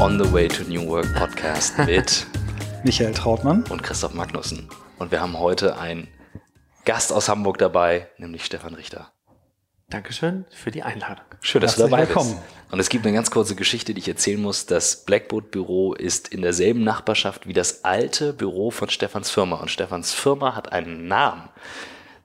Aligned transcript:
On 0.00 0.16
the 0.16 0.32
Way 0.32 0.46
to 0.46 0.62
New 0.62 0.86
Work 0.88 1.12
Podcast 1.14 1.76
mit 1.86 2.24
Michael 2.84 3.12
Trautmann 3.12 3.64
und 3.68 3.82
Christoph 3.82 4.14
Magnussen. 4.14 4.68
Und 4.98 5.10
wir 5.10 5.20
haben 5.20 5.36
heute 5.36 5.76
einen 5.76 6.06
Gast 6.84 7.12
aus 7.12 7.28
Hamburg 7.28 7.58
dabei, 7.58 8.08
nämlich 8.16 8.44
Stefan 8.44 8.74
Richter. 8.74 9.10
Dankeschön 9.90 10.44
für 10.50 10.70
die 10.70 10.84
Einladung. 10.84 11.24
Schön, 11.40 11.62
dass 11.62 11.72
Herzlich 11.72 11.86
du 11.86 11.90
dabei 11.90 12.06
willkommen. 12.08 12.30
bist. 12.36 12.72
Und 12.72 12.78
es 12.78 12.88
gibt 12.90 13.06
eine 13.06 13.14
ganz 13.14 13.32
kurze 13.32 13.56
Geschichte, 13.56 13.92
die 13.92 14.00
ich 14.00 14.08
erzählen 14.08 14.40
muss. 14.40 14.66
Das 14.66 15.04
Blackboard 15.04 15.50
Büro 15.50 15.94
ist 15.94 16.28
in 16.28 16.42
derselben 16.42 16.84
Nachbarschaft 16.84 17.48
wie 17.48 17.52
das 17.52 17.84
alte 17.84 18.32
Büro 18.32 18.70
von 18.70 18.90
Stefans 18.90 19.30
Firma. 19.30 19.56
Und 19.56 19.70
Stefans 19.70 20.12
Firma 20.14 20.54
hat 20.54 20.72
einen 20.72 21.08
Namen, 21.08 21.48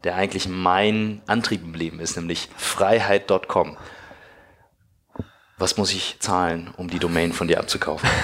der 0.03 0.15
eigentlich 0.15 0.47
mein 0.47 1.23
Antrieb 1.25 1.63
im 1.63 1.73
Leben 1.73 1.99
ist, 1.99 2.17
nämlich 2.17 2.49
Freiheit.com. 2.55 3.77
Was 5.57 5.77
muss 5.77 5.93
ich 5.93 6.17
zahlen, 6.19 6.73
um 6.77 6.89
die 6.89 6.99
Domain 6.99 7.31
von 7.31 7.47
dir 7.47 7.59
abzukaufen? 7.59 8.09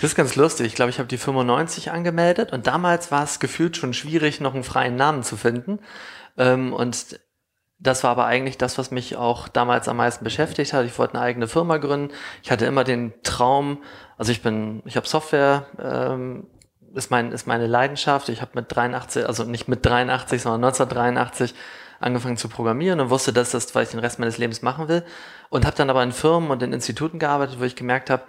Das 0.00 0.10
ist 0.10 0.16
ganz 0.16 0.34
lustig. 0.34 0.66
Ich 0.66 0.74
glaube, 0.74 0.90
ich 0.90 0.98
habe 0.98 1.06
die 1.06 1.16
95 1.16 1.92
angemeldet 1.92 2.52
und 2.52 2.66
damals 2.66 3.12
war 3.12 3.22
es 3.22 3.38
gefühlt 3.38 3.76
schon 3.76 3.94
schwierig, 3.94 4.40
noch 4.40 4.52
einen 4.52 4.64
freien 4.64 4.96
Namen 4.96 5.22
zu 5.22 5.36
finden. 5.36 5.78
Ähm, 6.36 6.72
und 6.72 7.20
das 7.78 8.02
war 8.04 8.10
aber 8.10 8.26
eigentlich 8.26 8.58
das, 8.58 8.78
was 8.78 8.90
mich 8.90 9.16
auch 9.16 9.48
damals 9.48 9.88
am 9.88 9.96
meisten 9.96 10.24
beschäftigt 10.24 10.72
hat. 10.72 10.86
Ich 10.86 10.98
wollte 10.98 11.14
eine 11.14 11.22
eigene 11.22 11.46
Firma 11.46 11.78
gründen. 11.78 12.12
Ich 12.42 12.50
hatte 12.50 12.66
immer 12.66 12.84
den 12.84 13.12
Traum, 13.22 13.82
also 14.16 14.32
ich 14.32 14.42
bin, 14.42 14.82
ich 14.86 14.96
habe 14.96 15.06
Software, 15.06 15.66
ähm, 15.80 16.48
ist, 16.94 17.10
mein, 17.10 17.32
ist 17.32 17.46
meine 17.46 17.66
Leidenschaft. 17.66 18.28
Ich 18.28 18.40
habe 18.40 18.52
mit 18.54 18.66
83, 18.68 19.26
also 19.26 19.44
nicht 19.44 19.68
mit 19.68 19.84
83, 19.84 20.42
sondern 20.42 20.64
1983 20.64 21.54
angefangen 22.02 22.36
zu 22.36 22.48
programmieren 22.48 23.00
und 23.00 23.10
wusste, 23.10 23.32
dass 23.32 23.50
das, 23.50 23.74
was 23.74 23.84
ich 23.84 23.90
den 23.90 24.00
Rest 24.00 24.18
meines 24.18 24.38
Lebens 24.38 24.62
machen 24.62 24.88
will. 24.88 25.04
Und 25.50 25.64
habe 25.66 25.76
dann 25.76 25.90
aber 25.90 26.02
in 26.02 26.12
Firmen 26.12 26.50
und 26.50 26.62
in 26.62 26.72
Instituten 26.72 27.18
gearbeitet, 27.18 27.60
wo 27.60 27.64
ich 27.64 27.76
gemerkt 27.76 28.10
habe, 28.10 28.24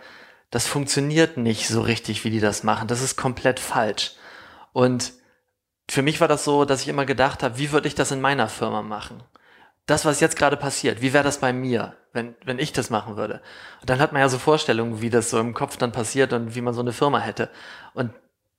das 0.52 0.68
funktioniert 0.68 1.38
nicht 1.38 1.68
so 1.68 1.82
richtig, 1.82 2.24
wie 2.24 2.30
die 2.30 2.40
das 2.40 2.64
machen. 2.64 2.88
Das 2.88 3.02
ist 3.02 3.16
komplett 3.16 3.60
falsch. 3.60 4.14
Und 4.72 5.14
für 5.90 6.02
mich 6.02 6.22
war 6.22 6.28
das 6.28 6.44
so, 6.44 6.66
dass 6.66 6.82
ich 6.82 6.88
immer 6.88 7.06
gedacht 7.06 7.44
habe, 7.44 7.58
wie 7.58 7.72
würde 7.72 7.88
ich 7.88 7.96
das 7.96 8.12
in 8.12 8.22
meiner 8.22 8.48
Firma 8.48 8.82
machen? 8.82 9.24
Das, 9.86 10.06
was 10.06 10.20
jetzt 10.20 10.38
gerade 10.38 10.56
passiert, 10.56 11.02
wie 11.02 11.12
wäre 11.12 11.24
das 11.24 11.40
bei 11.40 11.52
mir, 11.52 11.98
wenn, 12.14 12.36
wenn 12.46 12.60
ich 12.60 12.72
das 12.72 12.90
machen 12.90 13.18
würde? 13.18 13.42
Und 13.82 13.90
dann 13.90 14.00
hat 14.00 14.14
man 14.14 14.22
ja 14.22 14.30
so 14.30 14.38
Vorstellungen, 14.38 15.02
wie 15.02 15.10
das 15.10 15.30
so 15.30 15.40
im 15.40 15.54
Kopf 15.54 15.76
dann 15.76 15.92
passiert 15.92 16.32
und 16.32 16.56
wie 16.56 16.62
man 16.62 16.74
so 16.74 16.82
eine 16.82 16.94
Firma 16.94 17.20
hätte. 17.20 17.50
Und 17.94 18.12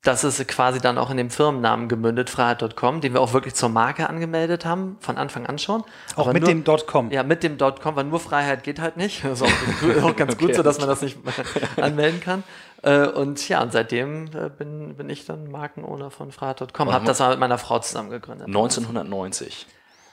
das 0.05 0.23
ist 0.23 0.47
quasi 0.49 0.81
dann 0.81 0.99
auch 0.99 1.11
in 1.11 1.17
dem 1.17 1.31
Firmennamen 1.31 1.89
gemündet, 1.89 2.29
Freiheit.com, 2.29 3.01
den 3.01 3.15
wir 3.15 3.21
auch 3.23 3.33
wirklich 3.33 3.55
zur 3.55 3.71
Marke 3.71 4.09
angemeldet 4.09 4.65
haben, 4.67 4.99
von 5.01 5.17
Anfang 5.17 5.47
an 5.47 5.59
schon. 5.59 5.83
Auch 6.15 6.25
Aber 6.27 6.35
mit 6.35 6.43
nur, 6.43 6.51
dem 6.53 6.87
.com. 6.87 7.11
Ja, 7.11 7.23
mit 7.23 7.43
dem 7.43 7.57
.com, 7.59 7.97
weil 7.97 8.05
nur 8.05 8.21
Freiheit 8.21 8.63
geht 8.63 8.81
halt 8.81 8.99
nicht. 8.99 9.25
Das 9.25 9.41
ist 9.41 9.49
auch, 9.49 10.03
auch 10.05 10.15
ganz 10.17 10.37
gut 10.37 10.51
Okay. 10.51 10.55
so, 10.55 10.63
dass 10.63 10.79
man 10.79 10.89
das 10.89 11.01
nicht 11.01 11.19
anmelden 11.81 12.21
kann. 12.21 12.45
Äh, 12.83 13.07
Und 13.09 13.49
ja, 13.49 13.63
und 13.63 13.73
seitdem 13.73 14.27
äh, 14.27 14.51
bin, 14.51 14.95
bin 14.95 15.09
ich 15.09 15.25
dann 15.25 15.51
Markenowner 15.51 16.11
von 16.11 16.31
Freiheit.com. 16.33 16.93
Hab 16.93 17.07
das 17.07 17.19
mal 17.21 17.31
mit 17.31 17.41
meiner 17.41 17.57
Frau 17.59 17.79
zusammen 17.79 18.11
gegründet. 18.11 18.47
1990. 18.47 19.67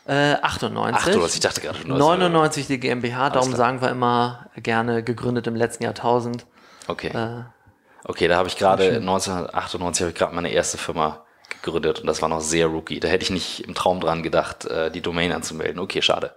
Äh, 0.07 0.35
98. 0.41 0.95
98, 0.95 1.33
ich 1.35 1.39
dachte 1.41 1.61
gerade 1.61 1.79
schon. 1.79 1.97
99 1.97 2.65
die 2.67 2.79
GmbH, 2.79 3.29
darum 3.29 3.53
sagen 3.53 3.81
wir 3.81 3.89
immer 3.89 4.47
gerne 4.55 5.03
gegründet 5.03 5.47
im 5.47 5.55
letzten 5.55 5.83
Jahrtausend. 5.83 6.45
Okay. 6.87 7.09
Äh, 7.09 7.43
Okay, 8.03 8.27
da 8.27 8.37
habe 8.37 8.47
ich 8.47 8.57
gerade 8.57 8.97
1998 8.97 10.01
habe 10.01 10.11
ich 10.11 10.17
gerade 10.17 10.35
meine 10.35 10.51
erste 10.51 10.77
Firma 10.77 11.23
gegründet 11.61 11.99
und 11.99 12.07
das 12.07 12.21
war 12.21 12.29
noch 12.29 12.41
sehr 12.41 12.67
rookie. 12.67 12.99
Da 12.99 13.07
hätte 13.07 13.23
ich 13.23 13.29
nicht 13.29 13.67
im 13.67 13.73
Traum 13.73 13.99
dran 13.99 14.23
gedacht, 14.23 14.65
äh, 14.65 14.91
die 14.91 15.01
Domain 15.01 15.31
anzumelden. 15.31 15.79
Okay, 15.79 16.01
schade. 16.01 16.33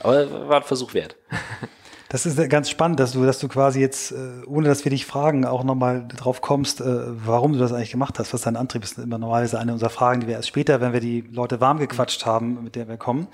Aber 0.00 0.48
war 0.48 0.58
ein 0.58 0.62
Versuch 0.62 0.94
wert. 0.94 1.16
Das 2.10 2.24
ist 2.24 2.48
ganz 2.48 2.70
spannend, 2.70 3.00
dass 3.00 3.12
du, 3.12 3.26
dass 3.26 3.38
du 3.38 3.48
quasi 3.48 3.80
jetzt, 3.80 4.12
äh, 4.12 4.42
ohne 4.46 4.66
dass 4.66 4.82
wir 4.82 4.88
dich 4.88 5.04
fragen, 5.04 5.44
auch 5.44 5.62
nochmal 5.62 6.08
drauf 6.08 6.40
kommst, 6.40 6.80
äh, 6.80 6.84
warum 6.86 7.52
du 7.52 7.58
das 7.58 7.70
eigentlich 7.70 7.90
gemacht 7.90 8.18
hast, 8.18 8.32
was 8.32 8.40
dein 8.40 8.56
Antrieb 8.56 8.82
ist. 8.82 8.96
Immer 8.96 9.18
normalerweise 9.18 9.58
eine 9.58 9.74
unserer 9.74 9.90
Fragen, 9.90 10.22
die 10.22 10.26
wir 10.26 10.36
erst 10.36 10.48
später, 10.48 10.80
wenn 10.80 10.94
wir 10.94 11.00
die 11.00 11.20
Leute 11.30 11.60
warm 11.60 11.78
gequatscht 11.78 12.24
haben, 12.24 12.64
mit 12.64 12.76
der 12.76 12.88
wir 12.88 12.96
kommen. 12.96 13.28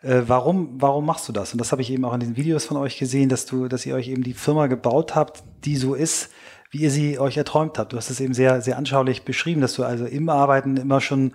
Warum, 0.00 0.70
warum 0.80 1.04
machst 1.04 1.28
du 1.28 1.34
das? 1.34 1.52
Und 1.52 1.58
das 1.58 1.70
habe 1.70 1.82
ich 1.82 1.90
eben 1.90 2.06
auch 2.06 2.14
in 2.14 2.20
den 2.20 2.38
Videos 2.38 2.64
von 2.64 2.78
euch 2.78 2.98
gesehen, 2.98 3.28
dass 3.28 3.44
du, 3.44 3.68
dass 3.68 3.84
ihr 3.84 3.94
euch 3.94 4.08
eben 4.08 4.22
die 4.22 4.32
Firma 4.32 4.68
gebaut 4.68 5.14
habt, 5.14 5.42
die 5.66 5.76
so 5.76 5.92
ist, 5.94 6.30
wie 6.74 6.78
ihr 6.78 6.90
sie 6.90 7.20
euch 7.20 7.36
erträumt 7.36 7.78
habt. 7.78 7.92
Du 7.92 7.96
hast 7.96 8.10
es 8.10 8.18
eben 8.18 8.34
sehr, 8.34 8.60
sehr 8.60 8.76
anschaulich 8.76 9.24
beschrieben, 9.24 9.60
dass 9.60 9.74
du 9.74 9.84
also 9.84 10.06
im 10.06 10.28
Arbeiten 10.28 10.76
immer 10.76 11.00
schon 11.00 11.32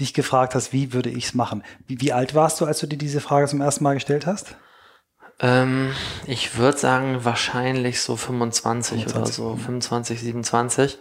dich 0.00 0.14
gefragt 0.14 0.56
hast, 0.56 0.72
wie 0.72 0.92
würde 0.92 1.10
ich 1.10 1.26
es 1.26 1.34
machen? 1.34 1.62
Wie, 1.86 2.00
wie 2.00 2.12
alt 2.12 2.34
warst 2.34 2.60
du, 2.60 2.64
als 2.64 2.80
du 2.80 2.88
dir 2.88 2.96
diese 2.96 3.20
Frage 3.20 3.46
zum 3.46 3.60
ersten 3.60 3.84
Mal 3.84 3.94
gestellt 3.94 4.26
hast? 4.26 4.56
Ähm, 5.38 5.92
ich 6.26 6.58
würde 6.58 6.76
sagen, 6.76 7.24
wahrscheinlich 7.24 8.00
so 8.00 8.16
25, 8.16 9.04
oder 9.04 9.26
25, 9.26 9.34
so, 9.36 9.54
25, 9.54 10.20
27. 10.20 10.98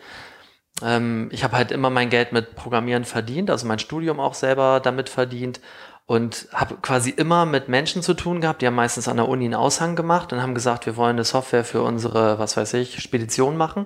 Ähm, 0.84 1.30
ich 1.32 1.44
habe 1.44 1.58
halt 1.58 1.72
immer 1.72 1.90
mein 1.90 2.12
Geld 2.12 2.32
mit 2.32 2.56
Programmieren 2.56 3.06
verdient, 3.06 3.50
also 3.50 3.66
mein 3.66 3.80
Studium 3.80 4.20
auch 4.20 4.36
selber 4.36 4.82
damit 4.82 5.10
verdient 5.10 5.62
und 6.10 6.48
habe 6.52 6.74
quasi 6.82 7.12
immer 7.12 7.46
mit 7.46 7.70
Menschen 7.70 8.02
zu 8.02 8.16
tun 8.16 8.42
gehabt, 8.42 8.64
die 8.64 8.66
haben 8.66 8.74
meistens 8.74 9.08
an 9.08 9.18
der 9.18 9.28
Uni 9.28 9.46
einen 9.46 9.54
Aushang 9.54 9.96
gemacht 9.96 10.34
und 10.34 10.42
haben 10.42 10.56
gesagt, 10.56 10.88
wir 10.88 10.98
wollen 10.98 11.18
eine 11.18 11.24
Software 11.24 11.64
für 11.64 11.84
unsere, 11.84 12.40
was 12.40 12.58
weiß 12.58 12.74
ich, 12.74 13.00
Spedition 13.00 13.58
machen. 13.58 13.86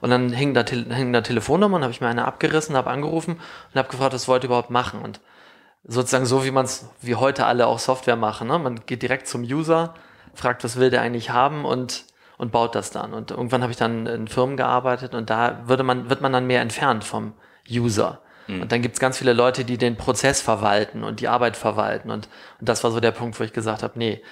Und 0.00 0.08
dann 0.08 0.30
hing 0.30 0.54
da, 0.54 0.64
hing 0.64 1.12
da 1.12 1.20
Telefonnummern, 1.20 1.82
habe 1.82 1.92
ich 1.92 2.00
mir 2.00 2.06
eine 2.06 2.24
abgerissen, 2.24 2.74
habe 2.74 2.88
angerufen 2.88 3.34
und 3.34 3.78
habe 3.78 3.90
gefragt, 3.90 4.14
was 4.14 4.28
wollt 4.28 4.44
ihr 4.44 4.46
überhaupt 4.46 4.70
machen? 4.70 5.02
Und 5.02 5.20
sozusagen 5.84 6.24
so, 6.24 6.42
wie 6.42 6.52
man 6.52 6.64
es, 6.64 6.88
wie 7.02 7.16
heute 7.16 7.44
alle 7.44 7.66
auch 7.66 7.80
Software 7.80 8.16
machen. 8.16 8.48
Ne? 8.48 8.58
Man 8.58 8.86
geht 8.86 9.02
direkt 9.02 9.28
zum 9.28 9.42
User, 9.42 9.92
fragt, 10.32 10.64
was 10.64 10.76
will 10.78 10.88
der 10.88 11.02
eigentlich 11.02 11.28
haben 11.28 11.66
und, 11.66 12.06
und 12.38 12.50
baut 12.50 12.76
das 12.76 12.92
dann. 12.92 13.12
Und 13.12 13.30
irgendwann 13.30 13.60
habe 13.60 13.72
ich 13.72 13.78
dann 13.78 14.06
in 14.06 14.26
Firmen 14.26 14.56
gearbeitet 14.56 15.14
und 15.14 15.28
da 15.28 15.60
würde 15.66 15.82
man, 15.82 16.08
wird 16.08 16.22
man 16.22 16.32
dann 16.32 16.46
mehr 16.46 16.62
entfernt 16.62 17.04
vom 17.04 17.34
User. 17.70 18.22
Und 18.48 18.72
dann 18.72 18.80
gibt 18.80 18.94
es 18.94 19.00
ganz 19.00 19.18
viele 19.18 19.34
Leute, 19.34 19.64
die 19.64 19.76
den 19.76 19.96
Prozess 19.96 20.40
verwalten 20.40 21.04
und 21.04 21.20
die 21.20 21.28
Arbeit 21.28 21.56
verwalten. 21.56 22.10
Und, 22.10 22.28
und 22.58 22.68
das 22.68 22.82
war 22.82 22.90
so 22.90 23.00
der 23.00 23.10
Punkt, 23.10 23.38
wo 23.38 23.44
ich 23.44 23.52
gesagt 23.52 23.82
habe, 23.82 23.98
nee, 23.98 24.22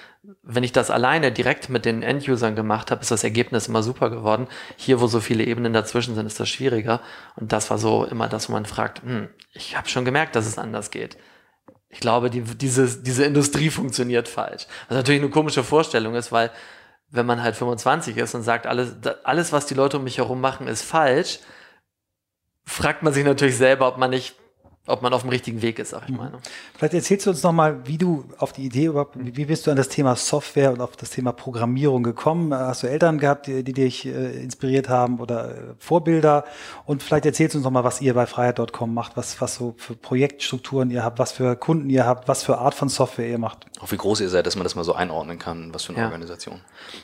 wenn 0.41 0.63
ich 0.63 0.71
das 0.71 0.89
alleine 0.89 1.31
direkt 1.31 1.69
mit 1.69 1.85
den 1.85 2.01
End-Usern 2.01 2.55
gemacht 2.55 2.89
habe, 2.89 3.01
ist 3.01 3.11
das 3.11 3.23
Ergebnis 3.23 3.67
immer 3.67 3.83
super 3.83 4.09
geworden. 4.09 4.47
Hier, 4.75 4.99
wo 4.99 5.07
so 5.07 5.19
viele 5.19 5.43
Ebenen 5.43 5.71
dazwischen 5.71 6.15
sind, 6.15 6.25
ist 6.25 6.39
das 6.39 6.49
schwieriger. 6.49 7.01
Und 7.35 7.51
das 7.51 7.69
war 7.69 7.77
so 7.77 8.05
immer 8.05 8.27
das, 8.27 8.49
wo 8.49 8.53
man 8.53 8.65
fragt, 8.65 9.03
hm, 9.03 9.29
ich 9.53 9.77
habe 9.77 9.87
schon 9.87 10.05
gemerkt, 10.05 10.35
dass 10.35 10.47
es 10.47 10.57
anders 10.57 10.89
geht. 10.89 11.17
Ich 11.89 11.99
glaube, 11.99 12.29
die, 12.29 12.41
diese, 12.41 13.01
diese 13.01 13.23
Industrie 13.23 13.69
funktioniert 13.69 14.27
falsch. 14.27 14.65
Was 14.89 14.97
natürlich 14.97 15.21
eine 15.21 15.29
komische 15.29 15.63
Vorstellung 15.63 16.15
ist, 16.15 16.31
weil 16.31 16.51
wenn 17.09 17.25
man 17.25 17.41
halt 17.41 17.55
25 17.55 18.17
ist 18.17 18.35
und 18.35 18.43
sagt, 18.43 18.67
alles, 18.67 18.95
alles, 19.23 19.53
was 19.53 19.65
die 19.65 19.73
Leute 19.75 19.97
um 19.97 20.03
mich 20.03 20.17
herum 20.17 20.41
machen, 20.41 20.67
ist 20.67 20.81
falsch, 20.81 21.39
fragt 22.67 23.01
man 23.01 23.13
sich 23.13 23.23
natürlich 23.23 23.57
selber, 23.57 23.87
ob 23.87 23.97
man 23.97 24.11
nicht, 24.11 24.35
ob 24.87 25.01
man 25.01 25.13
auf 25.13 25.21
dem 25.21 25.29
richtigen 25.29 25.61
Weg 25.61 25.79
ist, 25.79 25.89
sag 25.91 26.03
ich 26.09 26.15
mal. 26.15 26.29
ne? 26.31 26.39
Vielleicht 26.77 26.93
erzählst 26.95 27.25
du 27.25 27.29
uns 27.31 27.43
nochmal, 27.43 27.85
wie 27.85 27.97
du 27.97 28.25
auf 28.37 28.53
die 28.53 28.63
Idee 28.65 28.85
überhaupt, 28.85 29.15
wie 29.17 29.45
bist 29.45 29.67
du 29.67 29.71
an 29.71 29.77
das 29.77 29.89
Thema 29.89 30.15
Software 30.15 30.71
und 30.71 30.81
auf 30.81 30.95
das 30.95 31.09
Thema 31.11 31.31
Programmierung 31.33 32.03
gekommen? 32.03 32.53
Hast 32.53 32.83
du 32.83 32.87
Eltern 32.87 33.19
gehabt, 33.19 33.47
die, 33.47 33.63
die 33.63 33.73
dich 33.73 34.05
äh, 34.05 34.41
inspiriert 34.41 34.89
haben 34.89 35.19
oder 35.19 35.51
äh, 35.51 35.53
Vorbilder? 35.79 36.45
Und 36.85 37.03
vielleicht 37.03 37.25
erzählst 37.25 37.53
du 37.53 37.59
uns 37.59 37.65
nochmal, 37.65 37.83
was 37.83 38.01
ihr 38.01 38.13
bei 38.13 38.25
Freiheit.com 38.25 38.93
macht, 38.93 39.17
was, 39.17 39.39
was 39.41 39.55
so 39.55 39.75
für 39.77 39.95
Projektstrukturen 39.95 40.89
ihr 40.91 41.03
habt, 41.03 41.19
was 41.19 41.31
für 41.31 41.55
Kunden 41.55 41.89
ihr 41.89 42.05
habt, 42.05 42.27
was 42.27 42.43
für 42.43 42.57
Art 42.57 42.73
von 42.73 42.89
Software 42.89 43.27
ihr 43.27 43.37
macht. 43.37 43.65
Auch 43.79 43.91
wie 43.91 43.97
groß 43.97 44.21
ihr 44.21 44.29
seid, 44.29 44.45
dass 44.47 44.55
man 44.55 44.63
das 44.63 44.75
mal 44.75 44.83
so 44.83 44.93
einordnen 44.93 45.37
kann, 45.39 45.73
was 45.73 45.83
für 45.83 45.91
eine 45.93 45.99
Ja. 46.01 46.05
Organisation. 46.05 46.61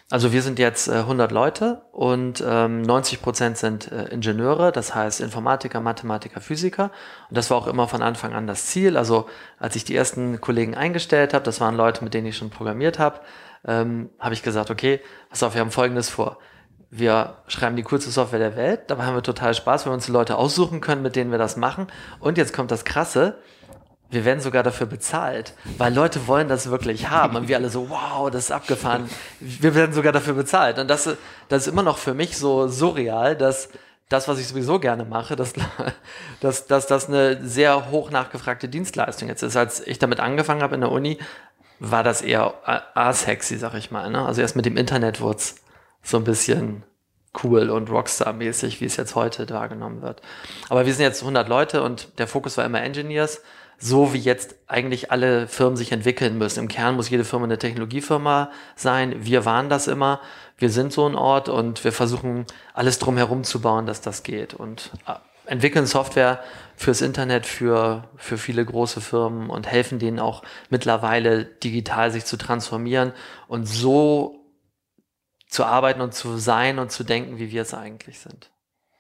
Also 0.10 0.32
wir 0.34 0.42
sind 0.42 0.58
jetzt 0.60 0.88
äh, 0.88 0.92
100 0.94 1.32
Leute 1.32 1.82
und 1.92 2.44
ähm, 2.46 2.82
90 2.82 3.22
Prozent 3.22 3.58
sind 3.58 3.92
äh, 3.92 4.06
Ingenieure, 4.06 4.72
das 4.72 4.96
heißt 4.96 5.22
Informatiker, 5.22 5.82
Mathematiker, 5.82 6.42
Physiker. 6.42 6.92
Und 7.30 7.38
das 7.38 7.50
war 7.50 7.58
auch 7.58 7.68
immer 7.74 7.88
von 7.88 8.02
Anfang 8.02 8.34
an 8.34 8.48
das 8.48 8.68
Ziel. 8.68 8.98
Also 8.98 9.28
als 9.60 9.76
ich 9.76 9.84
die 9.84 9.96
ersten 9.96 10.40
Kollegen 10.40 10.76
eingestellt 10.76 11.34
habe, 11.34 11.44
das 11.44 11.60
waren 11.60 11.76
Leute, 11.76 12.04
mit 12.04 12.14
denen 12.14 12.28
ich 12.28 12.38
schon 12.38 12.50
programmiert 12.50 13.00
habe, 13.00 13.20
ähm, 13.68 14.10
habe 14.20 14.34
ich 14.34 14.44
gesagt, 14.44 14.70
okay, 14.72 15.02
pass 15.30 15.44
auf, 15.44 15.54
wir 15.54 15.62
haben 15.62 15.72
Folgendes 15.72 16.10
vor. 16.10 16.38
Wir 16.90 17.38
schreiben 17.48 17.76
die 17.76 17.84
coolste 17.84 18.12
Software 18.12 18.40
der 18.40 18.56
Welt, 18.56 18.82
dabei 18.88 19.06
haben 19.06 19.16
wir 19.16 19.24
total 19.24 19.54
Spaß, 19.54 19.86
weil 19.86 19.92
wir 19.92 19.96
uns 19.96 20.06
die 20.06 20.12
Leute 20.12 20.38
aussuchen 20.38 20.80
können, 20.80 21.02
mit 21.02 21.16
denen 21.16 21.32
wir 21.32 21.40
das 21.40 21.58
machen. 21.58 21.88
Und 22.20 22.38
jetzt 22.38 22.54
kommt 22.54 22.70
das 22.70 22.86
Krasse, 22.86 23.40
wir 24.14 24.26
werden 24.26 24.42
sogar 24.42 24.62
dafür 24.62 24.86
bezahlt, 24.86 25.54
weil 25.80 25.92
Leute 25.92 26.28
wollen 26.28 26.48
das 26.48 26.70
wirklich 26.70 27.10
haben. 27.10 27.36
Und 27.36 27.48
wir 27.48 27.58
alle 27.58 27.70
so, 27.70 27.90
wow, 27.90 28.30
das 28.30 28.46
ist 28.46 28.52
abgefahren. 28.52 29.10
Wir 29.40 29.74
werden 29.74 29.92
sogar 29.92 30.12
dafür 30.12 30.36
bezahlt. 30.36 30.78
Und 30.78 30.88
das, 30.88 31.10
das 31.50 31.66
ist 31.66 31.68
immer 31.68 31.82
noch 31.82 31.98
für 31.98 32.14
mich 32.14 32.38
so 32.38 32.68
surreal, 32.68 33.36
dass 33.36 33.70
das, 34.10 34.28
was 34.28 34.40
ich 34.40 34.48
sowieso 34.48 34.80
gerne 34.80 35.06
mache, 35.06 35.36
dass, 35.36 35.54
dass, 36.40 36.68
dass 36.68 36.88
das 36.88 37.08
eine 37.08 37.46
sehr 37.46 37.92
hoch 37.92 38.12
nachgefragte 38.12 38.70
Dienstleistung 38.70 39.28
jetzt 39.28 39.44
ist. 39.44 39.56
Als 39.56 39.86
ich 39.86 40.00
damit 40.00 40.20
angefangen 40.20 40.62
habe 40.62 40.76
in 40.76 40.82
der 40.82 40.92
Uni, 40.92 41.18
war 41.80 42.04
das 42.04 42.22
eher 42.22 42.54
asexy, 42.96 43.58
sag 43.58 43.74
ich 43.74 43.92
mal. 43.92 44.10
Ne? 44.10 44.26
Also 44.26 44.42
erst 44.42 44.56
mit 44.56 44.66
dem 44.66 44.78
Internet 44.78 45.20
wurde 45.20 45.38
es 45.38 45.56
so 46.02 46.18
ein 46.18 46.24
bisschen 46.24 46.84
cool 47.44 47.70
und 47.70 47.90
Rockstar-mäßig, 47.90 48.80
wie 48.80 48.86
es 48.86 48.96
jetzt 48.96 49.16
heute 49.16 49.50
wahrgenommen 49.50 50.02
wird. 50.02 50.22
Aber 50.70 50.86
wir 50.86 50.94
sind 50.94 51.04
jetzt 51.04 51.22
100 51.22 51.50
Leute 51.50 51.84
und 51.84 52.20
der 52.20 52.28
Fokus 52.28 52.58
war 52.58 52.66
immer 52.66 52.82
Engineers, 52.82 53.42
so 53.80 54.14
wie 54.14 54.20
jetzt 54.20 54.56
eigentlich 54.68 55.12
alle 55.12 55.48
Firmen 55.48 55.76
sich 55.76 55.92
entwickeln 55.92 56.38
müssen. 56.38 56.60
Im 56.60 56.68
Kern 56.68 56.96
muss 56.96 57.10
jede 57.10 57.24
Firma 57.24 57.46
eine 57.46 57.58
Technologiefirma 57.58 58.52
sein. 58.76 59.26
Wir 59.26 59.46
waren 59.46 59.68
das 59.68 59.88
immer. 59.88 60.22
Wir 60.58 60.70
sind 60.70 60.94
so 60.94 61.08
ein 61.08 61.16
Ort 61.16 61.50
und 61.50 61.84
wir 61.84 61.92
versuchen 61.92 62.46
alles 62.74 63.00
drumherum 63.00 63.44
zu 63.44 63.62
bauen, 63.62 63.86
dass 63.86 64.02
das 64.02 64.24
geht 64.24 64.54
und 64.54 64.92
äh, 65.08 65.14
entwickeln 65.46 65.86
Software 65.86 66.40
fürs 66.76 67.02
Internet 67.02 67.46
für, 67.46 68.08
für 68.16 68.38
viele 68.38 68.64
große 68.64 69.02
Firmen 69.02 69.50
und 69.50 69.68
helfen 69.68 70.00
denen 70.00 70.20
auch 70.20 70.44
mittlerweile 70.70 71.46
digital 71.46 72.12
sich 72.12 72.26
zu 72.26 72.38
transformieren 72.38 73.14
und 73.48 73.66
so 73.66 74.40
zu 75.48 75.66
arbeiten 75.66 76.02
und 76.02 76.14
zu 76.14 76.38
sein 76.38 76.80
und 76.80 76.92
zu 76.92 77.04
denken, 77.04 77.38
wie 77.38 77.52
wir 77.52 77.62
es 77.62 77.74
eigentlich 77.74 78.20
sind. 78.20 78.50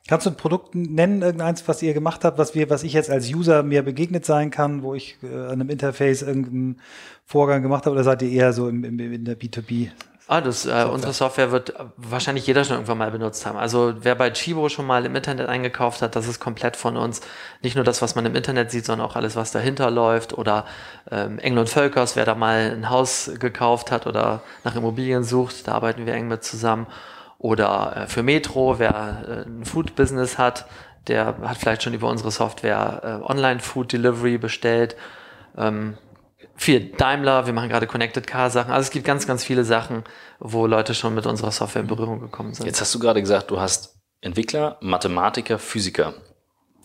Kannst 0.08 0.26
du 0.26 0.32
ein 0.32 0.36
Produkt 0.36 0.76
nennen, 0.76 1.22
irgendeins, 1.22 1.66
was 1.68 1.82
ihr 1.82 1.94
gemacht 1.94 2.26
habt, 2.26 2.38
was 2.38 2.54
wir, 2.56 2.70
was 2.70 2.84
ich 2.84 2.92
jetzt 2.92 3.10
als 3.10 3.34
User 3.34 3.64
mir 3.64 3.84
begegnet 3.84 4.26
sein 4.26 4.52
kann, 4.52 4.84
wo 4.84 4.94
ich 4.94 5.18
äh, 5.24 5.28
an 5.28 5.54
einem 5.54 5.70
Interface 5.70 6.24
irgendeinen 6.24 6.82
Vorgang 7.24 7.62
gemacht 7.62 7.86
habe, 7.86 7.96
oder 7.96 8.04
seid 8.04 8.22
ihr 8.22 8.30
eher 8.30 8.52
so 8.52 8.68
im, 8.68 8.84
im, 8.84 9.00
in 9.00 9.24
der 9.24 9.40
B2B? 9.40 9.92
Ah, 10.28 10.40
das, 10.40 10.66
äh, 10.66 10.86
unsere 10.90 11.12
Software 11.12 11.52
wird 11.52 11.74
wahrscheinlich 11.98 12.48
jeder 12.48 12.64
schon 12.64 12.76
irgendwann 12.76 12.98
mal 12.98 13.12
benutzt 13.12 13.46
haben. 13.46 13.58
Also 13.58 13.94
wer 14.00 14.16
bei 14.16 14.30
Chibo 14.32 14.70
schon 14.70 14.86
mal 14.86 15.06
im 15.06 15.16
Internet 15.18 15.50
eingekauft 15.50 16.02
hat, 16.02 16.16
das 16.16 16.30
ist 16.30 16.40
komplett 16.40 16.78
von 16.78 16.96
uns. 16.96 17.20
Nicht 17.62 17.76
nur 17.76 17.84
das, 17.84 18.02
was 18.02 18.16
man 18.16 18.26
im 18.26 18.34
Internet 18.34 18.72
sieht, 18.72 18.86
sondern 18.86 19.06
auch 19.06 19.18
alles, 19.18 19.36
was 19.36 19.52
dahinter 19.52 19.92
läuft. 19.92 20.38
Oder 20.38 20.66
ähm, 21.12 21.40
Engel 21.40 21.60
und 21.60 21.70
Völkers, 21.70 22.16
wer 22.16 22.24
da 22.24 22.36
mal 22.36 22.72
ein 22.72 22.90
Haus 22.90 23.32
gekauft 23.38 23.92
hat 23.92 24.08
oder 24.08 24.42
nach 24.64 24.76
Immobilien 24.76 25.26
sucht, 25.26 25.68
da 25.68 25.74
arbeiten 25.74 26.06
wir 26.06 26.14
eng 26.14 26.30
mit 26.30 26.44
zusammen. 26.46 26.88
Oder 27.38 27.98
äh, 27.98 28.08
für 28.08 28.24
Metro, 28.24 28.80
wer 28.80 29.26
äh, 29.28 29.50
ein 29.50 29.66
Food-Business 29.66 30.38
hat, 30.38 30.68
der 31.08 31.36
hat 31.42 31.58
vielleicht 31.58 31.84
schon 31.84 31.94
über 31.94 32.08
unsere 32.08 32.32
Software 32.32 33.22
äh, 33.22 33.30
Online-Food-Delivery 33.30 34.38
bestellt. 34.38 34.96
Ähm, 35.58 35.98
viel 36.64 36.92
Daimler, 36.92 37.46
wir 37.46 37.54
machen 37.54 37.70
gerade 37.70 37.88
Connected 37.88 38.26
Car 38.26 38.50
Sachen. 38.50 38.72
Also 38.72 38.88
es 38.88 38.92
gibt 38.92 39.06
ganz, 39.06 39.28
ganz 39.28 39.44
viele 39.44 39.64
Sachen, 39.64 40.04
wo 40.40 40.66
Leute 40.66 40.94
schon 40.94 41.14
mit 41.14 41.26
unserer 41.26 41.52
Software 41.52 41.82
in 41.82 41.88
Berührung 41.88 42.20
gekommen 42.20 42.54
sind. 42.54 42.66
Jetzt 42.66 42.82
hast 42.82 42.96
du 42.96 43.00
gerade 43.00 43.22
gesagt, 43.22 43.52
du 43.52 43.60
hast 43.60 44.00
Entwickler, 44.22 44.78
Mathematiker, 44.82 45.60
Physiker. 45.60 46.14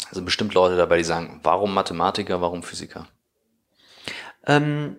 Also 0.09 0.23
bestimmt 0.23 0.55
Leute 0.55 0.77
dabei, 0.77 0.99
die 0.99 1.05
sagen, 1.05 1.41
warum 1.43 1.73
Mathematiker, 1.73 2.41
warum 2.41 2.63
Physiker? 2.63 3.07
Ähm, 4.47 4.97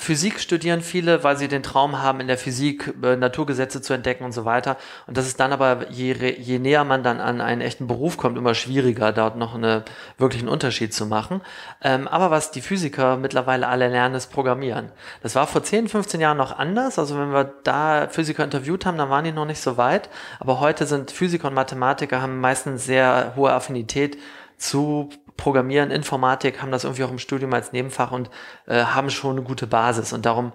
Physik 0.00 0.38
studieren 0.38 0.80
viele, 0.80 1.24
weil 1.24 1.36
sie 1.36 1.48
den 1.48 1.64
Traum 1.64 2.00
haben, 2.00 2.20
in 2.20 2.28
der 2.28 2.38
Physik 2.38 2.94
äh, 3.02 3.16
Naturgesetze 3.16 3.82
zu 3.82 3.92
entdecken 3.92 4.22
und 4.22 4.30
so 4.30 4.44
weiter. 4.44 4.76
Und 5.08 5.16
das 5.16 5.26
ist 5.26 5.40
dann 5.40 5.52
aber, 5.52 5.90
je, 5.90 6.14
je 6.38 6.60
näher 6.60 6.84
man 6.84 7.02
dann 7.02 7.20
an 7.20 7.40
einen 7.40 7.60
echten 7.60 7.88
Beruf 7.88 8.16
kommt, 8.16 8.38
immer 8.38 8.54
schwieriger, 8.54 9.12
dort 9.12 9.36
noch 9.36 9.56
einen 9.56 9.82
wirklichen 10.16 10.48
Unterschied 10.48 10.94
zu 10.94 11.04
machen. 11.04 11.42
Ähm, 11.82 12.06
aber 12.06 12.30
was 12.30 12.52
die 12.52 12.60
Physiker 12.60 13.16
mittlerweile 13.16 13.66
alle 13.66 13.88
lernen, 13.88 14.14
ist 14.14 14.28
Programmieren. 14.28 14.92
Das 15.20 15.34
war 15.34 15.48
vor 15.48 15.64
10, 15.64 15.88
15 15.88 16.20
Jahren 16.20 16.36
noch 16.36 16.56
anders. 16.56 17.00
Also 17.00 17.18
wenn 17.18 17.32
wir 17.32 17.52
da 17.64 18.06
Physiker 18.08 18.44
interviewt 18.44 18.86
haben, 18.86 18.98
dann 18.98 19.10
waren 19.10 19.24
die 19.24 19.32
noch 19.32 19.46
nicht 19.46 19.60
so 19.60 19.76
weit. 19.76 20.10
Aber 20.38 20.60
heute 20.60 20.86
sind 20.86 21.10
Physiker 21.10 21.48
und 21.48 21.54
Mathematiker 21.54 22.22
haben 22.22 22.40
meistens 22.40 22.86
sehr 22.86 23.32
hohe 23.34 23.52
Affinität 23.52 24.16
zu 24.58 25.10
Programmieren, 25.38 25.90
Informatik, 25.90 26.60
haben 26.60 26.70
das 26.70 26.84
irgendwie 26.84 27.04
auch 27.04 27.10
im 27.10 27.18
Studium 27.18 27.54
als 27.54 27.72
Nebenfach 27.72 28.10
und 28.10 28.28
äh, 28.66 28.84
haben 28.84 29.08
schon 29.08 29.36
eine 29.36 29.42
gute 29.42 29.66
Basis. 29.66 30.12
Und 30.12 30.26
darum 30.26 30.52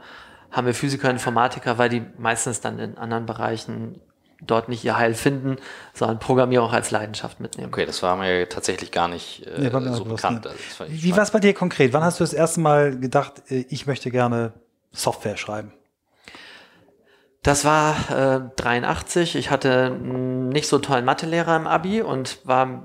haben 0.51 0.67
wir 0.67 0.75
Physiker, 0.75 1.09
Informatiker, 1.09 1.79
weil 1.79 1.89
die 1.89 2.03
meistens 2.19 2.61
dann 2.61 2.77
in 2.77 2.97
anderen 2.99 3.25
Bereichen 3.25 3.99
dort 4.41 4.69
nicht 4.69 4.83
ihr 4.83 4.97
Heil 4.97 5.13
finden, 5.13 5.55
sondern 5.93 6.19
Programmierung 6.19 6.67
auch 6.67 6.73
als 6.73 6.91
Leidenschaft 6.91 7.39
mitnehmen. 7.39 7.69
Okay, 7.73 7.85
das 7.85 8.03
war 8.03 8.17
mir 8.17 8.47
tatsächlich 8.49 8.91
gar 8.91 9.07
nicht 9.07 9.47
äh, 9.47 9.69
nee, 9.69 9.93
so 9.93 10.03
bekannt. 10.05 10.45
Also 10.45 10.59
Wie 10.89 11.15
war 11.15 11.23
es 11.23 11.31
bei 11.31 11.39
dir 11.39 11.53
konkret? 11.53 11.93
Wann 11.93 12.03
hast 12.03 12.19
du 12.19 12.23
das 12.25 12.33
erste 12.33 12.59
Mal 12.59 12.99
gedacht, 12.99 13.41
äh, 13.49 13.65
ich 13.69 13.87
möchte 13.87 14.11
gerne 14.11 14.53
Software 14.91 15.37
schreiben? 15.37 15.71
Das 17.43 17.65
war 17.65 17.95
äh, 18.09 18.39
83. 18.55 19.35
Ich 19.35 19.51
hatte 19.51 19.89
nicht 19.91 20.65
so 20.65 20.79
tollen 20.79 21.03
Mathelehrer 21.03 21.57
im 21.57 21.67
Abi 21.67 22.01
und 22.01 22.39
war, 22.45 22.83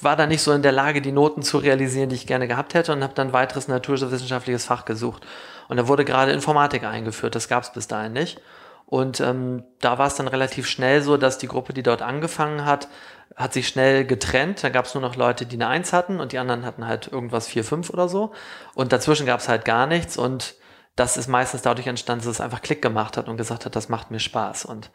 war 0.00 0.16
da 0.16 0.26
nicht 0.26 0.40
so 0.40 0.52
in 0.52 0.62
der 0.62 0.72
Lage, 0.72 1.02
die 1.02 1.12
Noten 1.12 1.42
zu 1.42 1.58
realisieren, 1.58 2.08
die 2.08 2.14
ich 2.14 2.26
gerne 2.26 2.48
gehabt 2.48 2.72
hätte 2.72 2.94
und 2.94 3.02
habe 3.02 3.12
dann 3.12 3.34
weiteres 3.34 3.68
naturwissenschaftliches 3.68 4.64
Fach 4.64 4.86
gesucht. 4.86 5.26
Und 5.68 5.76
da 5.76 5.88
wurde 5.88 6.06
gerade 6.06 6.32
Informatik 6.32 6.84
eingeführt. 6.84 7.34
Das 7.34 7.48
gab 7.48 7.64
es 7.64 7.72
bis 7.72 7.86
dahin 7.86 8.14
nicht. 8.14 8.40
Und 8.86 9.20
ähm, 9.20 9.62
da 9.80 9.98
war 9.98 10.06
es 10.06 10.14
dann 10.14 10.28
relativ 10.28 10.66
schnell 10.68 11.02
so, 11.02 11.18
dass 11.18 11.36
die 11.36 11.48
Gruppe, 11.48 11.74
die 11.74 11.82
dort 11.82 12.00
angefangen 12.00 12.64
hat, 12.64 12.88
hat 13.36 13.52
sich 13.52 13.68
schnell 13.68 14.06
getrennt. 14.06 14.64
Da 14.64 14.70
gab 14.70 14.86
es 14.86 14.94
nur 14.94 15.02
noch 15.02 15.16
Leute, 15.16 15.44
die 15.44 15.56
eine 15.56 15.68
Eins 15.68 15.92
hatten 15.92 16.18
und 16.18 16.32
die 16.32 16.38
anderen 16.38 16.64
hatten 16.64 16.86
halt 16.86 17.08
irgendwas 17.12 17.46
vier, 17.46 17.64
fünf 17.64 17.90
oder 17.90 18.08
so. 18.08 18.32
Und 18.74 18.92
dazwischen 18.92 19.26
gab 19.26 19.40
es 19.40 19.50
halt 19.50 19.66
gar 19.66 19.86
nichts 19.86 20.16
und 20.16 20.54
das 20.96 21.16
ist 21.16 21.26
meistens 21.26 21.62
dadurch 21.62 21.86
entstanden, 21.86 22.24
dass 22.24 22.34
es 22.34 22.40
einfach 22.40 22.60
Klick 22.60 22.82
gemacht 22.82 23.16
hat 23.16 23.28
und 23.28 23.38
gesagt 23.38 23.64
hat, 23.64 23.74
das 23.74 23.88
macht 23.88 24.10
mir 24.10 24.18
Spaß. 24.20 24.66
Und 24.66 24.90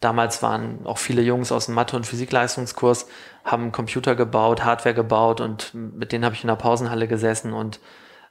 damals 0.00 0.42
waren 0.42 0.86
auch 0.86 0.96
viele 0.98 1.20
Jungs 1.20 1.52
aus 1.52 1.66
dem 1.66 1.74
Mathe- 1.74 1.96
und 1.96 2.06
Physikleistungskurs, 2.06 3.06
haben 3.44 3.70
Computer 3.70 4.14
gebaut, 4.14 4.64
Hardware 4.64 4.94
gebaut 4.94 5.40
und 5.40 5.74
mit 5.74 6.12
denen 6.12 6.24
habe 6.24 6.34
ich 6.34 6.42
in 6.42 6.48
der 6.48 6.56
Pausenhalle 6.56 7.06
gesessen 7.06 7.52
und 7.52 7.80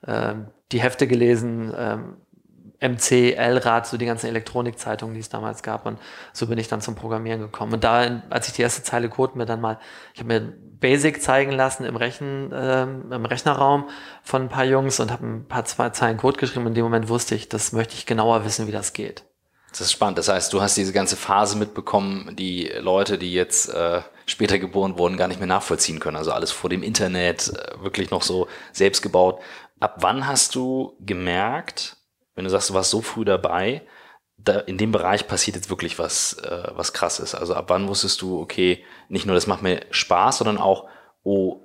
äh, 0.01 0.33
die 0.71 0.81
Hefte 0.81 1.07
gelesen, 1.07 1.71
äh, 1.73 1.97
MC, 2.81 3.35
L-Rad, 3.35 3.87
so 3.87 3.97
die 3.97 4.05
ganzen 4.05 4.27
Elektronikzeitungen, 4.27 5.13
die 5.13 5.19
es 5.19 5.29
damals 5.29 5.63
gab. 5.63 5.85
Und 5.85 5.99
so 6.33 6.47
bin 6.47 6.57
ich 6.57 6.67
dann 6.67 6.81
zum 6.81 6.95
Programmieren 6.95 7.39
gekommen. 7.39 7.73
Und 7.73 7.83
da, 7.83 8.21
als 8.29 8.47
ich 8.47 8.53
die 8.53 8.63
erste 8.63 8.83
Zeile 8.83 9.07
Code 9.07 9.37
mir 9.37 9.45
dann 9.45 9.61
mal, 9.61 9.79
ich 10.13 10.19
habe 10.19 10.27
mir 10.27 10.53
Basic 10.79 11.21
zeigen 11.21 11.51
lassen 11.51 11.85
im, 11.85 11.95
Rechen, 11.95 12.51
äh, 12.51 12.83
im 12.83 13.25
Rechnerraum 13.25 13.87
von 14.23 14.43
ein 14.43 14.49
paar 14.49 14.65
Jungs 14.65 14.99
und 14.99 15.11
habe 15.11 15.25
ein 15.25 15.47
paar 15.47 15.63
zwei 15.65 15.91
Zeilen 15.91 16.17
Code 16.17 16.39
geschrieben. 16.39 16.67
In 16.67 16.73
dem 16.73 16.83
Moment 16.83 17.07
wusste 17.07 17.35
ich, 17.35 17.47
das 17.47 17.71
möchte 17.71 17.93
ich 17.93 18.07
genauer 18.07 18.43
wissen, 18.45 18.67
wie 18.67 18.71
das 18.71 18.93
geht. 18.93 19.23
Das 19.69 19.81
ist 19.81 19.91
spannend. 19.91 20.17
Das 20.17 20.27
heißt, 20.27 20.51
du 20.51 20.61
hast 20.61 20.75
diese 20.75 20.91
ganze 20.91 21.15
Phase 21.15 21.57
mitbekommen, 21.57 22.35
die 22.35 22.67
Leute, 22.79 23.17
die 23.17 23.31
jetzt 23.31 23.69
äh, 23.69 24.01
später 24.25 24.59
geboren 24.59 24.97
wurden, 24.97 25.17
gar 25.17 25.27
nicht 25.27 25.39
mehr 25.39 25.47
nachvollziehen 25.47 25.99
können. 25.99 26.17
Also 26.17 26.31
alles 26.31 26.51
vor 26.51 26.69
dem 26.69 26.83
Internet, 26.83 27.49
äh, 27.49 27.81
wirklich 27.81 28.09
noch 28.09 28.23
so 28.23 28.47
selbst 28.73 29.01
gebaut. 29.01 29.39
Ab 29.79 29.97
wann 29.99 30.27
hast 30.27 30.55
du 30.55 30.97
gemerkt, 30.99 31.97
wenn 32.41 32.45
du 32.45 32.49
sagst, 32.49 32.71
du 32.71 32.73
warst 32.73 32.89
so 32.89 33.01
früh 33.01 33.23
dabei, 33.23 33.83
da 34.37 34.57
in 34.59 34.79
dem 34.79 34.91
Bereich 34.91 35.27
passiert 35.27 35.55
jetzt 35.55 35.69
wirklich 35.69 35.99
was, 35.99 36.33
äh, 36.39 36.71
was 36.73 36.91
krasses. 36.91 37.35
Also 37.35 37.53
ab 37.53 37.65
wann 37.67 37.87
wusstest 37.87 38.19
du, 38.23 38.41
okay, 38.41 38.83
nicht 39.09 39.27
nur 39.27 39.35
das 39.35 39.45
macht 39.45 39.61
mir 39.61 39.81
Spaß, 39.91 40.39
sondern 40.39 40.57
auch, 40.57 40.87
oh, 41.21 41.61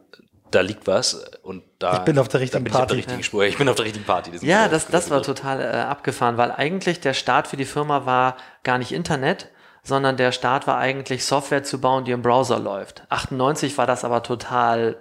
da 0.50 0.61
liegt 0.61 0.87
was 0.87 1.14
und 1.43 1.64
da 1.78 1.94
ich 1.94 1.99
bin 2.00 2.19
auf 2.19 2.28
der 2.28 2.40
richtigen 2.40 2.64
Party. 2.67 2.93
Ich, 2.93 2.99
richtigen 2.99 3.23
Spur. 3.23 3.44
ich 3.44 3.56
bin 3.56 3.69
auf 3.70 3.76
der 3.76 3.87
richtigen 3.87 4.05
Party. 4.05 4.31
Ja, 4.43 4.69
das, 4.69 4.86
das 4.86 5.10
war 5.10 5.22
total 5.22 5.62
äh, 5.62 5.79
abgefahren, 5.79 6.36
weil 6.36 6.53
eigentlich 6.53 7.00
der 7.00 7.15
Start 7.15 7.48
für 7.48 7.56
die 7.56 7.65
Firma 7.65 8.05
war 8.05 8.36
gar 8.62 8.77
nicht 8.77 8.93
Internet, 8.93 9.50
sondern 9.82 10.19
der 10.19 10.31
Start 10.31 10.67
war 10.67 10.77
eigentlich 10.77 11.24
Software 11.24 11.65
zu 11.65 11.81
bauen, 11.81 12.05
die 12.05 12.12
im 12.12 12.20
Browser 12.20 12.58
läuft. 12.58 13.05
98 13.08 13.79
war 13.79 13.86
das 13.86 14.05
aber 14.05 14.22
total 14.22 14.96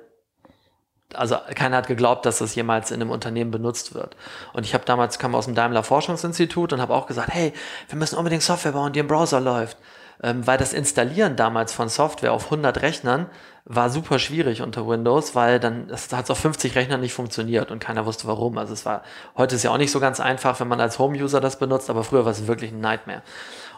also 1.18 1.38
keiner 1.56 1.78
hat 1.78 1.88
geglaubt, 1.88 2.26
dass 2.26 2.40
das 2.40 2.56
jemals 2.56 2.92
in 2.92 3.02
einem 3.02 3.12
Unternehmen 3.12 3.52
benutzt 3.52 3.94
wird. 3.94 4.16
Und 4.54 4.66
ich 4.66 4.74
habe 4.74 4.86
damals 4.86 5.20
kam 5.20 5.36
aus 5.36 5.46
dem 5.46 5.56
Daimler 5.56 5.84
Forschungsinstitut 5.84 6.74
und 6.74 6.82
habe 6.82 6.94
auch 6.94 7.08
gesagt, 7.08 7.30
hey, 7.32 7.54
wir 7.90 7.98
müssen 7.98 8.18
unbedingt 8.18 8.44
Software 8.44 8.74
bauen, 8.74 8.94
die 8.94 9.00
im 9.00 9.08
Browser 9.08 9.40
läuft, 9.40 9.78
ähm, 10.22 10.46
weil 10.46 10.58
das 10.58 10.74
Installieren 10.74 11.36
damals 11.36 11.74
von 11.74 11.90
Software 11.90 12.34
auf 12.34 12.46
100 12.46 12.82
Rechnern 12.82 13.28
war 13.68 13.90
super 13.90 14.20
schwierig 14.20 14.62
unter 14.62 14.88
Windows, 14.88 15.34
weil 15.34 15.60
dann 15.60 15.88
das 15.88 16.14
hat 16.14 16.30
auf 16.30 16.38
50 16.38 16.76
Rechnern 16.76 17.02
nicht 17.02 17.14
funktioniert 17.14 17.72
und 17.72 17.80
keiner 17.80 18.06
wusste 18.06 18.28
warum. 18.28 18.60
Also 18.60 18.74
es 18.74 18.86
war 18.86 19.02
heute 19.36 19.56
ist 19.56 19.64
ja 19.64 19.72
auch 19.72 19.78
nicht 19.78 19.92
so 19.92 20.00
ganz 20.00 20.20
einfach, 20.20 20.60
wenn 20.60 20.68
man 20.68 20.80
als 20.80 21.00
Home-User 21.00 21.42
das 21.42 21.58
benutzt, 21.58 21.90
aber 21.90 22.04
früher 22.04 22.26
war 22.26 22.32
es 22.32 22.46
wirklich 22.46 22.72
ein 22.72 22.80
Nightmare. 22.80 23.24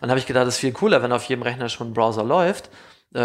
Und 0.01 0.09
habe 0.09 0.19
ich 0.19 0.25
gedacht, 0.25 0.45
es 0.45 0.55
ist 0.55 0.59
viel 0.59 0.73
cooler, 0.73 1.01
wenn 1.01 1.13
auf 1.13 1.23
jedem 1.23 1.43
Rechner 1.43 1.69
schon 1.69 1.91
ein 1.91 1.93
Browser 1.93 2.23
läuft 2.23 2.69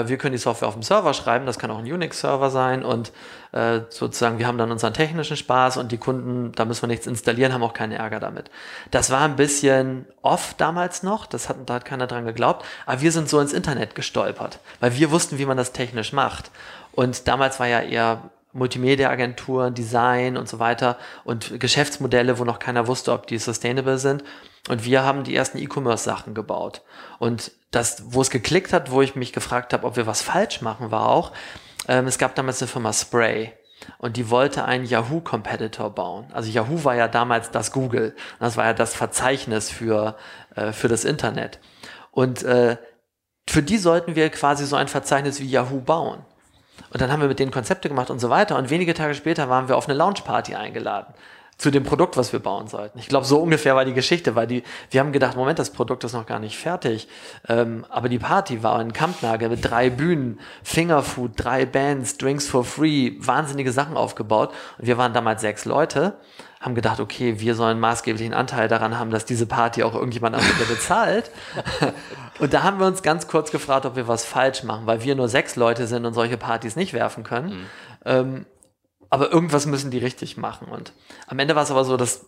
wir 0.09 0.19
können 0.19 0.33
die 0.33 0.39
Software 0.39 0.69
auf 0.69 0.75
dem 0.75 0.83
Server 0.83 1.15
schreiben, 1.15 1.47
das 1.47 1.59
kann 1.59 1.71
auch 1.71 1.79
ein 1.79 1.91
Unix-Server 1.91 2.51
sein 2.51 2.85
und 2.85 3.13
äh, 3.53 3.81
sozusagen 3.89 4.39
wir 4.39 4.47
haben 4.47 4.59
dann 4.59 4.71
unseren 4.71 4.95
technischen 4.95 5.37
Spaß 5.37 5.77
und 5.77 5.93
die 5.93 5.99
Kunden, 5.99 6.53
da 6.53 6.65
müssen 6.65 6.83
wir 6.83 6.89
nichts 6.89 7.07
installieren, 7.07 7.53
haben 7.53 7.63
auch 7.63 7.75
keinen 7.75 7.93
Ärger 7.93 8.21
damit. 8.21 8.51
Das 8.91 9.11
war 9.11 9.23
ein 9.23 9.37
bisschen 9.37 10.07
off 10.23 10.55
damals 10.57 11.03
noch, 11.03 11.27
das 11.27 11.49
hat, 11.49 11.57
da 11.67 11.75
hat 11.75 11.85
keiner 11.85 12.07
dran 12.07 12.25
geglaubt, 12.25 12.65
aber 12.87 13.01
wir 13.01 13.13
sind 13.13 13.29
so 13.29 13.41
ins 13.41 13.53
Internet 13.53 13.95
gestolpert, 13.95 14.59
weil 14.81 14.97
wir 14.97 15.11
wussten, 15.11 15.39
wie 15.39 15.47
man 15.47 15.57
das 15.57 15.73
technisch 15.73 16.13
macht. 16.13 16.51
Und 16.93 17.29
damals 17.29 17.61
war 17.61 17.67
ja 17.67 17.81
eher 17.81 18.31
Multimedia-Agenturen, 18.53 19.75
Design 19.75 20.37
und 20.37 20.49
so 20.49 20.59
weiter 20.59 20.99
und 21.25 21.59
Geschäftsmodelle, 21.59 22.39
wo 22.39 22.45
noch 22.45 22.59
keiner 22.59 22.87
wusste, 22.87 23.13
ob 23.13 23.27
die 23.27 23.39
sustainable 23.39 23.99
sind. 23.99 24.23
Und 24.69 24.85
wir 24.85 25.03
haben 25.03 25.25
die 25.25 25.35
ersten 25.35 25.59
E-Commerce-Sachen 25.59 26.35
gebaut. 26.35 26.83
Und 27.19 27.51
das, 27.73 28.05
wo 28.07 28.21
es 28.21 28.31
geklickt 28.31 28.73
hat, 28.73 28.93
wo 28.93 29.03
ich 29.03 29.17
mich 29.17 29.33
gefragt 29.33 29.73
habe, 29.73 29.87
ob 29.87 29.97
wir 29.97 30.07
was 30.07 30.23
falsch 30.23 30.61
machen, 30.61 30.93
war 30.93 31.09
auch, 31.09 31.33
ähm, 31.89 32.07
es 32.07 32.19
gab 32.19 32.37
damals 32.37 32.63
eine 32.63 32.69
Firma 32.69 32.93
Spray. 32.93 33.53
Und 33.99 34.17
die 34.17 34.31
wollte 34.31 34.65
einen 34.65 34.85
Yahoo-Competitor 34.85 35.91
bauen. 35.91 36.27
Also 36.33 36.49
Yahoo 36.49 36.85
war 36.85 36.95
ja 36.95 37.09
damals 37.09 37.51
das 37.51 37.73
Google. 37.73 38.15
Das 38.39 38.57
war 38.57 38.67
ja 38.67 38.75
das 38.75 38.95
Verzeichnis 38.95 39.71
für, 39.71 40.17
äh, 40.55 40.71
für 40.71 40.87
das 40.87 41.05
Internet. 41.05 41.59
Und 42.13 42.45
äh, 42.45 42.77
für 43.51 43.63
die 43.63 43.79
sollten 43.79 44.15
wir 44.15 44.31
quasi 44.31 44.67
so 44.67 44.77
ein 44.77 44.87
Verzeichnis 44.87 45.41
wie 45.41 45.47
Yahoo 45.47 45.81
bauen. 45.81 46.25
Und 46.91 47.01
dann 47.01 47.11
haben 47.11 47.23
wir 47.23 47.29
mit 47.29 47.41
denen 47.41 47.51
Konzepte 47.51 47.89
gemacht 47.89 48.11
und 48.11 48.21
so 48.21 48.31
weiter. 48.31 48.57
Und 48.57 48.71
wenige 48.71 48.95
Tage 48.95 49.15
später 49.15 49.49
waren 49.49 49.67
wir 49.67 49.77
auf 49.77 49.89
eine 49.89 49.99
Launchparty 49.99 50.55
eingeladen 50.55 51.13
zu 51.63 51.71
dem 51.71 51.85
Produkt, 51.85 52.17
was 52.17 52.33
wir 52.33 52.41
bauen 52.41 52.67
sollten. 52.67 52.99
Ich 52.99 53.07
glaube, 53.07 53.25
so 53.25 53.39
ungefähr 53.39 53.77
war 53.77 53.85
die 53.85 53.95
Geschichte, 53.95 54.35
weil 54.35 54.49
die, 54.49 54.65
wir 54.91 54.99
haben 54.99 55.13
gedacht, 55.13 55.37
Moment, 55.37 55.61
das 55.61 55.71
Produkt 55.71 56.03
ist 56.03 56.13
noch 56.13 56.27
gar 56.27 56.41
nicht 56.41 56.59
fertig. 56.59 57.07
Ähm, 57.49 57.87
aber 57.89 58.09
die 58.09 58.19
Party 58.19 58.65
war 58.65 58.81
in 58.81 58.93
Kampnagel 58.93 59.49
mit 59.49 59.65
drei 59.65 59.89
Bühnen, 59.89 60.41
Fingerfood, 60.65 61.35
drei 61.37 61.65
Bands, 61.65 62.19
Drinks 62.19 62.49
for 62.49 62.65
free, 62.65 63.13
wahnsinnige 63.19 63.71
Sachen 63.71 63.97
aufgebaut. 63.97 64.53
Und 64.77 64.89
wir 64.89 64.99
waren 64.99 65.15
damals 65.15 65.41
sechs 65.41 65.65
Leute, 65.65 66.15
haben 66.61 66.75
gedacht, 66.75 66.99
okay, 66.99 67.39
wir 67.39 67.55
sollen 67.55 67.79
maßgeblichen 67.79 68.35
Anteil 68.35 68.67
daran 68.67 68.99
haben, 68.99 69.13
dass 69.13 69.25
diese 69.25 69.47
Party 69.47 69.85
auch 69.85 69.95
irgendjemand 69.95 70.35
anderes 70.35 70.67
bezahlt. 70.69 71.31
und 72.41 72.53
da 72.53 72.65
haben 72.65 72.81
wir 72.81 72.89
uns 72.89 73.05
ganz 73.05 73.29
kurz 73.29 73.53
gefragt, 73.53 73.87
ob 73.87 73.95
wir 73.95 74.09
was 74.09 74.25
falsch 74.25 74.65
machen, 74.65 74.87
weil 74.87 75.05
wir 75.05 75.15
nur 75.15 75.29
sechs 75.29 75.55
Leute 75.55 75.87
sind 75.87 76.07
und 76.07 76.15
solche 76.15 76.39
Partys 76.39 76.75
nicht 76.75 76.93
werfen 76.93 77.23
können. 77.23 77.51
Mhm. 77.51 77.67
Ähm, 78.05 78.47
aber 79.13 79.31
irgendwas 79.31 79.67
müssen 79.67 79.91
die 79.91 79.99
richtig 79.99 80.39
machen. 80.39 80.69
Und 80.69 80.95
am 81.27 81.39
Ende 81.39 81.55
war 81.55 81.63
es 81.63 81.71
aber 81.71 81.85
so, 81.85 81.99
dass 81.99 82.25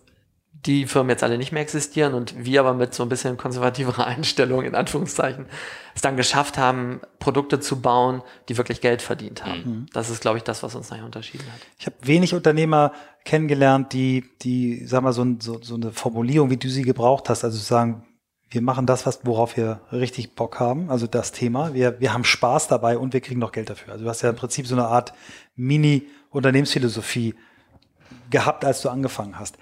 die 0.67 0.87
Firmen 0.87 1.09
jetzt 1.09 1.23
alle 1.23 1.39
nicht 1.39 1.51
mehr 1.51 1.63
existieren 1.63 2.13
und 2.13 2.45
wir 2.45 2.61
aber 2.61 2.75
mit 2.75 2.93
so 2.93 3.03
ein 3.03 3.09
bisschen 3.09 3.39
konservativerer 3.39 4.07
Einstellung, 4.07 4.65
in 4.65 4.75
Anführungszeichen, 4.75 5.47
es 5.95 6.03
dann 6.03 6.19
geschafft 6.19 6.59
haben, 6.59 7.01
Produkte 7.21 7.59
zu 7.59 7.81
bauen, 7.81 8.21
die 8.51 8.59
wirklich 8.59 8.83
Geld 8.83 9.01
verdient 9.01 9.47
haben. 9.47 9.63
Mhm. 9.65 9.87
Das 9.95 10.11
ist, 10.11 10.21
glaube 10.21 10.37
ich, 10.37 10.45
das, 10.45 10.63
was 10.63 10.75
uns 10.75 10.91
nachher 10.91 11.07
unterschieden 11.07 11.47
hat. 11.47 11.61
Ich 11.79 11.87
habe 11.87 11.97
wenig 12.03 12.35
Unternehmer 12.35 12.93
kennengelernt, 13.25 13.95
die, 13.95 14.25
die, 14.43 14.85
sag 14.85 15.03
mal, 15.03 15.15
so, 15.15 15.25
so, 15.39 15.63
so 15.63 15.77
eine 15.77 15.91
Formulierung, 15.91 16.51
wie 16.51 16.59
du 16.59 16.69
sie 16.69 16.83
gebraucht 16.83 17.31
hast, 17.31 17.45
also 17.45 17.57
sagen, 17.57 18.07
wir 18.51 18.61
machen 18.61 18.85
das, 18.85 19.07
was, 19.07 19.21
worauf 19.25 19.57
wir 19.57 19.81
richtig 19.91 20.35
Bock 20.35 20.61
haben, 20.61 20.91
also 20.91 21.07
das 21.07 21.33
Thema. 21.33 21.73
Wir, 21.73 21.99
wir 21.99 22.13
haben 22.13 22.25
Spaß 22.25 22.69
dabei 22.69 22.99
und 22.99 23.15
wir 23.15 23.23
kriegen 23.23 23.41
noch 23.41 23.53
Geld 23.53 23.71
dafür. 23.71 23.95
Also 23.95 24.05
du 24.05 24.11
hast 24.11 24.21
ja 24.21 24.29
im 24.29 24.37
Prinzip 24.37 24.67
so 24.67 24.75
eine 24.75 24.87
Art 24.87 25.15
Mini- 25.57 26.03
Unternehmensphilosophie 26.35 27.35
gehabt, 28.31 28.65
als 28.65 28.83
du 28.83 28.89
angefangen 28.89 29.39
hast. 29.39 29.57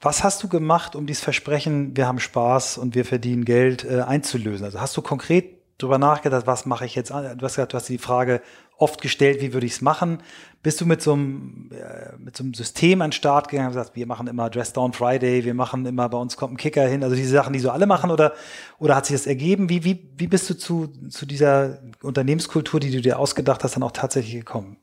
Was 0.00 0.24
hast 0.24 0.42
du 0.42 0.48
gemacht, 0.48 0.96
um 0.96 1.06
dieses 1.06 1.22
Versprechen, 1.22 1.96
wir 1.96 2.06
haben 2.06 2.20
Spaß 2.20 2.78
und 2.78 2.94
wir 2.94 3.04
verdienen 3.04 3.44
Geld, 3.44 3.84
äh, 3.84 4.00
einzulösen? 4.00 4.64
Also 4.64 4.80
hast 4.80 4.96
du 4.96 5.02
konkret 5.02 5.60
darüber 5.76 5.98
nachgedacht, 5.98 6.46
was 6.46 6.66
mache 6.66 6.84
ich 6.84 6.94
jetzt? 6.94 7.10
Du 7.10 7.14
hast 7.14 7.54
gesagt, 7.54 7.72
du 7.72 7.76
hast 7.76 7.88
die 7.88 7.98
Frage 7.98 8.40
oft 8.76 9.02
gestellt, 9.02 9.42
wie 9.42 9.52
würde 9.52 9.66
ich 9.66 9.72
es 9.72 9.80
machen? 9.82 10.22
Bist 10.62 10.80
du 10.80 10.86
mit 10.86 11.02
so, 11.02 11.12
einem, 11.12 11.70
äh, 11.72 12.16
mit 12.18 12.36
so 12.36 12.44
einem 12.44 12.54
System 12.54 13.02
an 13.02 13.08
den 13.08 13.12
Start 13.12 13.48
gegangen 13.48 13.68
und 13.68 13.74
gesagt, 13.74 13.94
wir 13.94 14.06
machen 14.06 14.26
immer 14.26 14.48
Dress 14.48 14.72
Down 14.72 14.92
Friday, 14.94 15.44
wir 15.44 15.54
machen 15.54 15.84
immer, 15.84 16.08
bei 16.08 16.18
uns 16.18 16.36
kommt 16.36 16.54
ein 16.54 16.56
Kicker 16.56 16.86
hin, 16.86 17.02
also 17.02 17.14
diese 17.14 17.32
Sachen, 17.32 17.52
die 17.52 17.58
so 17.58 17.70
alle 17.70 17.86
machen 17.86 18.10
oder, 18.10 18.32
oder 18.78 18.96
hat 18.96 19.06
sich 19.06 19.16
das 19.16 19.26
ergeben? 19.26 19.68
Wie, 19.68 19.84
wie, 19.84 20.10
wie 20.16 20.26
bist 20.26 20.48
du 20.48 20.54
zu, 20.54 20.88
zu 21.08 21.26
dieser 21.26 21.78
Unternehmenskultur, 22.02 22.80
die 22.80 22.90
du 22.90 23.02
dir 23.02 23.18
ausgedacht 23.18 23.64
hast, 23.64 23.76
dann 23.76 23.82
auch 23.82 23.92
tatsächlich 23.92 24.34
gekommen? 24.34 24.78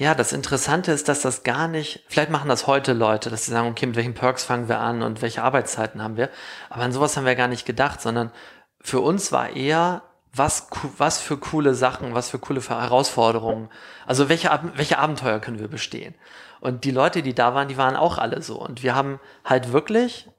Ja, 0.00 0.14
das 0.14 0.32
Interessante 0.32 0.92
ist, 0.92 1.10
dass 1.10 1.20
das 1.20 1.42
gar 1.42 1.68
nicht, 1.68 2.02
vielleicht 2.08 2.30
machen 2.30 2.48
das 2.48 2.66
heute 2.66 2.94
Leute, 2.94 3.28
dass 3.28 3.44
sie 3.44 3.50
sagen, 3.50 3.68
okay, 3.68 3.84
mit 3.84 3.96
welchen 3.96 4.14
Perks 4.14 4.44
fangen 4.44 4.66
wir 4.66 4.78
an 4.78 5.02
und 5.02 5.20
welche 5.20 5.42
Arbeitszeiten 5.42 6.02
haben 6.02 6.16
wir. 6.16 6.30
Aber 6.70 6.84
an 6.84 6.92
sowas 6.92 7.18
haben 7.18 7.26
wir 7.26 7.34
gar 7.34 7.48
nicht 7.48 7.66
gedacht, 7.66 8.00
sondern 8.00 8.32
für 8.80 9.00
uns 9.00 9.30
war 9.30 9.50
eher, 9.50 10.00
was, 10.32 10.68
was 10.96 11.18
für 11.18 11.36
coole 11.36 11.74
Sachen, 11.74 12.14
was 12.14 12.30
für 12.30 12.38
coole 12.38 12.62
Herausforderungen, 12.62 13.68
also 14.06 14.30
welche, 14.30 14.48
welche 14.74 14.96
Abenteuer 14.96 15.38
können 15.38 15.58
wir 15.58 15.68
bestehen. 15.68 16.14
Und 16.60 16.84
die 16.84 16.92
Leute, 16.92 17.20
die 17.20 17.34
da 17.34 17.54
waren, 17.54 17.68
die 17.68 17.76
waren 17.76 17.94
auch 17.94 18.16
alle 18.16 18.40
so. 18.40 18.58
Und 18.58 18.82
wir 18.82 18.94
haben 18.94 19.20
halt 19.44 19.70
wirklich 19.70 20.29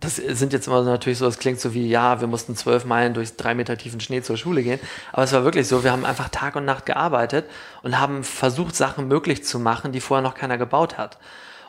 das 0.00 0.16
sind 0.16 0.52
jetzt 0.52 0.68
immer 0.68 0.82
natürlich 0.82 1.18
so, 1.18 1.24
das 1.24 1.38
klingt 1.38 1.60
so 1.60 1.74
wie, 1.74 1.88
ja, 1.88 2.20
wir 2.20 2.28
mussten 2.28 2.54
zwölf 2.54 2.84
Meilen 2.84 3.14
durch 3.14 3.36
drei 3.36 3.54
Meter 3.54 3.76
tiefen 3.76 4.00
Schnee 4.00 4.22
zur 4.22 4.36
Schule 4.36 4.62
gehen. 4.62 4.78
Aber 5.12 5.24
es 5.24 5.32
war 5.32 5.42
wirklich 5.42 5.66
so, 5.66 5.82
wir 5.82 5.90
haben 5.90 6.04
einfach 6.04 6.28
Tag 6.28 6.54
und 6.54 6.64
Nacht 6.64 6.86
gearbeitet 6.86 7.46
und 7.82 7.98
haben 7.98 8.22
versucht, 8.22 8.76
Sachen 8.76 9.08
möglich 9.08 9.44
zu 9.44 9.58
machen, 9.58 9.90
die 9.90 10.00
vorher 10.00 10.22
noch 10.22 10.34
keiner 10.34 10.56
gebaut 10.56 10.98
hat. 10.98 11.18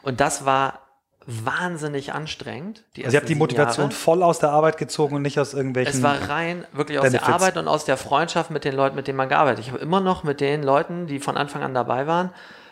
Und 0.03 0.21
das 0.21 0.45
war 0.45 0.81
wahnsinnig 1.25 2.13
anstrengend. 2.13 2.83
also 2.97 3.11
ihr 3.11 3.19
habt 3.19 3.29
die 3.29 3.35
Motivation 3.35 3.85
Jahre. 3.85 3.95
voll 3.95 4.23
aus 4.23 4.39
der 4.39 4.49
Arbeit 4.49 4.77
gezogen 4.77 5.15
und 5.15 5.21
nicht 5.21 5.39
aus 5.39 5.53
irgendwelchen. 5.53 5.95
Es 5.95 6.03
war 6.03 6.29
rein 6.29 6.65
wirklich 6.71 6.97
aus 6.97 7.03
Benefits. 7.03 7.25
der 7.25 7.35
Arbeit 7.35 7.57
und 7.57 7.67
aus 7.67 7.85
der 7.85 7.97
Freundschaft 7.97 8.51
mit 8.51 8.63
den 8.63 8.75
Leuten, 8.75 8.95
mit 8.95 9.07
denen 9.07 9.17
man 9.17 9.29
gearbeitet. 9.29 9.65
Ich 9.65 9.71
habe 9.71 9.79
immer 9.79 10.01
noch 10.01 10.23
mit 10.23 10.39
den 10.39 10.63
Leuten, 10.63 11.07
die 11.07 11.19
von 11.19 11.37
Anfang 11.37 11.61
an 11.61 11.73
dabei 11.73 12.07
waren, 12.07 12.31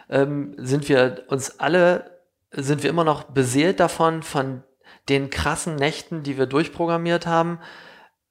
ähm, 0.10 0.56
sind 0.58 0.88
wir 0.90 1.24
uns 1.28 1.60
alle, 1.60 2.20
sind 2.52 2.84
wir 2.84 2.90
immer 2.90 3.04
noch 3.04 3.24
beseelt 3.24 3.80
davon, 3.80 4.24
von 4.24 4.64
den 5.10 5.30
krassen 5.30 5.76
Nächten, 5.76 6.24
die 6.24 6.38
wir 6.38 6.46
durchprogrammiert 6.46 7.26
haben, 7.26 7.60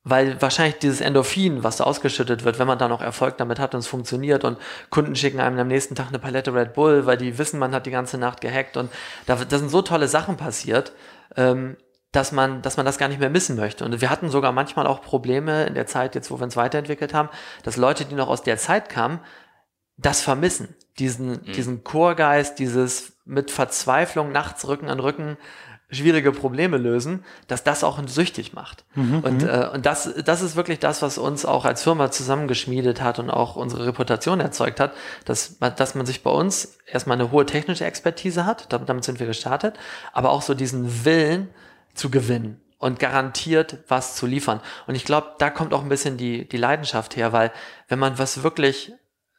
weil 0.08 0.40
wahrscheinlich 0.40 0.78
dieses 0.78 1.00
Endorphin, 1.00 1.64
was 1.64 1.78
da 1.78 1.84
ausgeschüttet 1.84 2.44
wird, 2.44 2.60
wenn 2.60 2.68
man 2.68 2.78
da 2.78 2.86
noch 2.86 3.02
Erfolg 3.02 3.38
damit 3.38 3.58
hat 3.58 3.74
und 3.74 3.80
es 3.80 3.88
funktioniert 3.88 4.44
und 4.44 4.56
Kunden 4.88 5.16
schicken 5.16 5.40
einem 5.40 5.58
am 5.58 5.66
nächsten 5.66 5.96
Tag 5.96 6.08
eine 6.08 6.20
Palette 6.20 6.54
Red 6.54 6.74
Bull, 6.74 7.06
weil 7.06 7.16
die 7.16 7.38
wissen, 7.38 7.58
man 7.58 7.74
hat 7.74 7.86
die 7.86 7.90
ganze 7.90 8.16
Nacht 8.16 8.40
gehackt 8.40 8.76
und 8.76 8.92
da, 9.26 9.34
da 9.34 9.58
sind 9.58 9.68
so 9.68 9.82
tolle 9.82 10.06
Sachen 10.06 10.36
passiert, 10.36 10.92
ähm, 11.36 11.76
dass 12.12 12.30
man, 12.30 12.62
dass 12.62 12.76
man 12.76 12.86
das 12.86 12.98
gar 12.98 13.08
nicht 13.08 13.18
mehr 13.18 13.30
missen 13.30 13.56
möchte. 13.56 13.84
Und 13.84 14.00
wir 14.00 14.08
hatten 14.08 14.30
sogar 14.30 14.52
manchmal 14.52 14.86
auch 14.86 15.02
Probleme 15.02 15.64
in 15.64 15.74
der 15.74 15.86
Zeit, 15.86 16.14
jetzt 16.14 16.30
wo 16.30 16.38
wir 16.38 16.44
uns 16.44 16.56
weiterentwickelt 16.56 17.12
haben, 17.12 17.28
dass 17.64 17.76
Leute, 17.76 18.04
die 18.04 18.14
noch 18.14 18.28
aus 18.28 18.44
der 18.44 18.58
Zeit 18.58 18.88
kamen, 18.88 19.18
das 19.96 20.20
vermissen. 20.20 20.76
Diesen, 20.98 21.30
mhm. 21.30 21.52
diesen 21.52 21.84
Chorgeist, 21.84 22.60
dieses 22.60 23.18
mit 23.24 23.50
Verzweiflung 23.50 24.30
nachts 24.30 24.68
Rücken 24.68 24.88
an 24.88 25.00
Rücken 25.00 25.36
schwierige 25.90 26.32
Probleme 26.32 26.78
lösen, 26.78 27.24
dass 27.46 27.62
das 27.62 27.84
auch 27.84 28.00
süchtig 28.06 28.52
macht. 28.52 28.84
Mhm, 28.94 29.20
und 29.20 29.42
mhm. 29.42 29.48
äh, 29.48 29.68
und 29.68 29.86
das, 29.86 30.12
das 30.24 30.42
ist 30.42 30.56
wirklich 30.56 30.80
das, 30.80 31.00
was 31.02 31.16
uns 31.16 31.44
auch 31.44 31.64
als 31.64 31.82
Firma 31.82 32.10
zusammengeschmiedet 32.10 33.00
hat 33.00 33.18
und 33.18 33.30
auch 33.30 33.56
unsere 33.56 33.86
Reputation 33.86 34.40
erzeugt 34.40 34.80
hat, 34.80 34.92
dass, 35.24 35.58
dass 35.58 35.94
man 35.94 36.06
sich 36.06 36.22
bei 36.22 36.30
uns 36.30 36.78
erstmal 36.86 37.18
eine 37.18 37.30
hohe 37.30 37.46
technische 37.46 37.84
Expertise 37.84 38.46
hat, 38.46 38.72
damit, 38.72 38.88
damit 38.88 39.04
sind 39.04 39.20
wir 39.20 39.26
gestartet, 39.26 39.78
aber 40.12 40.30
auch 40.30 40.42
so 40.42 40.54
diesen 40.54 41.04
Willen 41.04 41.48
zu 41.94 42.10
gewinnen 42.10 42.60
und 42.78 42.98
garantiert 42.98 43.78
was 43.88 44.16
zu 44.16 44.26
liefern. 44.26 44.60
Und 44.86 44.96
ich 44.96 45.04
glaube, 45.04 45.34
da 45.38 45.50
kommt 45.50 45.72
auch 45.72 45.82
ein 45.82 45.88
bisschen 45.88 46.16
die, 46.16 46.48
die 46.48 46.56
Leidenschaft 46.56 47.16
her, 47.16 47.32
weil 47.32 47.52
wenn 47.88 47.98
man 47.98 48.18
was 48.18 48.42
wirklich, 48.42 48.92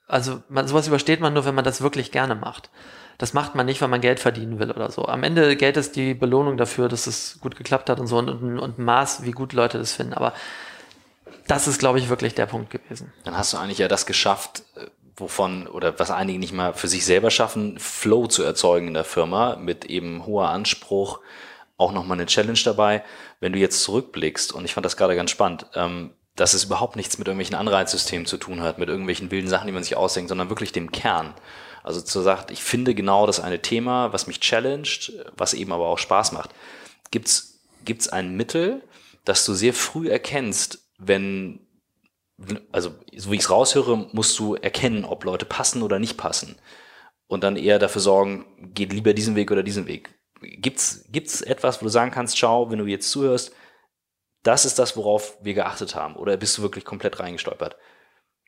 also 0.08 0.42
man, 0.50 0.68
sowas 0.68 0.88
übersteht 0.88 1.20
man 1.20 1.34
nur, 1.34 1.46
wenn 1.46 1.56
man 1.56 1.66
das 1.66 1.82
wirklich 1.82 2.12
gerne 2.12 2.36
macht. 2.36 2.70
Das 3.18 3.34
macht 3.34 3.56
man 3.56 3.66
nicht, 3.66 3.82
weil 3.82 3.88
man 3.88 4.02
Geld 4.02 4.20
verdienen 4.20 4.60
will 4.60 4.72
oder 4.72 4.92
so. 4.92 5.06
Am 5.06 5.24
Ende 5.24 5.56
Geld 5.56 5.76
ist 5.78 5.96
die 5.96 6.14
Belohnung 6.14 6.58
dafür, 6.58 6.88
dass 6.88 7.08
es 7.08 7.40
gut 7.42 7.56
geklappt 7.56 7.90
hat 7.90 8.00
und 8.00 8.08
so 8.08 8.18
und, 8.18 8.30
und, 8.30 8.60
und 8.60 8.78
Maß, 8.78 9.24
wie 9.24 9.32
gut 9.32 9.54
Leute 9.54 9.80
das 9.80 9.94
finden. 9.94 10.14
Aber 10.14 10.34
das 11.48 11.68
ist, 11.68 11.80
glaube 11.80 11.98
ich, 11.98 12.10
wirklich 12.10 12.36
der 12.36 12.46
Punkt 12.46 12.70
gewesen. 12.70 13.12
Dann 13.24 13.38
hast 13.38 13.54
du 13.54 13.58
eigentlich 13.58 13.80
ja 13.80 13.88
das 13.88 14.06
geschafft, 14.06 14.64
äh, 14.76 14.86
wovon 15.16 15.66
oder 15.68 15.98
was 16.00 16.12
einige 16.12 16.40
nicht 16.40 16.54
mal 16.54 16.74
für 16.74 16.88
sich 16.88 17.06
selber 17.06 17.32
schaffen, 17.32 17.80
Flow 17.80 18.28
zu 18.28 18.44
erzeugen 18.44 18.90
in 18.90 18.94
der 18.94 19.04
Firma 19.04 19.56
mit 19.56 19.86
eben 19.86 20.26
hoher 20.26 20.50
Anspruch, 20.50 21.20
auch 21.78 21.92
nochmal 21.92 22.18
eine 22.18 22.28
Challenge 22.28 22.60
dabei. 22.64 23.04
Wenn 23.40 23.54
du 23.54 23.60
jetzt 23.60 23.82
zurückblickst, 23.82 24.54
und 24.54 24.66
ich 24.66 24.74
fand 24.74 24.86
das 24.86 24.98
gerade 24.98 25.16
ganz 25.16 25.32
spannend, 25.32 25.66
ähm, 25.74 26.12
dass 26.36 26.54
es 26.54 26.66
überhaupt 26.66 26.96
nichts 26.96 27.18
mit 27.18 27.28
irgendwelchen 27.28 27.56
Anreizsystemen 27.56 28.28
zu 28.28 28.38
tun 28.38 28.62
hat, 28.62 28.78
mit 28.78 28.90
irgendwelchen 28.90 29.32
wilden 29.32 29.50
Sachen, 29.50 29.66
die 29.66 29.74
man 29.74 29.84
sich 29.84 29.98
ausdenkt, 29.98 30.30
sondern 30.30 30.50
wirklich 30.50 30.72
dem 30.72 30.92
Kern. 30.92 31.34
Also 31.88 32.02
zu 32.02 32.20
sagt, 32.20 32.52
ich 32.52 32.62
finde 32.62 32.94
genau 32.94 33.26
das 33.26 33.40
eine 33.40 33.62
Thema, 33.62 34.12
was 34.12 34.28
mich 34.28 34.42
challenged, 34.42 35.14
was 35.38 35.54
eben 35.54 35.72
aber 35.72 35.88
auch 35.88 35.98
Spaß 35.98 36.34
macht. 36.34 36.50
Gibt's 37.12 37.62
gibt's 37.86 38.10
ein 38.10 38.36
Mittel, 38.36 38.84
dass 39.24 39.46
du 39.46 39.54
sehr 39.54 39.74
früh 39.74 40.10
erkennst, 40.10 40.86
wenn 40.98 41.66
also 42.74 42.94
so 43.16 43.32
wie 43.32 43.36
ich 43.36 43.44
es 43.44 43.50
raushöre, 43.50 44.10
musst 44.12 44.38
du 44.38 44.56
erkennen, 44.56 45.06
ob 45.06 45.24
Leute 45.24 45.46
passen 45.46 45.82
oder 45.82 45.98
nicht 45.98 46.18
passen 46.18 46.58
und 47.28 47.46
dann 47.46 47.56
eher 47.56 47.80
dafür 47.80 48.02
sorgen, 48.02 48.74
geht 48.74 48.92
lieber 48.92 49.14
diesen 49.14 49.38
Weg 49.38 49.50
oder 49.50 49.64
diesen 49.64 49.88
Weg. 49.88 50.10
Gibt's 50.42 51.06
gibt's 51.08 51.42
etwas, 51.42 51.80
wo 51.80 51.86
du 51.86 51.90
sagen 51.90 52.12
kannst, 52.12 52.38
schau, 52.38 52.70
wenn 52.70 52.80
du 52.80 52.86
jetzt 52.86 53.10
zuhörst, 53.10 53.54
das 54.44 54.66
ist 54.66 54.78
das, 54.78 54.98
worauf 54.98 55.38
wir 55.42 55.54
geachtet 55.54 55.96
haben, 55.96 56.18
oder 56.18 56.36
bist 56.36 56.58
du 56.58 56.64
wirklich 56.64 56.84
komplett 56.84 57.22
reingestolpert? 57.22 57.78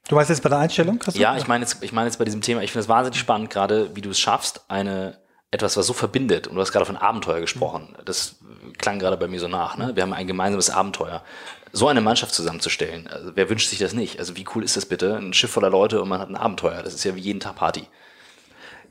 Du 0.08 0.16
meinst 0.16 0.30
jetzt 0.30 0.42
bei 0.42 0.50
der 0.50 0.60
Einstellung? 0.60 1.00
Ja, 1.14 1.38
ich 1.38 1.48
meine 1.48 1.64
jetzt, 1.64 1.84
ich 1.84 1.92
meine 1.92 2.08
jetzt 2.08 2.18
bei 2.18 2.26
diesem 2.26 2.42
Thema, 2.42 2.62
ich 2.62 2.72
finde 2.72 2.84
es 2.84 2.90
wahnsinnig 2.90 3.20
spannend, 3.20 3.50
gerade 3.50 3.96
wie 3.96 4.02
du 4.02 4.10
es 4.10 4.20
schaffst, 4.20 4.62
eine, 4.68 5.20
etwas, 5.52 5.78
was 5.78 5.86
so 5.88 5.94
verbindet, 5.94 6.48
und 6.48 6.56
du 6.56 6.62
hast 6.62 6.72
gerade 6.72 6.86
von 6.86 6.98
Abenteuer 6.98 7.42
gesprochen, 7.42 7.96
das 8.06 8.38
klang 8.78 9.00
gerade 9.00 9.18
bei 9.18 9.28
mir 9.28 9.40
so 9.40 9.48
nach, 9.48 9.78
ne? 9.78 9.96
Wir 9.96 10.04
haben 10.04 10.14
ein 10.14 10.28
gemeinsames 10.28 10.70
Abenteuer. 10.70 11.24
So 11.72 11.88
eine 11.88 12.02
Mannschaft 12.02 12.34
zusammenzustellen, 12.34 13.08
also 13.08 13.32
wer 13.36 13.50
wünscht 13.50 13.70
sich 13.70 13.78
das 13.78 13.94
nicht? 13.94 14.18
Also 14.20 14.36
wie 14.36 14.46
cool 14.56 14.64
ist 14.64 14.78
das 14.78 14.88
bitte? 14.88 15.18
Ein 15.18 15.34
Schiff 15.34 15.52
voller 15.52 15.70
Leute 15.70 16.02
und 16.02 16.10
man 16.10 16.20
hat 16.20 16.30
ein 16.30 16.36
Abenteuer. 16.36 16.82
Das 16.82 16.96
ist 16.96 17.04
ja 17.04 17.16
wie 17.16 17.20
jeden 17.20 17.40
Tag 17.40 17.56
Party. 17.56 17.88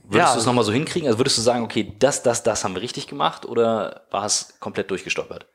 Würdest 0.05 0.31
ja, 0.31 0.35
du 0.35 0.41
es 0.41 0.47
nochmal 0.47 0.65
so 0.65 0.73
hinkriegen? 0.73 1.07
Also 1.07 1.19
würdest 1.19 1.37
du 1.37 1.43
sagen, 1.43 1.65
okay, 1.65 1.93
das, 1.99 2.23
das, 2.23 2.43
das 2.43 2.65
haben 2.65 2.75
wir 2.75 2.83
richtig 2.83 3.09
gemacht 3.09 3.45
oder 3.45 4.07
war 4.11 4.25
es 4.25 4.55
komplett 4.61 4.91
durchgestolpert? 4.91 5.47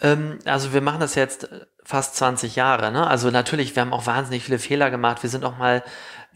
Ähm, 0.00 0.38
also 0.44 0.72
wir 0.72 0.80
machen 0.80 1.00
das 1.00 1.14
jetzt 1.14 1.48
fast 1.84 2.16
20 2.16 2.56
Jahre. 2.56 2.92
Ne? 2.92 3.06
Also 3.06 3.30
natürlich, 3.30 3.74
wir 3.74 3.82
haben 3.82 3.92
auch 3.92 4.06
wahnsinnig 4.06 4.44
viele 4.44 4.58
Fehler 4.58 4.90
gemacht. 4.90 5.22
Wir 5.22 5.30
sind 5.30 5.44
auch 5.44 5.58
mal 5.58 5.82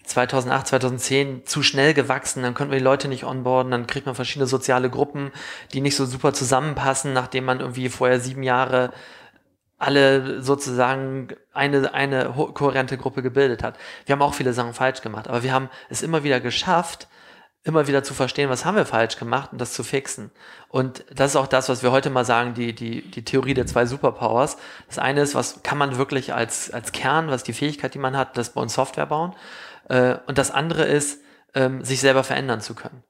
2008, 0.06 0.66
2010 0.68 1.46
zu 1.46 1.62
schnell 1.62 1.92
gewachsen, 1.92 2.42
dann 2.42 2.54
konnten 2.54 2.72
wir 2.72 2.78
die 2.78 2.84
Leute 2.84 3.08
nicht 3.08 3.24
onboarden, 3.24 3.72
dann 3.72 3.86
kriegt 3.86 4.06
man 4.06 4.14
verschiedene 4.14 4.46
soziale 4.46 4.88
Gruppen, 4.88 5.32
die 5.72 5.80
nicht 5.80 5.96
so 5.96 6.06
super 6.06 6.32
zusammenpassen, 6.32 7.12
nachdem 7.12 7.44
man 7.44 7.60
irgendwie 7.60 7.88
vorher 7.88 8.20
sieben 8.20 8.44
Jahre 8.44 8.92
alle 9.78 10.42
sozusagen 10.42 11.28
eine, 11.52 11.92
eine 11.92 12.32
kohärente 12.54 12.96
Gruppe 12.96 13.22
gebildet 13.22 13.62
hat. 13.62 13.76
Wir 14.06 14.14
haben 14.14 14.22
auch 14.22 14.34
viele 14.34 14.52
Sachen 14.52 14.72
falsch 14.72 15.02
gemacht, 15.02 15.28
aber 15.28 15.42
wir 15.42 15.52
haben 15.52 15.68
es 15.90 16.02
immer 16.02 16.22
wieder 16.22 16.40
geschafft, 16.40 17.08
immer 17.66 17.88
wieder 17.88 18.04
zu 18.04 18.14
verstehen, 18.14 18.48
was 18.48 18.64
haben 18.64 18.76
wir 18.76 18.86
falsch 18.86 19.16
gemacht 19.16 19.50
und 19.52 19.60
das 19.60 19.72
zu 19.72 19.82
fixen. 19.82 20.30
Und 20.68 21.04
das 21.12 21.32
ist 21.32 21.36
auch 21.36 21.48
das, 21.48 21.68
was 21.68 21.82
wir 21.82 21.90
heute 21.90 22.10
mal 22.10 22.24
sagen, 22.24 22.54
die, 22.54 22.74
die, 22.74 23.02
die 23.02 23.24
Theorie 23.24 23.54
der 23.54 23.66
zwei 23.66 23.86
Superpowers. 23.86 24.56
Das 24.86 24.98
eine 24.98 25.20
ist, 25.20 25.34
was 25.34 25.62
kann 25.64 25.76
man 25.76 25.98
wirklich 25.98 26.32
als, 26.32 26.72
als 26.72 26.92
Kern, 26.92 27.28
was 27.28 27.42
die 27.42 27.52
Fähigkeit, 27.52 27.92
die 27.94 27.98
man 27.98 28.16
hat, 28.16 28.36
das 28.36 28.50
bei 28.50 28.60
uns 28.60 28.74
Software 28.74 29.06
bauen. 29.06 29.34
Äh, 29.88 30.16
und 30.26 30.38
das 30.38 30.52
andere 30.52 30.84
ist, 30.84 31.20
ähm, 31.54 31.84
sich 31.84 32.00
selber 32.00 32.22
verändern 32.22 32.60
zu 32.60 32.74
können. 32.74 33.02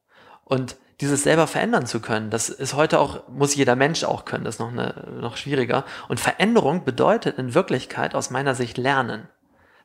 Und 0.45 0.77
dieses 1.03 1.25
selber 1.25 1.47
verändern 1.47 1.85
zu 1.85 2.01
können, 2.01 2.31
das 2.31 2.49
ist 2.49 2.73
heute 2.73 2.99
auch, 2.99 3.29
muss 3.29 3.55
jeder 3.55 3.77
Mensch 3.77 4.05
auch 4.05 4.25
können, 4.25 4.45
das 4.45 4.55
ist 4.55 4.61
noch, 4.61 4.73
eine, 4.73 4.95
noch 5.21 5.37
schwieriger. 5.37 5.85
Und 6.09 6.19
Veränderung 6.19 6.85
bedeutet 6.85 7.39
in 7.39 7.53
Wirklichkeit 7.53 8.15
aus 8.15 8.31
meiner 8.31 8.55
Sicht 8.55 8.79
Lernen. 8.79 9.29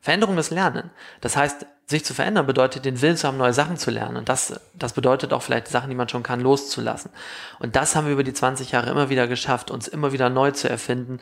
Veränderung 0.00 0.38
ist 0.38 0.50
Lernen. 0.50 0.90
Das 1.20 1.36
heißt, 1.36 1.66
sich 1.86 2.04
zu 2.04 2.14
verändern 2.14 2.46
bedeutet, 2.46 2.84
den 2.84 3.00
Willen 3.00 3.16
zu 3.16 3.26
haben, 3.26 3.36
neue 3.36 3.52
Sachen 3.52 3.76
zu 3.76 3.90
lernen. 3.90 4.16
Und 4.16 4.28
das, 4.28 4.60
das 4.74 4.92
bedeutet 4.92 5.32
auch 5.32 5.42
vielleicht 5.42 5.68
Sachen, 5.68 5.90
die 5.90 5.96
man 5.96 6.08
schon 6.08 6.22
kann, 6.22 6.40
loszulassen. 6.40 7.10
Und 7.58 7.76
das 7.76 7.96
haben 7.96 8.06
wir 8.06 8.12
über 8.12 8.24
die 8.24 8.32
20 8.32 8.72
Jahre 8.72 8.90
immer 8.90 9.08
wieder 9.08 9.28
geschafft, 9.28 9.70
uns 9.70 9.88
immer 9.88 10.12
wieder 10.12 10.30
neu 10.30 10.52
zu 10.52 10.68
erfinden 10.68 11.20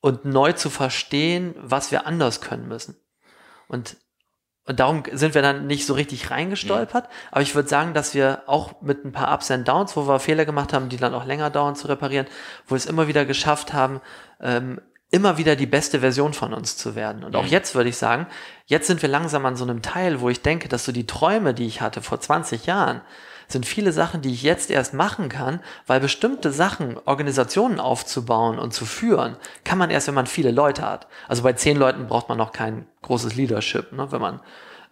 und 0.00 0.24
neu 0.24 0.52
zu 0.52 0.70
verstehen, 0.70 1.54
was 1.58 1.90
wir 1.90 2.06
anders 2.06 2.40
können 2.40 2.68
müssen. 2.68 2.96
Und, 3.68 3.96
und 4.64 4.78
darum 4.78 5.02
sind 5.12 5.34
wir 5.34 5.42
dann 5.42 5.66
nicht 5.66 5.84
so 5.84 5.94
richtig 5.94 6.30
reingestolpert. 6.30 7.04
Mhm. 7.04 7.12
Aber 7.32 7.42
ich 7.42 7.54
würde 7.54 7.68
sagen, 7.68 7.92
dass 7.92 8.14
wir 8.14 8.42
auch 8.46 8.80
mit 8.82 9.04
ein 9.04 9.12
paar 9.12 9.34
Ups 9.34 9.50
and 9.50 9.66
Downs, 9.66 9.96
wo 9.96 10.06
wir 10.06 10.20
Fehler 10.20 10.44
gemacht 10.44 10.72
haben, 10.72 10.88
die 10.88 10.96
dann 10.96 11.14
auch 11.14 11.24
länger 11.24 11.50
dauern 11.50 11.76
zu 11.76 11.88
reparieren, 11.88 12.26
wo 12.66 12.74
wir 12.74 12.76
es 12.76 12.86
immer 12.86 13.08
wieder 13.08 13.24
geschafft 13.24 13.72
haben, 13.72 14.00
ähm, 14.40 14.80
immer 15.10 15.38
wieder 15.38 15.56
die 15.56 15.66
beste 15.66 16.00
Version 16.00 16.34
von 16.34 16.52
uns 16.52 16.76
zu 16.76 16.94
werden. 16.94 17.24
Und 17.24 17.36
auch 17.36 17.44
mhm. 17.44 17.50
jetzt 17.50 17.74
würde 17.74 17.88
ich 17.88 17.96
sagen, 17.96 18.26
jetzt 18.66 18.86
sind 18.86 19.02
wir 19.02 19.08
langsam 19.08 19.46
an 19.46 19.56
so 19.56 19.64
einem 19.64 19.82
Teil, 19.82 20.20
wo 20.20 20.28
ich 20.28 20.42
denke, 20.42 20.68
dass 20.68 20.84
so 20.84 20.92
die 20.92 21.06
Träume, 21.06 21.54
die 21.54 21.66
ich 21.66 21.80
hatte 21.80 22.02
vor 22.02 22.20
20 22.20 22.66
Jahren, 22.66 23.00
sind 23.48 23.64
viele 23.64 23.92
Sachen, 23.92 24.22
die 24.22 24.32
ich 24.32 24.42
jetzt 24.42 24.70
erst 24.70 24.92
machen 24.92 25.28
kann, 25.28 25.60
weil 25.86 26.00
bestimmte 26.00 26.50
Sachen, 26.50 26.98
Organisationen 27.04 27.78
aufzubauen 27.78 28.58
und 28.58 28.74
zu 28.74 28.84
führen, 28.84 29.36
kann 29.64 29.78
man 29.78 29.90
erst, 29.90 30.08
wenn 30.08 30.14
man 30.14 30.26
viele 30.26 30.50
Leute 30.50 30.82
hat. 30.82 31.06
Also 31.28 31.44
bei 31.44 31.52
zehn 31.52 31.76
Leuten 31.76 32.08
braucht 32.08 32.28
man 32.28 32.38
noch 32.38 32.52
kein 32.52 32.86
großes 33.02 33.36
Leadership, 33.36 33.92
ne, 33.92 34.10
wenn 34.10 34.20
man 34.20 34.40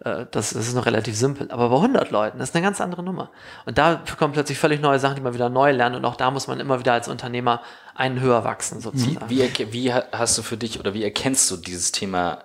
das, 0.05 0.51
das 0.51 0.55
ist 0.55 0.75
noch 0.75 0.85
relativ 0.85 1.15
simpel. 1.15 1.49
Aber 1.49 1.69
bei 1.69 1.77
100 1.77 2.11
Leuten, 2.11 2.37
das 2.37 2.49
ist 2.49 2.55
eine 2.55 2.63
ganz 2.63 2.79
andere 2.79 3.01
Nummer. 3.01 3.31
Und 3.65 3.79
da 3.79 4.03
kommen 4.19 4.33
plötzlich 4.33 4.59
völlig 4.59 4.79
neue 4.79 4.99
Sachen, 4.99 5.15
die 5.15 5.21
man 5.21 5.33
wieder 5.33 5.49
neu 5.49 5.71
lernt. 5.71 5.95
Und 5.95 6.05
auch 6.05 6.15
da 6.15 6.29
muss 6.29 6.47
man 6.47 6.59
immer 6.59 6.79
wieder 6.79 6.93
als 6.93 7.07
Unternehmer 7.07 7.63
einen 7.95 8.19
höher 8.19 8.43
wachsen, 8.43 8.81
sozusagen. 8.81 9.27
Wie, 9.29 9.39
wie, 9.39 9.73
wie 9.73 9.93
hast 9.93 10.37
du 10.37 10.43
für 10.43 10.57
dich 10.57 10.79
oder 10.79 10.93
wie 10.93 11.03
erkennst 11.03 11.49
du 11.49 11.57
dieses 11.57 11.91
Thema, 11.91 12.43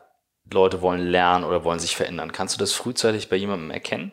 Leute 0.51 0.81
wollen 0.81 1.07
lernen 1.07 1.45
oder 1.45 1.63
wollen 1.63 1.79
sich 1.79 1.97
verändern? 1.97 2.33
Kannst 2.33 2.55
du 2.55 2.59
das 2.59 2.73
frühzeitig 2.73 3.29
bei 3.29 3.37
jemandem 3.37 3.71
erkennen? 3.71 4.13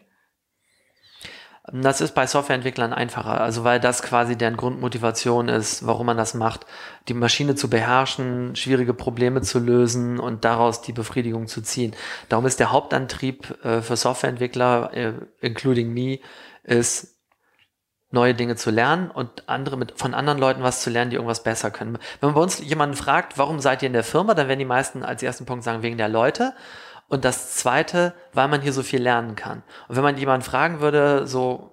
Das 1.74 2.00
ist 2.00 2.16
bei 2.16 2.26
Softwareentwicklern 2.26 2.94
einfacher, 2.94 3.42
also 3.42 3.66
weil 3.66 3.82
das 3.82 4.02
quasi 4.02 4.38
deren 4.38 4.56
Grundmotivation 4.56 5.50
ist, 5.50 5.86
warum 5.86 6.06
man 6.06 6.16
das 6.16 6.34
macht, 6.34 6.66
die 7.10 7.14
Maschine 7.14 7.56
zu 7.56 7.70
beherrschen, 7.70 8.56
schwierige 8.56 8.94
Probleme 8.94 9.42
zu 9.42 9.60
lösen 9.60 10.18
und 10.18 10.46
daraus 10.46 10.82
die 10.82 10.94
Befriedigung 10.94 11.48
zu 11.48 11.62
ziehen. 11.62 11.94
Darum 12.30 12.46
ist 12.46 12.62
der 12.62 12.72
Hauptantrieb 12.72 13.66
äh, 13.66 13.82
für 13.82 13.98
Softwareentwickler, 13.98 14.94
äh, 14.94 15.14
including 15.42 15.94
me, 15.94 16.20
ist 16.64 17.18
neue 18.12 18.34
Dinge 18.34 18.56
zu 18.56 18.72
lernen 18.72 19.12
und 19.12 19.50
andere 19.50 19.76
mit, 19.76 20.00
von 20.00 20.14
anderen 20.14 20.40
Leuten 20.40 20.64
was 20.64 20.82
zu 20.82 20.90
lernen, 20.90 21.12
die 21.12 21.18
irgendwas 21.18 21.44
besser 21.44 21.70
können. 21.70 21.98
Wenn 22.22 22.30
man 22.30 22.36
bei 22.36 22.42
uns 22.42 22.60
jemanden 22.60 22.96
fragt, 22.96 23.38
warum 23.38 23.60
seid 23.60 23.82
ihr 23.82 23.88
in 23.88 23.94
der 23.94 24.06
Firma, 24.06 24.34
dann 24.36 24.48
werden 24.48 24.60
die 24.60 24.66
meisten 24.66 25.04
als 25.04 25.22
ersten 25.22 25.46
Punkt 25.46 25.66
sagen, 25.66 25.82
wegen 25.82 25.98
der 25.98 26.08
Leute. 26.08 26.54
Und 27.08 27.24
das 27.24 27.56
zweite, 27.56 28.14
weil 28.34 28.48
man 28.48 28.62
hier 28.62 28.74
so 28.74 28.84
viel 28.84 29.02
lernen 29.02 29.36
kann. 29.36 29.64
Und 29.88 29.96
wenn 29.96 30.04
man 30.04 30.18
jemanden 30.18 30.46
fragen 30.46 30.82
würde, 30.82 31.26
so, 31.26 31.72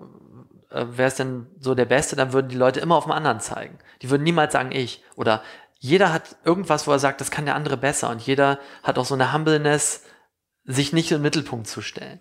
äh, 0.71 0.85
wer 0.91 1.09
ist 1.09 1.19
denn 1.19 1.47
so 1.59 1.75
der 1.75 1.87
Beste, 1.87 2.15
dann 2.17 2.33
würden 2.33 2.49
die 2.49 2.57
Leute 2.57 2.81
immer 2.81 2.97
auf 2.97 3.05
den 3.05 3.13
anderen 3.13 3.41
zeigen. 3.41 3.79
Die 4.03 4.11
würden 4.11 4.23
niemals 4.23 4.53
sagen, 4.53 4.71
ich. 4.73 5.03
Oder 5.17 5.43
jeder 5.79 6.13
hat 6.13 6.37
irgendwas, 6.45 6.87
wo 6.87 6.93
er 6.93 6.99
sagt, 6.99 7.21
das 7.21 7.31
kann 7.31 7.47
der 7.47 7.57
andere 7.57 7.77
besser. 7.77 8.11
Und 8.11 8.23
jeder 8.23 8.59
hat 8.83 8.99
auch 8.99 9.05
so 9.05 9.15
eine 9.15 9.33
Humbleness, 9.33 10.05
sich 10.65 10.93
nicht 10.93 11.13
im 11.13 11.23
Mittelpunkt 11.23 11.67
zu 11.67 11.83
stellen. 11.83 12.21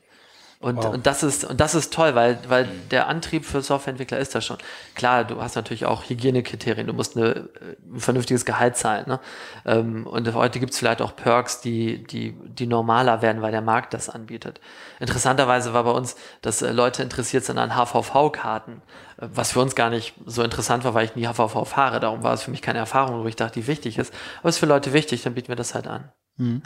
Und, 0.63 0.77
wow. 0.77 0.93
und 0.93 1.05
das 1.05 1.23
ist 1.23 1.43
und 1.43 1.59
das 1.59 1.75
ist 1.75 1.91
toll, 1.93 2.15
weil 2.15 2.39
weil 2.47 2.69
der 2.89 3.09
Antrieb 3.09 3.43
für 3.43 3.61
Softwareentwickler 3.61 4.17
ist 4.17 4.33
das 4.33 4.45
schon. 4.45 4.57
Klar, 4.95 5.25
du 5.25 5.41
hast 5.41 5.55
natürlich 5.55 5.85
auch 5.85 6.09
Hygienekriterien, 6.09 6.87
du 6.87 6.93
musst 6.93 7.17
eine, 7.17 7.49
ein 7.93 7.99
vernünftiges 7.99 8.45
Gehalt 8.45 8.77
zahlen. 8.77 9.03
Ne? 9.05 9.19
Ähm, 9.65 10.07
und 10.07 10.33
heute 10.33 10.61
gibt 10.61 10.71
es 10.71 10.79
vielleicht 10.79 11.01
auch 11.01 11.17
Perks, 11.17 11.59
die 11.59 12.05
die 12.05 12.31
die 12.31 12.65
normaler 12.65 13.21
werden, 13.21 13.41
weil 13.41 13.51
der 13.51 13.61
Markt 13.61 13.93
das 13.93 14.07
anbietet. 14.07 14.61
Interessanterweise 15.01 15.73
war 15.73 15.83
bei 15.83 15.91
uns, 15.91 16.15
dass 16.41 16.61
äh, 16.61 16.71
Leute 16.71 17.03
interessiert 17.03 17.43
sind 17.43 17.57
an 17.57 17.75
HVV-Karten, 17.75 18.81
äh, 19.17 19.27
was 19.33 19.51
für 19.51 19.59
uns 19.59 19.75
gar 19.75 19.89
nicht 19.89 20.13
so 20.25 20.43
interessant 20.43 20.85
war, 20.85 20.93
weil 20.93 21.03
ich 21.03 21.15
nie 21.17 21.27
HVV 21.27 21.67
fahre. 21.67 21.99
Darum 21.99 22.23
war 22.23 22.33
es 22.33 22.43
für 22.43 22.51
mich 22.51 22.61
keine 22.61 22.79
Erfahrung, 22.79 23.21
wo 23.21 23.27
ich 23.27 23.35
dachte, 23.35 23.59
die 23.59 23.67
wichtig 23.67 23.97
ist. 23.97 24.13
Aber 24.39 24.47
es 24.47 24.55
ist 24.55 24.59
für 24.59 24.65
Leute 24.65 24.93
wichtig, 24.93 25.23
dann 25.23 25.33
bieten 25.33 25.49
wir 25.49 25.57
das 25.57 25.75
halt 25.75 25.87
an. 25.87 26.09
Mhm. 26.37 26.61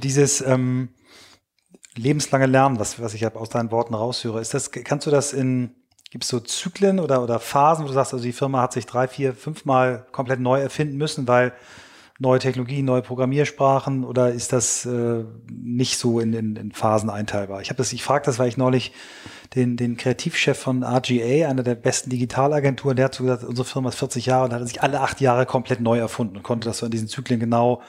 Dieses 0.00 0.40
ähm 0.42 0.90
lebenslange 1.96 2.46
Lernen, 2.46 2.78
was, 2.78 3.00
was 3.00 3.14
ich 3.14 3.26
aus 3.34 3.48
deinen 3.48 3.70
Worten 3.70 3.94
raushöre, 3.94 4.40
ist 4.40 4.54
das, 4.54 4.70
kannst 4.70 5.06
du 5.06 5.10
das 5.10 5.32
in, 5.32 5.70
gibt 6.10 6.24
es 6.24 6.30
so 6.30 6.40
Zyklen 6.40 7.00
oder, 7.00 7.22
oder 7.22 7.40
Phasen, 7.40 7.84
wo 7.84 7.88
du 7.88 7.94
sagst, 7.94 8.12
also 8.12 8.24
die 8.24 8.32
Firma 8.32 8.62
hat 8.62 8.72
sich 8.72 8.86
drei, 8.86 9.08
vier, 9.08 9.34
fünfmal 9.34 10.06
komplett 10.12 10.40
neu 10.40 10.60
erfinden 10.60 10.96
müssen, 10.96 11.26
weil 11.26 11.52
neue 12.18 12.38
Technologien, 12.38 12.84
neue 12.86 13.02
Programmiersprachen 13.02 14.04
oder 14.04 14.30
ist 14.30 14.52
das 14.52 14.86
äh, 14.86 15.24
nicht 15.50 15.98
so 15.98 16.18
in, 16.20 16.32
in, 16.32 16.56
in 16.56 16.72
Phasen 16.72 17.10
einteilbar? 17.10 17.60
Ich 17.60 17.68
habe 17.68 17.76
das, 17.76 17.92
ich 17.92 18.02
frage 18.02 18.24
das, 18.24 18.38
weil 18.38 18.48
ich 18.48 18.56
neulich 18.56 18.92
den, 19.54 19.76
den 19.76 19.96
Kreativchef 19.96 20.58
von 20.58 20.82
RGA, 20.82 21.48
einer 21.48 21.62
der 21.62 21.74
besten 21.74 22.10
Digitalagenturen, 22.10 22.96
der 22.96 23.06
hat 23.06 23.14
so 23.14 23.24
gesagt, 23.24 23.44
unsere 23.44 23.66
Firma 23.66 23.90
ist 23.90 23.98
40 23.98 24.26
Jahre 24.26 24.46
und 24.46 24.52
hat 24.54 24.66
sich 24.66 24.82
alle 24.82 25.00
acht 25.00 25.20
Jahre 25.20 25.44
komplett 25.44 25.80
neu 25.80 25.98
erfunden 25.98 26.36
und 26.36 26.42
konnte 26.42 26.68
das 26.68 26.78
so 26.78 26.86
in 26.86 26.92
diesen 26.92 27.08
Zyklen 27.08 27.40
genau 27.40 27.82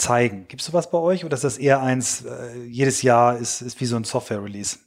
zeigen. 0.00 0.46
Gibt 0.48 0.62
es 0.62 0.66
sowas 0.66 0.90
bei 0.90 0.98
euch 0.98 1.24
oder 1.24 1.34
ist 1.34 1.44
das 1.44 1.58
eher 1.58 1.82
eins, 1.82 2.24
äh, 2.24 2.64
jedes 2.66 3.02
Jahr 3.02 3.36
ist, 3.36 3.60
ist 3.60 3.80
wie 3.80 3.86
so 3.86 3.96
ein 3.96 4.04
Software-Release? 4.04 4.78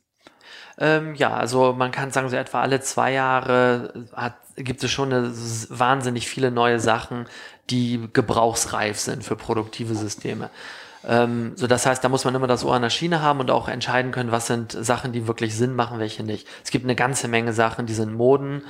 Ähm, 0.77 1.15
ja, 1.15 1.35
also 1.35 1.73
man 1.73 1.91
kann 1.91 2.11
sagen, 2.11 2.29
so 2.29 2.35
etwa 2.35 2.61
alle 2.61 2.81
zwei 2.81 3.13
Jahre 3.13 4.07
hat, 4.13 4.35
gibt 4.55 4.83
es 4.83 4.91
schon 4.91 5.13
eine, 5.13 5.31
wahnsinnig 5.69 6.27
viele 6.27 6.51
neue 6.51 6.79
Sachen, 6.79 7.27
die 7.69 8.09
gebrauchsreif 8.11 8.99
sind 8.99 9.23
für 9.23 9.35
produktive 9.35 9.95
Systeme. 9.95 10.49
Ähm, 11.05 11.53
so 11.55 11.67
das 11.67 11.85
heißt, 11.85 12.03
da 12.03 12.09
muss 12.09 12.25
man 12.25 12.33
immer 12.33 12.47
das 12.47 12.63
Ohr 12.63 12.75
an 12.75 12.81
der 12.81 12.89
Schiene 12.89 13.21
haben 13.21 13.39
und 13.39 13.51
auch 13.51 13.67
entscheiden 13.67 14.11
können, 14.11 14.31
was 14.31 14.47
sind 14.47 14.71
Sachen, 14.71 15.11
die 15.11 15.27
wirklich 15.27 15.55
Sinn 15.55 15.75
machen, 15.75 15.99
welche 15.99 16.23
nicht. 16.23 16.47
Es 16.63 16.71
gibt 16.71 16.85
eine 16.85 16.95
ganze 16.95 17.27
Menge 17.27 17.53
Sachen, 17.53 17.85
die 17.85 17.93
sind 17.93 18.13
Moden, 18.13 18.63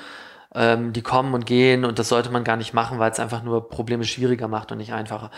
ähm, 0.56 0.94
die 0.94 1.02
kommen 1.02 1.34
und 1.34 1.46
gehen 1.46 1.86
und 1.86 2.00
das 2.00 2.10
sollte 2.10 2.32
man 2.32 2.44
gar 2.44 2.58
nicht 2.58 2.74
machen, 2.74 3.00
weil 3.00 3.12
es 3.12 3.20
einfach 3.20 3.44
nur 3.44 3.70
Probleme 3.70 4.04
schwieriger 4.04 4.48
macht 4.48 4.72
und 4.72 4.80
nicht 4.80 4.94
einfacher. 4.94 5.32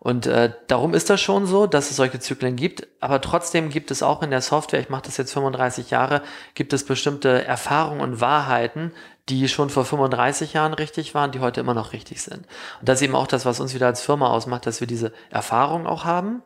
Und 0.00 0.26
äh, 0.26 0.50
darum 0.66 0.94
ist 0.94 1.10
das 1.10 1.20
schon 1.20 1.44
so, 1.44 1.66
dass 1.66 1.90
es 1.90 1.96
solche 1.96 2.18
Zyklen 2.18 2.56
gibt. 2.56 2.88
Aber 3.00 3.20
trotzdem 3.20 3.68
gibt 3.68 3.90
es 3.90 4.02
auch 4.02 4.22
in 4.22 4.30
der 4.30 4.40
Software, 4.40 4.80
ich 4.80 4.88
mache 4.88 5.02
das 5.02 5.18
jetzt 5.18 5.32
35 5.34 5.90
Jahre, 5.90 6.22
gibt 6.54 6.72
es 6.72 6.84
bestimmte 6.84 7.44
Erfahrungen 7.44 8.00
und 8.00 8.20
Wahrheiten, 8.20 8.92
die 9.28 9.46
schon 9.46 9.68
vor 9.68 9.84
35 9.84 10.54
Jahren 10.54 10.72
richtig 10.72 11.14
waren, 11.14 11.32
die 11.32 11.40
heute 11.40 11.60
immer 11.60 11.74
noch 11.74 11.92
richtig 11.92 12.22
sind. 12.22 12.46
Und 12.80 12.88
das 12.88 13.00
ist 13.00 13.02
eben 13.02 13.14
auch 13.14 13.26
das, 13.26 13.44
was 13.44 13.60
uns 13.60 13.74
wieder 13.74 13.88
als 13.88 14.00
Firma 14.00 14.28
ausmacht, 14.30 14.66
dass 14.66 14.80
wir 14.80 14.86
diese 14.86 15.12
Erfahrung 15.28 15.86
auch 15.86 16.06
haben 16.06 16.42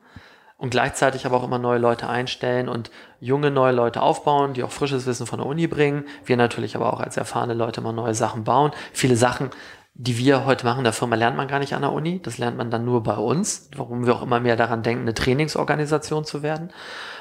und 0.59 0.71
gleichzeitig 0.71 1.25
aber 1.25 1.37
auch 1.37 1.45
immer 1.45 1.59
neue 1.61 1.79
Leute 1.79 2.09
einstellen 2.09 2.69
und 2.69 2.91
junge 3.21 3.53
neue 3.53 3.73
Leute 3.73 4.03
aufbauen, 4.03 4.55
die 4.55 4.65
auch 4.65 4.73
frisches 4.73 5.07
Wissen 5.07 5.27
von 5.29 5.39
der 5.39 5.47
Uni 5.47 5.69
bringen. 5.69 6.07
Wir 6.25 6.37
natürlich 6.37 6.75
aber 6.75 6.93
auch 6.93 7.01
als 7.01 7.17
erfahrene 7.17 7.55
Leute 7.55 7.81
immer 7.81 7.93
neue 7.93 8.15
Sachen 8.15 8.43
bauen. 8.43 8.73
Viele 8.93 9.17
Sachen 9.17 9.51
die 9.97 10.19
wir 10.19 10.45
heute 10.45 10.67
machen, 10.67 10.83
der 10.83 10.93
Firma 10.93 11.15
lernt 11.15 11.37
man 11.37 11.47
gar 11.47 11.61
nicht 11.61 11.73
an 11.73 11.83
der 11.83 11.93
Uni. 11.93 12.21
Das 12.21 12.39
lernt 12.39 12.57
man 12.57 12.71
dann 12.71 12.85
nur 12.85 13.05
bei 13.05 13.15
uns, 13.15 13.71
warum 13.77 14.07
wir 14.07 14.15
auch 14.17 14.23
immer 14.23 14.41
mehr 14.41 14.57
daran 14.57 14.83
denken, 14.83 15.03
eine 15.03 15.15
Trainingsorganisation 15.15 16.25
zu 16.25 16.43
werden. 16.43 16.71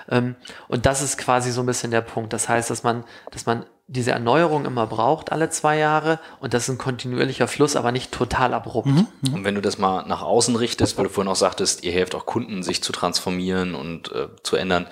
Ähm, 0.09 0.35
und 0.67 0.87
das 0.87 1.03
ist 1.03 1.17
quasi 1.17 1.51
so 1.51 1.61
ein 1.61 1.67
bisschen 1.67 1.91
der 1.91 2.01
Punkt. 2.01 2.33
Das 2.33 2.49
heißt, 2.49 2.71
dass 2.71 2.81
man, 2.81 3.03
dass 3.31 3.45
man 3.45 3.65
diese 3.85 4.11
Erneuerung 4.11 4.65
immer 4.65 4.87
braucht, 4.87 5.31
alle 5.31 5.51
zwei 5.51 5.77
Jahre. 5.77 6.19
Und 6.39 6.55
das 6.55 6.63
ist 6.63 6.69
ein 6.69 6.77
kontinuierlicher 6.79 7.47
Fluss, 7.47 7.75
aber 7.75 7.91
nicht 7.91 8.11
total 8.11 8.55
abrupt. 8.55 8.87
Mhm, 8.87 9.07
mhm. 9.21 9.33
Und 9.33 9.43
wenn 9.43 9.55
du 9.55 9.61
das 9.61 9.77
mal 9.77 10.05
nach 10.07 10.23
außen 10.23 10.55
richtest, 10.55 10.97
weil 10.97 11.05
du 11.05 11.11
vorhin 11.11 11.31
auch 11.31 11.35
sagtest, 11.35 11.83
ihr 11.83 11.91
helft 11.91 12.15
auch 12.15 12.25
Kunden, 12.25 12.63
sich 12.63 12.81
zu 12.81 12.91
transformieren 12.91 13.75
und 13.75 14.11
äh, 14.11 14.29
zu 14.41 14.55
ändern. 14.55 14.87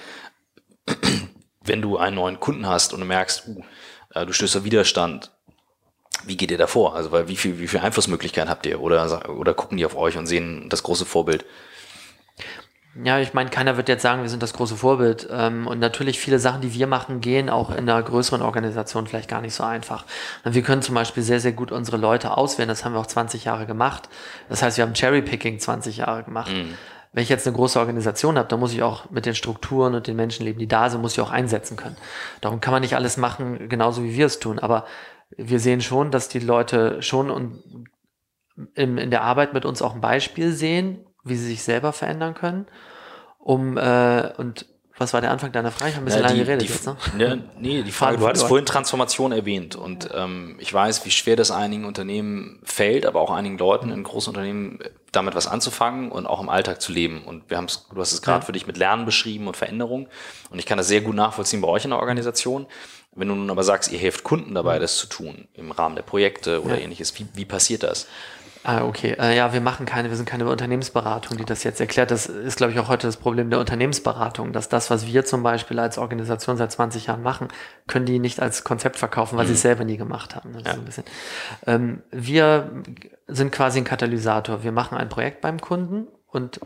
wenn 1.63 1.81
du 1.81 1.97
einen 1.97 2.15
neuen 2.15 2.39
Kunden 2.39 2.67
hast 2.67 2.93
und 2.93 2.99
du 2.99 3.05
merkst, 3.05 3.47
uh, 3.47 3.63
äh, 4.13 4.25
du 4.25 4.33
stößt 4.33 4.57
auf 4.57 4.63
Widerstand, 4.63 5.31
wie 6.25 6.37
geht 6.37 6.51
ihr 6.51 6.57
da 6.57 6.67
vor? 6.67 6.95
Also, 6.95 7.11
weil 7.11 7.27
wie 7.27 7.35
viel, 7.35 7.59
wie 7.59 7.67
viel 7.67 7.79
Einflussmöglichkeiten 7.79 8.49
habt 8.49 8.65
ihr? 8.65 8.81
Oder, 8.81 9.29
oder 9.29 9.53
gucken 9.53 9.77
die 9.77 9.85
auf 9.85 9.95
euch 9.95 10.17
und 10.17 10.27
sehen 10.27 10.67
das 10.69 10.83
große 10.83 11.05
Vorbild? 11.05 11.45
Ja, 13.01 13.19
ich 13.19 13.33
meine, 13.33 13.49
keiner 13.49 13.77
wird 13.77 13.87
jetzt 13.87 14.01
sagen, 14.01 14.21
wir 14.21 14.29
sind 14.29 14.43
das 14.43 14.51
große 14.51 14.75
Vorbild. 14.75 15.27
Ähm, 15.31 15.65
und 15.65 15.79
natürlich 15.79 16.19
viele 16.19 16.39
Sachen, 16.39 16.59
die 16.61 16.73
wir 16.73 16.87
machen, 16.87 17.21
gehen 17.21 17.49
auch 17.49 17.69
in 17.69 17.89
einer 17.89 18.01
größeren 18.03 18.41
Organisation 18.41 19.07
vielleicht 19.07 19.29
gar 19.29 19.39
nicht 19.39 19.53
so 19.53 19.63
einfach. 19.63 20.05
Wir 20.43 20.61
können 20.61 20.81
zum 20.81 20.95
Beispiel 20.95 21.23
sehr, 21.23 21.39
sehr 21.39 21.53
gut 21.53 21.71
unsere 21.71 21.95
Leute 21.95 22.35
auswählen. 22.35 22.67
Das 22.67 22.83
haben 22.83 22.93
wir 22.93 22.99
auch 22.99 23.07
20 23.07 23.45
Jahre 23.45 23.65
gemacht. 23.65 24.09
Das 24.49 24.61
heißt, 24.61 24.75
wir 24.77 24.83
haben 24.83 24.93
Cherry-Picking 24.93 25.59
20 25.59 25.97
Jahre 25.97 26.23
gemacht. 26.23 26.51
Mhm. 26.51 26.77
Wenn 27.13 27.23
ich 27.23 27.29
jetzt 27.29 27.47
eine 27.47 27.55
große 27.55 27.79
Organisation 27.79 28.37
habe, 28.37 28.47
dann 28.49 28.59
muss 28.59 28.73
ich 28.73 28.83
auch 28.83 29.09
mit 29.09 29.25
den 29.25 29.35
Strukturen 29.35 29.95
und 29.95 30.07
den 30.07 30.17
Menschen 30.17 30.45
leben, 30.45 30.59
die 30.59 30.67
da 30.67 30.89
sind, 30.89 31.01
muss 31.01 31.13
ich 31.13 31.21
auch 31.21 31.31
einsetzen 31.31 31.77
können. 31.77 31.97
Darum 32.41 32.59
kann 32.59 32.73
man 32.73 32.81
nicht 32.81 32.95
alles 32.95 33.15
machen, 33.15 33.69
genauso 33.69 34.03
wie 34.03 34.15
wir 34.15 34.25
es 34.25 34.39
tun. 34.39 34.59
Aber 34.59 34.85
wir 35.37 35.59
sehen 35.59 35.81
schon, 35.81 36.11
dass 36.11 36.29
die 36.29 36.39
Leute 36.39 37.01
schon 37.01 37.61
in, 38.75 38.97
in 38.97 39.11
der 39.11 39.23
Arbeit 39.23 39.53
mit 39.53 39.65
uns 39.65 39.81
auch 39.81 39.95
ein 39.95 40.01
Beispiel 40.01 40.51
sehen, 40.51 41.05
wie 41.23 41.35
sie 41.35 41.47
sich 41.47 41.63
selber 41.63 41.93
verändern 41.93 42.33
können. 42.33 42.67
Um 43.37 43.77
äh, 43.77 44.33
und 44.37 44.67
was 44.97 45.13
war 45.13 45.21
der 45.21 45.31
Anfang 45.31 45.51
deiner 45.51 45.71
Frage? 45.71 45.91
Ich 45.91 45.95
habe 45.95 46.03
ein 46.03 46.05
bisschen 46.05 46.21
ja, 46.21 46.27
die, 46.27 46.33
lange 46.33 46.45
geredet 46.45 46.67
die, 46.67 46.73
jetzt, 46.73 46.85
ne? 46.85 46.95
ne? 47.17 47.43
Nee, 47.59 47.83
die 47.83 47.91
Frage, 47.91 48.17
du 48.17 48.27
hattest 48.27 48.45
vorhin 48.45 48.65
Transformation 48.65 49.31
erwähnt 49.31 49.75
und 49.75 50.09
ähm, 50.13 50.55
ich 50.59 50.73
weiß, 50.73 51.05
wie 51.05 51.11
schwer 51.11 51.35
das 51.35 51.51
einigen 51.51 51.85
Unternehmen 51.85 52.59
fällt, 52.63 53.05
aber 53.05 53.21
auch 53.21 53.31
einigen 53.31 53.57
Leuten 53.57 53.91
in 53.91 54.03
großen 54.03 54.31
Unternehmen 54.31 54.79
damit 55.11 55.35
was 55.35 55.47
anzufangen 55.47 56.11
und 56.11 56.25
auch 56.25 56.41
im 56.41 56.49
Alltag 56.49 56.81
zu 56.81 56.91
leben. 56.91 57.23
Und 57.23 57.49
wir 57.49 57.57
haben 57.57 57.65
es, 57.65 57.87
du 57.93 57.99
hast 57.99 58.13
es 58.13 58.21
gerade 58.21 58.39
ja. 58.39 58.45
für 58.45 58.51
dich 58.53 58.65
mit 58.67 58.77
Lernen 58.77 59.05
beschrieben 59.05 59.47
und 59.47 59.57
Veränderung. 59.57 60.07
Und 60.49 60.59
ich 60.59 60.65
kann 60.65 60.77
das 60.77 60.87
sehr 60.87 61.01
gut 61.01 61.15
nachvollziehen 61.15 61.61
bei 61.61 61.67
euch 61.67 61.83
in 61.83 61.89
der 61.89 61.99
Organisation. 61.99 62.65
Wenn 63.13 63.27
du 63.27 63.35
nun 63.35 63.49
aber 63.49 63.63
sagst, 63.63 63.91
ihr 63.91 63.99
helft 63.99 64.23
Kunden 64.23 64.55
dabei, 64.55 64.79
das 64.79 64.95
zu 64.95 65.07
tun, 65.07 65.49
im 65.53 65.71
Rahmen 65.71 65.95
der 65.95 66.03
Projekte 66.03 66.63
oder 66.63 66.77
ja. 66.77 66.83
ähnliches, 66.83 67.17
wie, 67.19 67.27
wie 67.33 67.43
passiert 67.43 67.83
das? 67.83 68.07
Ah, 68.63 68.85
okay. 68.85 69.15
Äh, 69.19 69.35
ja, 69.35 69.53
wir 69.53 69.61
machen 69.61 69.85
keine, 69.85 70.09
wir 70.09 70.17
sind 70.17 70.27
keine 70.27 70.47
Unternehmensberatung, 70.47 71.37
die 71.37 71.45
das 71.45 71.63
jetzt 71.63 71.81
erklärt. 71.81 72.11
Das 72.11 72.27
ist, 72.27 72.57
glaube 72.57 72.73
ich, 72.73 72.79
auch 72.79 72.89
heute 72.89 73.07
das 73.07 73.17
Problem 73.17 73.49
der 73.49 73.59
Unternehmensberatung, 73.59 74.53
dass 74.53 74.69
das, 74.69 74.89
was 74.89 75.07
wir 75.07 75.25
zum 75.25 75.41
Beispiel 75.41 75.79
als 75.79 75.97
Organisation 75.97 76.57
seit 76.57 76.71
20 76.71 77.07
Jahren 77.07 77.23
machen, 77.23 77.47
können 77.87 78.05
die 78.05 78.19
nicht 78.19 78.39
als 78.39 78.63
Konzept 78.63 78.97
verkaufen, 78.97 79.37
weil 79.37 79.45
mhm. 79.45 79.49
sie 79.49 79.55
es 79.55 79.61
selber 79.61 79.83
nie 79.83 79.97
gemacht 79.97 80.35
haben. 80.35 80.55
Ja. 80.63 80.75
Ähm, 81.65 82.03
wir 82.11 82.71
sind 83.27 83.51
quasi 83.51 83.79
ein 83.79 83.83
Katalysator. 83.85 84.63
Wir 84.63 84.71
machen 84.71 84.97
ein 84.97 85.09
Projekt 85.09 85.41
beim 85.41 85.59
Kunden 85.59 86.07
und 86.27 86.59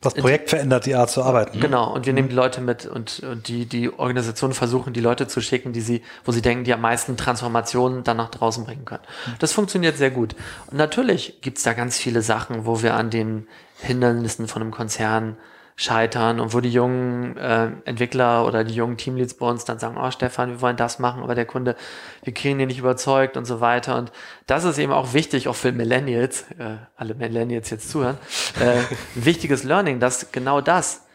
das 0.00 0.14
Projekt 0.14 0.50
verändert 0.50 0.86
die 0.86 0.94
Art 0.94 1.10
zu 1.10 1.22
arbeiten. 1.22 1.58
Genau, 1.58 1.92
und 1.92 2.06
wir 2.06 2.12
nehmen 2.12 2.28
die 2.28 2.34
Leute 2.34 2.60
mit 2.60 2.86
und, 2.86 3.20
und 3.20 3.48
die, 3.48 3.64
die 3.64 3.90
Organisationen 3.90 4.52
versuchen, 4.52 4.92
die 4.92 5.00
Leute 5.00 5.26
zu 5.26 5.40
schicken, 5.40 5.72
die 5.72 5.80
sie, 5.80 6.02
wo 6.24 6.32
sie 6.32 6.42
denken, 6.42 6.64
die 6.64 6.74
am 6.74 6.82
meisten 6.82 7.16
Transformationen 7.16 8.04
dann 8.04 8.18
nach 8.18 8.30
draußen 8.30 8.64
bringen 8.64 8.84
können. 8.84 9.02
Das 9.38 9.52
funktioniert 9.52 9.96
sehr 9.96 10.10
gut. 10.10 10.36
Und 10.70 10.76
natürlich 10.76 11.40
gibt's 11.40 11.62
da 11.62 11.72
ganz 11.72 11.96
viele 11.96 12.20
Sachen, 12.22 12.66
wo 12.66 12.82
wir 12.82 12.94
an 12.94 13.10
den 13.10 13.48
Hindernissen 13.80 14.48
von 14.48 14.62
einem 14.62 14.70
Konzern 14.70 15.36
scheitern 15.78 16.40
und 16.40 16.54
wo 16.54 16.60
die 16.60 16.72
jungen 16.72 17.36
äh, 17.36 17.70
Entwickler 17.84 18.46
oder 18.46 18.64
die 18.64 18.74
jungen 18.74 18.96
Teamleads 18.96 19.34
bei 19.34 19.46
uns 19.46 19.66
dann 19.66 19.78
sagen, 19.78 19.98
oh 19.98 20.10
Stefan, 20.10 20.48
wir 20.48 20.60
wollen 20.62 20.78
das 20.78 20.98
machen, 20.98 21.22
aber 21.22 21.34
der 21.34 21.44
Kunde, 21.44 21.76
wir 22.24 22.32
kriegen 22.32 22.58
den 22.58 22.68
nicht 22.68 22.78
überzeugt 22.78 23.36
und 23.36 23.44
so 23.44 23.60
weiter. 23.60 23.98
Und 23.98 24.10
das 24.46 24.64
ist 24.64 24.78
eben 24.78 24.92
auch 24.92 25.12
wichtig, 25.12 25.48
auch 25.48 25.54
für 25.54 25.72
Millennials, 25.72 26.46
äh, 26.58 26.78
alle 26.96 27.14
Millennials 27.14 27.68
jetzt 27.68 27.90
zuhören, 27.90 28.16
äh, 28.58 28.80
wichtiges 29.14 29.64
Learning, 29.64 30.00
dass 30.00 30.32
genau 30.32 30.62
das, 30.62 31.06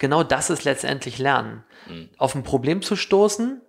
genau 0.00 0.24
das 0.24 0.50
ist 0.50 0.64
letztendlich 0.64 1.18
Lernen. 1.18 1.62
Mhm. 1.88 2.08
Auf 2.18 2.34
ein 2.34 2.42
Problem 2.42 2.82
zu 2.82 2.96
stoßen 2.96 3.60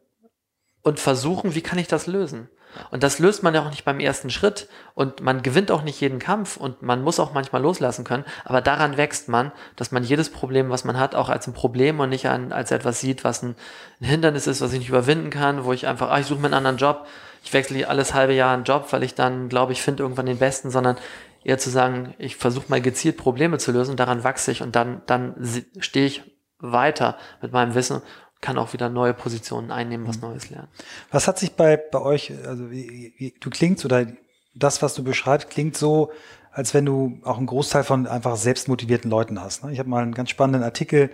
und 0.82 1.00
versuchen, 1.00 1.54
wie 1.54 1.62
kann 1.62 1.78
ich 1.78 1.88
das 1.88 2.08
lösen? 2.08 2.50
Und 2.90 3.04
das 3.04 3.20
löst 3.20 3.44
man 3.44 3.54
ja 3.54 3.62
auch 3.62 3.70
nicht 3.70 3.86
beim 3.86 4.00
ersten 4.00 4.30
Schritt. 4.30 4.68
Und 4.94 5.22
man 5.22 5.42
gewinnt 5.42 5.72
auch 5.72 5.84
nicht 5.84 6.00
jeden 6.02 6.20
Kampf. 6.20 6.58
Und 6.58 6.82
man 6.82 7.04
muss 7.04 7.20
auch 7.20 7.34
manchmal 7.34 7.62
loslassen 7.62 8.04
können, 8.04 8.26
aber 8.46 8.62
daran 8.62 8.98
wächst 8.98 9.30
man, 9.30 9.52
dass 9.76 9.92
man 9.92 10.04
jedes 10.04 10.30
Problem, 10.30 10.70
was 10.70 10.84
man 10.84 11.00
hat, 11.00 11.16
auch 11.16 11.30
als 11.30 11.48
ein 11.48 11.54
Problem 11.54 12.00
und 12.00 12.10
nicht 12.10 12.28
an, 12.28 12.52
als 12.52 12.72
etwas 12.72 13.00
sieht, 13.00 13.24
was 13.24 13.44
ein, 13.44 13.56
ein 14.00 14.06
Hindernis 14.06 14.48
ist, 14.48 14.62
was 14.62 14.74
ich 14.74 14.80
nicht 14.80 14.90
überwinden 14.90 15.30
kann, 15.30 15.66
wo 15.66 15.74
ich 15.74 15.88
einfach, 15.88 16.10
ah, 16.10 16.20
ich 16.20 16.26
suche 16.26 16.40
mir 16.40 16.48
einen 16.48 16.54
anderen 16.56 16.78
Job, 16.78 17.06
ich 17.44 17.54
wechsle 17.54 17.88
alles 17.88 18.14
halbe 18.14 18.34
Jahr 18.34 18.54
einen 18.54 18.64
Job, 18.64 18.88
weil 18.92 19.04
ich 19.04 19.16
dann 19.16 19.50
glaube, 19.50 19.74
ich 19.74 19.82
finde 19.82 20.04
irgendwann 20.04 20.26
den 20.26 20.38
besten, 20.38 20.70
sondern 20.70 20.98
eher 21.44 21.58
zu 21.58 21.70
sagen, 21.70 22.14
ich 22.18 22.36
versuche 22.36 22.66
mal 22.70 22.82
gezielt 22.82 23.18
Probleme 23.18 23.58
zu 23.58 23.72
lösen, 23.72 23.96
daran 23.96 24.24
wachse 24.24 24.52
ich 24.52 24.62
und 24.62 24.76
dann, 24.76 25.02
dann 25.08 25.36
stehe 25.80 26.06
ich 26.06 26.24
weiter 26.60 27.18
mit 27.42 27.52
meinem 27.52 27.74
Wissen 27.74 28.02
kann 28.42 28.58
auch 28.58 28.74
wieder 28.74 28.90
neue 28.90 29.14
Positionen 29.14 29.72
einnehmen, 29.72 30.08
was 30.08 30.18
mhm. 30.18 30.30
Neues 30.30 30.50
lernen. 30.50 30.68
Was 31.12 31.28
hat 31.28 31.40
sich 31.40 31.54
bei, 31.54 31.78
bei 31.78 32.02
euch, 32.02 32.34
also 32.46 32.72
wie, 32.72 33.14
wie, 33.18 33.34
du 33.40 33.50
klingst 33.50 33.86
oder 33.86 34.08
das, 34.54 34.82
was 34.82 34.96
du 34.96 35.04
beschreibst, 35.04 35.50
klingt 35.50 35.78
so, 35.78 36.12
als 36.52 36.74
wenn 36.74 36.86
du 36.86 37.20
auch 37.24 37.38
einen 37.38 37.48
Großteil 37.48 37.84
von 37.84 38.08
einfach 38.08 38.36
selbstmotivierten 38.36 39.10
Leuten 39.10 39.42
hast. 39.42 39.64
Ne? 39.64 39.72
Ich 39.72 39.80
habe 39.80 39.88
mal 39.88 40.04
einen 40.04 40.14
ganz 40.14 40.30
spannenden 40.30 40.64
Artikel 40.64 41.12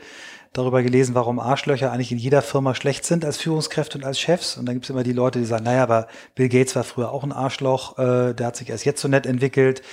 darüber 0.53 0.81
gelesen, 0.81 1.13
warum 1.13 1.39
Arschlöcher 1.39 1.91
eigentlich 1.91 2.11
in 2.11 2.17
jeder 2.17 2.41
Firma 2.41 2.73
schlecht 2.73 3.05
sind 3.05 3.23
als 3.23 3.37
Führungskräfte 3.37 3.99
und 3.99 4.03
als 4.03 4.19
Chefs. 4.19 4.57
Und 4.57 4.65
dann 4.65 4.75
gibt 4.75 4.85
es 4.85 4.89
immer 4.89 5.03
die 5.03 5.13
Leute, 5.13 5.37
die 5.37 5.45
sagen, 5.45 5.65
naja, 5.65 5.83
aber 5.83 6.07
Bill 6.33 6.49
Gates 6.49 6.75
war 6.75 6.83
früher 6.83 7.11
auch 7.11 7.23
ein 7.23 7.31
Arschloch, 7.31 7.99
äh, 7.99 8.33
der 8.33 8.47
hat 8.47 8.55
sich 8.55 8.69
erst 8.69 8.85
jetzt 8.85 9.01
so 9.01 9.07
nett 9.07 9.27
entwickelt. 9.27 9.83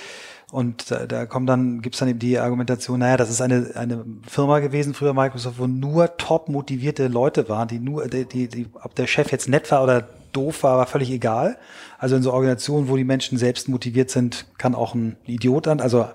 Und 0.51 0.91
da, 0.91 1.05
da 1.05 1.25
kommt 1.25 1.49
dann, 1.49 1.81
gibt's 1.81 1.99
dann 1.99 2.09
eben 2.09 2.19
die 2.19 2.37
Argumentation, 2.37 2.99
naja, 2.99 3.17
das 3.17 3.29
ist 3.29 3.41
eine, 3.41 3.71
eine 3.75 4.05
Firma 4.27 4.59
gewesen, 4.59 4.93
früher 4.93 5.13
Microsoft, 5.13 5.59
wo 5.59 5.67
nur 5.67 6.17
top 6.17 6.49
motivierte 6.49 7.07
Leute 7.07 7.49
waren, 7.49 7.67
die 7.67 7.79
nur, 7.79 8.07
die, 8.07 8.25
die, 8.25 8.47
die, 8.47 8.67
ob 8.81 8.95
der 8.95 9.07
Chef 9.07 9.31
jetzt 9.31 9.49
nett 9.49 9.71
war 9.71 9.83
oder 9.83 10.07
doof 10.31 10.63
war, 10.63 10.77
war 10.77 10.87
völlig 10.87 11.11
egal. 11.11 11.57
Also 11.97 12.15
in 12.15 12.23
so 12.23 12.31
Organisationen, 12.31 12.89
wo 12.89 12.97
die 12.97 13.03
Menschen 13.03 13.37
selbst 13.37 13.69
motiviert 13.69 14.11
sind, 14.11 14.45
kann 14.57 14.75
auch 14.75 14.93
ein 14.93 15.17
Idiot 15.25 15.67
an, 15.67 15.81
also 15.81 16.05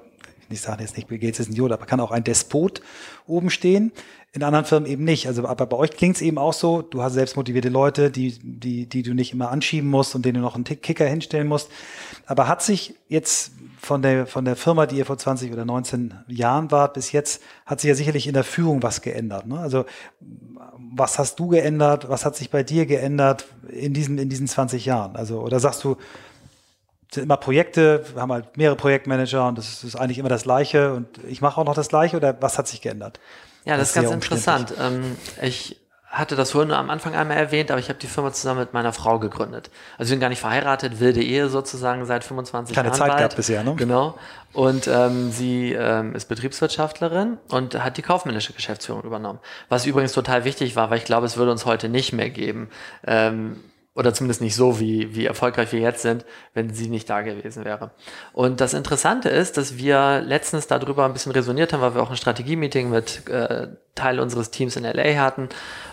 ich 0.50 0.60
sage 0.60 0.82
jetzt 0.82 0.96
nicht, 0.96 1.08
Bill 1.08 1.18
Gates 1.18 1.40
ist 1.40 1.48
ein 1.48 1.52
Idiot, 1.52 1.72
aber 1.72 1.86
kann 1.86 2.00
auch 2.00 2.10
ein 2.10 2.24
Despot 2.24 2.82
oben 3.26 3.50
stehen. 3.50 3.92
In 4.32 4.42
anderen 4.42 4.64
Firmen 4.64 4.88
eben 4.88 5.04
nicht. 5.04 5.26
Also, 5.26 5.46
aber 5.46 5.66
bei 5.66 5.76
euch 5.76 5.90
klingt 5.90 6.16
es 6.16 6.22
eben 6.22 6.38
auch 6.38 6.52
so, 6.52 6.82
du 6.82 7.02
hast 7.02 7.14
selbstmotivierte 7.14 7.68
Leute, 7.68 8.10
die, 8.10 8.38
die, 8.42 8.86
die 8.86 9.02
du 9.02 9.14
nicht 9.14 9.32
immer 9.32 9.50
anschieben 9.50 9.88
musst 9.88 10.14
und 10.14 10.24
denen 10.24 10.36
du 10.36 10.40
noch 10.40 10.54
einen 10.54 10.64
Kicker 10.64 11.06
hinstellen 11.06 11.48
musst. 11.48 11.68
Aber 12.26 12.46
hat 12.46 12.62
sich 12.62 12.94
jetzt 13.08 13.52
von 13.80 14.02
der, 14.02 14.26
von 14.26 14.44
der 14.44 14.56
Firma, 14.56 14.86
die 14.86 14.96
ihr 14.96 15.06
vor 15.06 15.16
20 15.16 15.52
oder 15.52 15.64
19 15.64 16.14
Jahren 16.28 16.70
wart, 16.70 16.94
bis 16.94 17.12
jetzt, 17.12 17.42
hat 17.64 17.80
sich 17.80 17.88
ja 17.88 17.94
sicherlich 17.94 18.26
in 18.26 18.34
der 18.34 18.44
Führung 18.44 18.82
was 18.82 19.00
geändert. 19.00 19.46
Ne? 19.46 19.58
Also, 19.58 19.86
was 20.76 21.18
hast 21.18 21.38
du 21.38 21.48
geändert? 21.48 22.08
Was 22.08 22.24
hat 22.24 22.36
sich 22.36 22.50
bei 22.50 22.62
dir 22.62 22.84
geändert 22.84 23.46
in 23.68 23.94
diesen, 23.94 24.18
in 24.18 24.28
diesen 24.28 24.46
20 24.46 24.84
Jahren? 24.84 25.16
Also, 25.16 25.40
oder 25.40 25.60
sagst 25.60 25.82
du, 25.84 25.96
es 27.08 27.14
sind 27.14 27.24
immer 27.24 27.38
Projekte, 27.38 28.04
wir 28.12 28.22
haben 28.22 28.32
halt 28.32 28.56
mehrere 28.56 28.76
Projektmanager 28.76 29.48
und 29.48 29.58
das 29.58 29.82
ist 29.82 29.96
eigentlich 29.96 30.18
immer 30.18 30.28
das 30.28 30.44
Gleiche 30.44 30.92
und 30.92 31.08
ich 31.26 31.40
mache 31.40 31.60
auch 31.60 31.64
noch 31.64 31.74
das 31.74 31.88
Gleiche 31.88 32.16
oder 32.16 32.36
was 32.40 32.58
hat 32.58 32.68
sich 32.68 32.82
geändert? 32.82 33.18
Ja, 33.64 33.76
das, 33.76 33.92
das 33.92 34.04
ist 34.04 34.10
ganz 34.10 34.14
interessant. 34.14 34.74
Ähm, 34.78 35.16
ich 35.42 35.79
hatte 36.10 36.34
das 36.34 36.50
vorhin 36.50 36.72
am 36.72 36.90
Anfang 36.90 37.14
einmal 37.14 37.36
erwähnt, 37.36 37.70
aber 37.70 37.78
ich 37.78 37.88
habe 37.88 38.00
die 38.00 38.08
Firma 38.08 38.32
zusammen 38.32 38.58
mit 38.58 38.72
meiner 38.72 38.92
Frau 38.92 39.20
gegründet. 39.20 39.70
Also 39.92 40.08
wir 40.08 40.14
sind 40.14 40.20
gar 40.20 40.28
nicht 40.28 40.40
verheiratet, 40.40 40.98
wilde 40.98 41.22
Ehe 41.22 41.48
sozusagen 41.48 42.04
seit 42.04 42.24
25 42.24 42.74
Keine 42.74 42.88
Jahren. 42.88 42.98
Keine 42.98 43.10
Zeit 43.10 43.18
gehabt 43.18 43.36
bisher, 43.36 43.62
ne? 43.62 43.76
Genau. 43.76 44.18
Und 44.52 44.88
ähm, 44.88 45.30
sie 45.30 45.72
ähm, 45.72 46.16
ist 46.16 46.26
Betriebswirtschaftlerin 46.26 47.38
und 47.48 47.82
hat 47.82 47.96
die 47.96 48.02
kaufmännische 48.02 48.52
Geschäftsführung 48.52 49.04
übernommen. 49.04 49.38
Was 49.68 49.86
übrigens 49.86 50.12
total 50.12 50.44
wichtig 50.44 50.74
war, 50.74 50.90
weil 50.90 50.98
ich 50.98 51.04
glaube, 51.04 51.26
es 51.26 51.36
würde 51.36 51.52
uns 51.52 51.64
heute 51.64 51.88
nicht 51.88 52.12
mehr 52.12 52.30
geben. 52.30 52.70
Ähm, 53.06 53.60
oder 53.94 54.14
zumindest 54.14 54.40
nicht 54.40 54.54
so, 54.54 54.78
wie, 54.78 55.14
wie 55.14 55.26
erfolgreich 55.26 55.72
wir 55.72 55.80
jetzt 55.80 56.02
sind, 56.02 56.24
wenn 56.54 56.72
sie 56.72 56.88
nicht 56.88 57.10
da 57.10 57.22
gewesen 57.22 57.64
wäre. 57.64 57.90
Und 58.32 58.60
das 58.60 58.72
Interessante 58.72 59.28
ist, 59.28 59.56
dass 59.56 59.76
wir 59.76 60.20
letztens 60.20 60.68
darüber 60.68 61.04
ein 61.04 61.12
bisschen 61.12 61.32
resoniert 61.32 61.72
haben, 61.72 61.80
weil 61.80 61.94
wir 61.94 62.02
auch 62.02 62.10
ein 62.10 62.16
Strategie-Meeting 62.16 62.88
mit 62.88 63.28
äh, 63.28 63.68
Teil 63.96 64.20
unseres 64.20 64.50
Teams 64.50 64.76
in 64.76 64.84
LA 64.84 65.20
hatten, 65.20 65.48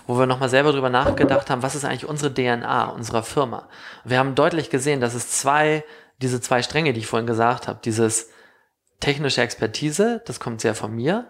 wo 0.07 0.17
wir 0.17 0.25
nochmal 0.25 0.49
selber 0.49 0.71
darüber 0.71 0.89
nachgedacht 0.89 1.49
haben, 1.49 1.61
was 1.61 1.75
ist 1.75 1.85
eigentlich 1.85 2.07
unsere 2.07 2.33
DNA 2.33 2.87
unserer 2.87 3.23
Firma. 3.23 3.69
Wir 4.03 4.19
haben 4.19 4.35
deutlich 4.35 4.69
gesehen, 4.69 5.01
dass 5.01 5.13
es 5.13 5.29
zwei, 5.29 5.83
diese 6.21 6.41
zwei 6.41 6.63
Stränge, 6.63 6.93
die 6.93 7.01
ich 7.01 7.07
vorhin 7.07 7.27
gesagt 7.27 7.67
habe, 7.67 7.79
dieses 7.83 8.29
technische 8.99 9.41
Expertise, 9.41 10.23
das 10.25 10.39
kommt 10.39 10.61
sehr 10.61 10.73
von 10.73 10.95
mir, 10.95 11.27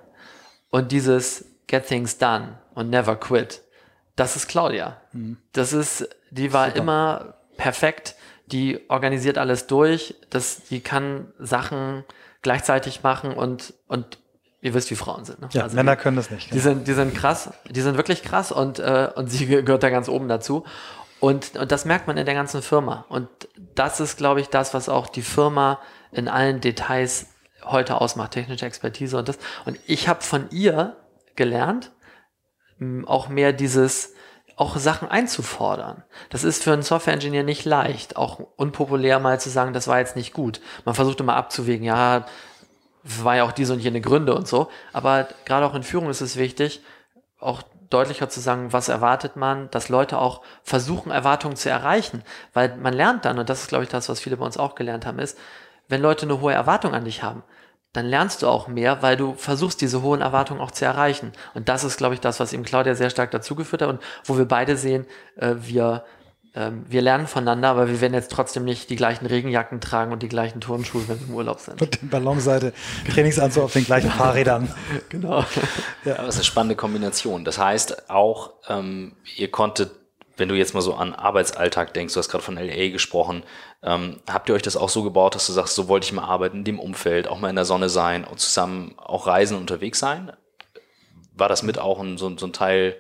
und 0.70 0.92
dieses 0.92 1.46
Get 1.68 1.88
Things 1.88 2.18
Done 2.18 2.60
und 2.76 2.90
Never 2.90 3.16
Quit 3.18 3.62
das 4.18 4.36
ist 4.36 4.48
Claudia. 4.50 5.00
Mhm. 5.14 5.38
Das 5.54 5.72
ist, 5.72 6.10
die 6.32 6.52
war 6.52 6.68
Super. 6.68 6.80
immer 6.80 7.34
perfekt. 7.56 8.16
Die 8.48 8.82
organisiert 8.90 9.38
alles 9.38 9.68
durch. 9.68 10.16
Das, 10.30 10.64
die 10.64 10.82
kann 10.82 11.32
Sachen 11.40 12.04
gleichzeitig 12.42 13.04
machen 13.04 13.32
und, 13.34 13.74
und 13.88 14.18
ihr 14.68 14.74
wisst, 14.74 14.92
wie 14.92 14.96
Frauen 14.96 15.26
sind. 15.26 15.42
Ne? 15.42 15.50
Ja, 15.52 15.64
also 15.64 15.76
Männer 15.76 15.96
die, 15.96 16.02
können 16.02 16.18
das 16.18 16.30
nicht. 16.30 16.54
Die 16.54 16.60
sind, 16.60 16.88
die 16.88 16.94
sind 16.94 17.16
krass. 17.16 17.50
Die 17.70 17.82
sind 17.82 17.98
wirklich 17.98 18.24
krass 18.24 18.52
und, 18.52 18.80
äh, 18.80 19.10
und 19.16 19.28
sie 19.32 19.46
gehört 19.48 19.84
da 19.84 19.90
ganz 19.90 20.10
oben 20.10 20.28
dazu. 20.28 20.64
Und, 21.20 21.56
und 21.56 21.72
das 21.72 21.86
merkt 21.86 22.08
man 22.08 22.18
in 22.18 22.26
der 22.26 22.36
ganzen 22.36 22.62
Firma. 22.62 23.06
Und 23.10 23.28
das 23.76 24.00
ist, 24.00 24.18
glaube 24.18 24.42
ich, 24.42 24.50
das, 24.50 24.74
was 24.74 24.88
auch 24.88 25.08
die 25.08 25.24
Firma 25.24 25.80
in 26.12 26.28
allen 26.28 26.62
Details 26.62 27.28
heute 27.66 28.00
ausmacht, 28.00 28.32
technische 28.32 28.66
Expertise 28.66 29.18
und 29.18 29.28
das. 29.28 29.38
Und 29.66 29.80
ich 29.88 30.08
habe 30.08 30.22
von 30.22 30.50
ihr 30.52 30.96
gelernt, 31.36 31.92
auch 33.06 33.28
mehr 33.30 33.54
dieses, 33.54 34.14
auch 34.56 34.78
Sachen 34.78 35.08
einzufordern. 35.08 36.04
Das 36.30 36.44
ist 36.44 36.64
für 36.64 36.74
einen 36.74 36.82
Software-Engineer 36.82 37.44
nicht 37.44 37.66
leicht, 37.66 38.18
auch 38.18 38.40
unpopulär 38.56 39.20
mal 39.20 39.40
zu 39.40 39.50
sagen, 39.50 39.74
das 39.74 39.88
war 39.88 40.00
jetzt 40.00 40.16
nicht 40.16 40.34
gut. 40.34 40.62
Man 40.84 40.96
versucht 40.96 41.20
immer 41.20 41.36
abzuwägen, 41.36 41.86
ja, 41.86 42.26
war 43.08 43.38
ja 43.38 43.44
auch 43.44 43.52
diese 43.52 43.74
und 43.74 43.80
jene 43.80 44.02
Gründe 44.02 44.36
und 44.36 44.48
so. 44.48 44.70
Aber 44.94 45.28
gerade 45.46 45.66
auch 45.66 45.76
in 45.76 45.84
Führung 45.84 46.10
ist 46.10 46.22
es 46.22 46.38
wichtig, 46.38 46.82
auch 47.40 47.64
deutlicher 47.90 48.30
zu 48.30 48.40
sagen, 48.40 48.74
was 48.74 48.90
erwartet 48.90 49.36
man, 49.36 49.70
dass 49.72 49.90
Leute 49.90 50.18
auch 50.18 50.42
versuchen, 50.64 51.12
Erwartungen 51.12 51.56
zu 51.56 51.70
erreichen. 51.70 52.24
Weil 52.54 52.76
man 52.78 52.94
lernt 52.94 53.26
dann, 53.26 53.40
und 53.40 53.50
das 53.50 53.62
ist, 53.62 53.70
glaube 53.70 53.84
ich, 53.84 53.90
das, 53.90 54.10
was 54.10 54.20
viele 54.20 54.38
bei 54.38 54.46
uns 54.46 54.58
auch 54.58 54.76
gelernt 54.76 55.06
haben, 55.06 55.20
ist, 55.20 55.38
wenn 55.88 56.02
Leute 56.02 56.26
eine 56.26 56.42
hohe 56.42 56.54
Erwartung 56.54 56.94
an 56.94 57.06
dich 57.06 57.24
haben, 57.24 57.44
dann 57.94 58.06
lernst 58.06 58.42
du 58.42 58.48
auch 58.48 58.68
mehr, 58.68 59.02
weil 59.02 59.16
du 59.16 59.34
versuchst, 59.36 59.82
diese 59.82 60.02
hohen 60.02 60.22
Erwartungen 60.22 60.60
auch 60.60 60.72
zu 60.72 60.86
erreichen. 60.86 61.32
Und 61.54 61.70
das 61.70 61.84
ist, 61.84 61.98
glaube 61.98 62.14
ich, 62.14 62.20
das, 62.20 62.40
was 62.40 62.54
eben 62.54 62.64
Claudia 62.64 62.94
sehr 62.94 63.10
stark 63.10 63.32
dazugeführt 63.32 63.82
hat 63.82 63.90
und 63.90 64.02
wo 64.26 64.38
wir 64.38 64.46
beide 64.46 64.76
sehen, 64.76 65.06
äh, 65.38 65.56
wir 65.58 66.04
ähm, 66.58 66.86
wir 66.90 67.04
lernen 67.04 67.28
voneinander, 67.28 67.70
aber 67.70 67.88
wir 67.88 68.02
werden 68.02 68.16
jetzt 68.16 68.32
trotzdem 68.32 68.66
nicht 68.66 68.90
die 68.90 68.96
gleichen 68.96 69.28
Regenjacken 69.28 69.80
tragen 69.80 70.12
und 70.12 70.24
die 70.24 70.28
gleichen 70.28 70.60
Turnschuhe, 70.60 71.08
wenn 71.08 71.20
wir 71.20 71.28
im 71.28 71.36
Urlaub 71.36 71.60
sind. 71.60 71.80
Und 71.80 72.02
den 72.02 72.10
Ballonseite 72.10 72.74
Trainingsanzug 73.12 73.66
auf 73.66 73.74
den 73.74 73.86
gleichen 73.86 74.10
Fahrrädern. 74.10 74.74
genau. 75.10 75.46
Ja. 76.04 76.18
Aber 76.18 76.28
es 76.28 76.36
ist 76.36 76.40
eine 76.40 76.46
spannende 76.46 76.76
Kombination. 76.76 77.46
Das 77.46 77.60
heißt 77.60 78.10
auch, 78.10 78.54
ähm, 78.68 79.16
ihr 79.36 79.52
konntet, 79.52 79.92
wenn 80.36 80.50
du 80.50 80.56
jetzt 80.56 80.74
mal 80.74 80.82
so 80.82 80.96
an 80.96 81.14
Arbeitsalltag 81.14 81.94
denkst, 81.94 82.16
du 82.16 82.20
hast 82.20 82.30
gerade 82.30 82.44
von 82.44 82.56
LA 82.56 82.90
gesprochen, 82.90 83.44
ähm, 83.84 84.20
habt 84.28 84.50
ihr 84.50 84.56
euch 84.56 84.64
das 84.64 84.78
auch 84.78 84.90
so 84.90 85.04
gebaut, 85.04 85.36
dass 85.36 85.46
du 85.46 85.54
sagst, 85.54 85.76
so 85.76 85.88
wollte 85.88 86.06
ich 86.06 86.14
mal 86.14 86.24
arbeiten, 86.24 86.58
in 86.58 86.64
dem 86.64 86.80
Umfeld, 86.80 87.28
auch 87.28 87.40
mal 87.40 87.52
in 87.52 87.56
der 87.56 87.66
Sonne 87.66 87.90
sein 87.90 88.24
und 88.24 88.40
zusammen 88.40 88.96
auch 88.98 89.28
reisen 89.28 89.54
und 89.54 89.62
unterwegs 89.62 90.00
sein? 90.00 90.32
War 91.36 91.50
das 91.50 91.62
mit 91.62 91.78
auch 91.78 92.00
ein, 92.00 92.18
so, 92.18 92.36
so 92.36 92.48
ein 92.48 92.54
Teil 92.54 92.96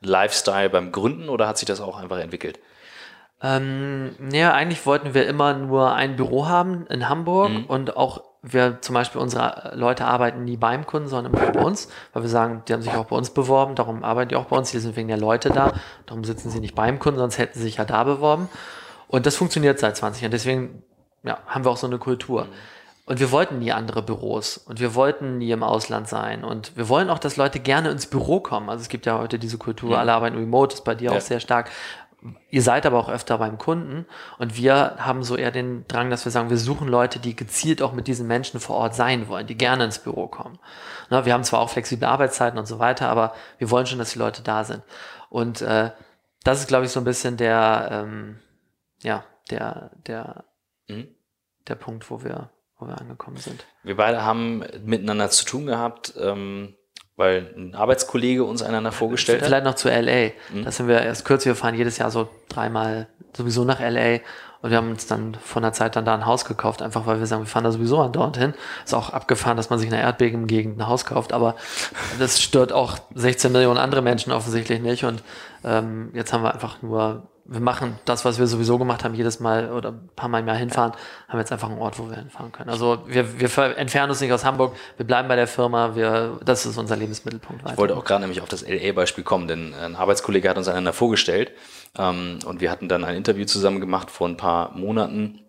Lifestyle 0.00 0.70
beim 0.70 0.92
Gründen 0.92 1.28
oder 1.28 1.46
hat 1.46 1.58
sich 1.58 1.66
das 1.66 1.82
auch 1.82 1.98
einfach 1.98 2.18
entwickelt? 2.18 2.58
Ähm, 3.42 4.14
ja, 4.32 4.52
eigentlich 4.52 4.86
wollten 4.86 5.14
wir 5.14 5.26
immer 5.26 5.54
nur 5.54 5.92
ein 5.92 6.16
Büro 6.16 6.46
haben 6.46 6.86
in 6.86 7.08
Hamburg 7.08 7.50
mhm. 7.50 7.64
und 7.64 7.96
auch 7.96 8.22
wir 8.42 8.80
zum 8.80 8.94
Beispiel 8.94 9.20
unsere 9.20 9.72
Leute 9.74 10.04
arbeiten 10.04 10.44
nie 10.44 10.56
beim 10.56 10.84
Kunden, 10.86 11.08
sondern 11.08 11.32
immer 11.32 11.52
bei 11.52 11.60
uns, 11.60 11.88
weil 12.12 12.22
wir 12.22 12.28
sagen, 12.28 12.62
die 12.66 12.72
haben 12.72 12.82
sich 12.82 12.94
auch 12.94 13.06
bei 13.06 13.16
uns 13.16 13.30
beworben, 13.30 13.74
darum 13.74 14.02
arbeiten 14.02 14.30
die 14.30 14.36
auch 14.36 14.46
bei 14.46 14.56
uns, 14.56 14.70
die 14.70 14.78
sind 14.78 14.96
wegen 14.96 15.08
der 15.08 15.16
Leute 15.16 15.50
da, 15.50 15.72
darum 16.06 16.24
sitzen 16.24 16.50
sie 16.50 16.60
nicht 16.60 16.74
beim 16.74 16.98
Kunden, 16.98 17.18
sonst 17.18 17.38
hätten 17.38 17.58
sie 17.58 17.64
sich 17.64 17.76
ja 17.76 17.84
da 17.84 18.02
beworben. 18.04 18.48
Und 19.06 19.26
das 19.26 19.36
funktioniert 19.36 19.78
seit 19.78 19.96
20 19.96 20.22
Jahren, 20.22 20.32
deswegen 20.32 20.82
ja, 21.22 21.38
haben 21.46 21.64
wir 21.64 21.70
auch 21.70 21.76
so 21.76 21.86
eine 21.86 21.98
Kultur. 21.98 22.44
Mhm. 22.44 22.52
Und 23.04 23.18
wir 23.18 23.32
wollten 23.32 23.58
nie 23.58 23.72
andere 23.72 24.00
Büros 24.00 24.56
und 24.56 24.78
wir 24.78 24.94
wollten 24.94 25.38
nie 25.38 25.50
im 25.50 25.64
Ausland 25.64 26.08
sein 26.08 26.44
und 26.44 26.76
wir 26.76 26.88
wollen 26.88 27.10
auch, 27.10 27.18
dass 27.18 27.36
Leute 27.36 27.58
gerne 27.58 27.90
ins 27.90 28.06
Büro 28.06 28.38
kommen. 28.38 28.70
Also 28.70 28.82
es 28.82 28.88
gibt 28.88 29.06
ja 29.06 29.18
heute 29.18 29.40
diese 29.40 29.58
Kultur, 29.58 29.90
mhm. 29.90 29.96
alle 29.96 30.12
arbeiten 30.12 30.36
remote, 30.36 30.74
ist 30.74 30.84
bei 30.84 30.94
dir 30.94 31.10
ja. 31.10 31.16
auch 31.16 31.20
sehr 31.20 31.40
stark. 31.40 31.70
Ihr 32.50 32.62
seid 32.62 32.86
aber 32.86 32.98
auch 32.98 33.08
öfter 33.08 33.38
beim 33.38 33.58
Kunden 33.58 34.06
und 34.38 34.56
wir 34.56 34.96
haben 34.98 35.24
so 35.24 35.36
eher 35.36 35.50
den 35.50 35.86
Drang, 35.88 36.08
dass 36.08 36.24
wir 36.24 36.30
sagen, 36.30 36.50
wir 36.50 36.56
suchen 36.56 36.86
Leute, 36.86 37.18
die 37.18 37.34
gezielt 37.34 37.82
auch 37.82 37.92
mit 37.92 38.06
diesen 38.06 38.28
Menschen 38.28 38.60
vor 38.60 38.76
Ort 38.76 38.94
sein 38.94 39.28
wollen, 39.28 39.46
die 39.46 39.56
gerne 39.56 39.84
ins 39.84 39.98
Büro 39.98 40.28
kommen. 40.28 40.58
Na, 41.10 41.24
wir 41.24 41.32
haben 41.32 41.42
zwar 41.42 41.60
auch 41.60 41.70
flexible 41.70 42.06
Arbeitszeiten 42.06 42.58
und 42.58 42.66
so 42.66 42.78
weiter, 42.78 43.08
aber 43.08 43.34
wir 43.58 43.70
wollen 43.70 43.86
schon, 43.86 43.98
dass 43.98 44.12
die 44.12 44.20
Leute 44.20 44.42
da 44.42 44.62
sind. 44.62 44.82
Und 45.30 45.62
äh, 45.62 45.90
das 46.44 46.60
ist, 46.60 46.68
glaube 46.68 46.84
ich, 46.84 46.92
so 46.92 47.00
ein 47.00 47.04
bisschen 47.04 47.36
der, 47.36 47.88
ähm, 47.90 48.38
ja, 49.02 49.24
der, 49.50 49.90
der, 50.06 50.44
mhm. 50.88 51.08
der 51.66 51.74
Punkt, 51.74 52.08
wo 52.08 52.22
wir, 52.22 52.50
wo 52.78 52.86
wir 52.86 53.00
angekommen 53.00 53.38
sind. 53.38 53.64
Wir 53.82 53.96
beide 53.96 54.22
haben 54.22 54.64
miteinander 54.84 55.28
zu 55.30 55.44
tun 55.44 55.66
gehabt. 55.66 56.14
Ähm 56.20 56.76
weil 57.22 57.54
ein 57.56 57.76
Arbeitskollege 57.76 58.42
uns 58.42 58.62
einander 58.62 58.90
vorgestellt 58.90 59.44
Vielleicht 59.44 59.64
hat. 59.64 59.78
Vielleicht 59.78 59.94
noch 59.94 60.02
zu 60.02 60.10
LA. 60.10 60.32
Mhm. 60.52 60.64
Da 60.64 60.72
sind 60.72 60.88
wir 60.88 61.00
erst 61.00 61.24
kürzlich, 61.24 61.54
wir 61.54 61.56
fahren 61.56 61.76
jedes 61.76 61.96
Jahr 61.96 62.10
so 62.10 62.28
dreimal 62.48 63.06
sowieso 63.32 63.62
nach 63.62 63.78
LA 63.78 64.18
und 64.60 64.70
wir 64.70 64.76
haben 64.76 64.90
uns 64.90 65.06
dann 65.06 65.36
von 65.40 65.62
der 65.62 65.72
Zeit 65.72 65.94
dann 65.94 66.04
da 66.04 66.14
ein 66.14 66.26
Haus 66.26 66.44
gekauft, 66.44 66.82
einfach 66.82 67.06
weil 67.06 67.20
wir 67.20 67.26
sagen, 67.26 67.42
wir 67.42 67.46
fahren 67.46 67.62
da 67.62 67.70
sowieso 67.70 68.00
an 68.00 68.12
dorthin. 68.12 68.54
Ist 68.84 68.92
auch 68.92 69.10
abgefahren, 69.10 69.56
dass 69.56 69.70
man 69.70 69.78
sich 69.78 69.88
in 69.88 69.94
einer 69.94 70.02
Erdbebengegend 70.02 70.78
ein 70.78 70.88
Haus 70.88 71.04
kauft, 71.04 71.32
aber 71.32 71.54
das 72.18 72.42
stört 72.42 72.72
auch 72.72 72.98
16 73.14 73.52
Millionen 73.52 73.78
andere 73.78 74.02
Menschen 74.02 74.32
offensichtlich 74.32 74.80
nicht 74.80 75.04
und 75.04 75.22
ähm, 75.62 76.10
jetzt 76.14 76.32
haben 76.32 76.42
wir 76.42 76.52
einfach 76.52 76.82
nur 76.82 77.22
wir 77.44 77.60
machen 77.60 77.98
das, 78.04 78.24
was 78.24 78.38
wir 78.38 78.46
sowieso 78.46 78.78
gemacht 78.78 79.04
haben, 79.04 79.14
jedes 79.14 79.40
Mal 79.40 79.72
oder 79.72 79.90
ein 79.90 80.10
paar 80.14 80.28
Mal 80.28 80.40
im 80.40 80.46
Jahr 80.46 80.56
hinfahren, 80.56 80.92
haben 81.28 81.38
jetzt 81.38 81.52
einfach 81.52 81.68
einen 81.68 81.78
Ort, 81.78 81.98
wo 81.98 82.08
wir 82.08 82.16
hinfahren 82.16 82.52
können. 82.52 82.70
Also 82.70 83.02
wir, 83.06 83.40
wir 83.40 83.76
entfernen 83.76 84.10
uns 84.10 84.20
nicht 84.20 84.32
aus 84.32 84.44
Hamburg, 84.44 84.76
wir 84.96 85.06
bleiben 85.06 85.28
bei 85.28 85.36
der 85.36 85.48
Firma, 85.48 85.96
wir, 85.96 86.38
das 86.44 86.66
ist 86.66 86.78
unser 86.78 86.96
Lebensmittelpunkt. 86.96 87.64
Weiter. 87.64 87.74
Ich 87.74 87.78
wollte 87.78 87.96
auch 87.96 88.04
gerade 88.04 88.20
nämlich 88.20 88.40
auf 88.40 88.48
das 88.48 88.66
LA-Beispiel 88.66 89.24
kommen, 89.24 89.48
denn 89.48 89.74
ein 89.74 89.96
Arbeitskollege 89.96 90.48
hat 90.48 90.56
uns 90.56 90.68
einander 90.68 90.92
vorgestellt 90.92 91.52
ähm, 91.98 92.38
und 92.46 92.60
wir 92.60 92.70
hatten 92.70 92.88
dann 92.88 93.04
ein 93.04 93.16
Interview 93.16 93.44
zusammen 93.44 93.80
gemacht 93.80 94.10
vor 94.10 94.28
ein 94.28 94.36
paar 94.36 94.72
Monaten 94.76 95.40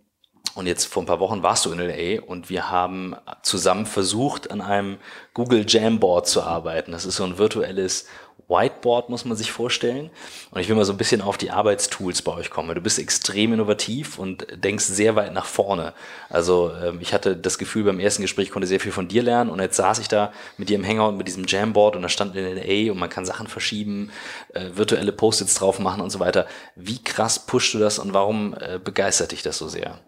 und 0.55 0.67
jetzt 0.67 0.85
vor 0.85 1.01
ein 1.01 1.07
paar 1.07 1.19
Wochen 1.19 1.41
warst 1.41 1.65
du 1.65 1.71
in 1.71 1.79
LA 1.79 2.21
und 2.21 2.49
wir 2.49 2.69
haben 2.69 3.15
zusammen 3.41 3.87
versucht, 3.87 4.51
an 4.51 4.61
einem 4.61 4.97
Google 5.33 5.65
Jamboard 5.67 6.27
zu 6.27 6.43
arbeiten. 6.43 6.91
Das 6.91 7.05
ist 7.05 7.15
so 7.15 7.23
ein 7.23 7.39
virtuelles 7.39 8.07
Whiteboard 8.53 9.09
muss 9.09 9.25
man 9.25 9.35
sich 9.35 9.51
vorstellen. 9.51 10.11
Und 10.51 10.61
ich 10.61 10.69
will 10.69 10.75
mal 10.75 10.85
so 10.85 10.93
ein 10.93 10.97
bisschen 10.97 11.21
auf 11.21 11.37
die 11.37 11.51
Arbeitstools 11.51 12.21
bei 12.21 12.33
euch 12.33 12.49
kommen. 12.49 12.73
Du 12.75 12.81
bist 12.81 12.99
extrem 12.99 13.53
innovativ 13.53 14.19
und 14.19 14.45
denkst 14.53 14.85
sehr 14.85 15.15
weit 15.15 15.33
nach 15.33 15.45
vorne. 15.45 15.93
Also 16.29 16.71
ähm, 16.83 16.99
ich 17.01 17.13
hatte 17.13 17.35
das 17.35 17.57
Gefühl, 17.57 17.83
beim 17.83 17.99
ersten 17.99 18.21
Gespräch 18.21 18.51
konnte 18.51 18.67
sehr 18.67 18.79
viel 18.79 18.91
von 18.91 19.07
dir 19.07 19.23
lernen 19.23 19.49
und 19.49 19.59
jetzt 19.59 19.77
saß 19.77 19.99
ich 19.99 20.07
da 20.07 20.31
mit 20.57 20.69
dir 20.69 20.75
im 20.75 20.85
Hangout 20.85 21.17
mit 21.17 21.27
diesem 21.27 21.45
Jamboard 21.47 21.95
und 21.95 22.03
da 22.03 22.09
stand 22.09 22.35
in 22.35 22.45
LA 22.55 22.91
und 22.91 22.99
man 22.99 23.09
kann 23.09 23.25
Sachen 23.25 23.47
verschieben, 23.47 24.11
äh, 24.53 24.69
virtuelle 24.73 25.11
Post-its 25.11 25.55
drauf 25.55 25.79
machen 25.79 26.01
und 26.01 26.11
so 26.11 26.19
weiter. 26.19 26.45
Wie 26.75 27.03
krass 27.03 27.45
pushst 27.45 27.73
du 27.73 27.79
das 27.79 27.99
und 27.99 28.13
warum 28.13 28.53
äh, 28.59 28.79
begeistert 28.83 29.31
dich 29.31 29.41
das 29.41 29.57
so 29.57 29.67
sehr? 29.67 29.99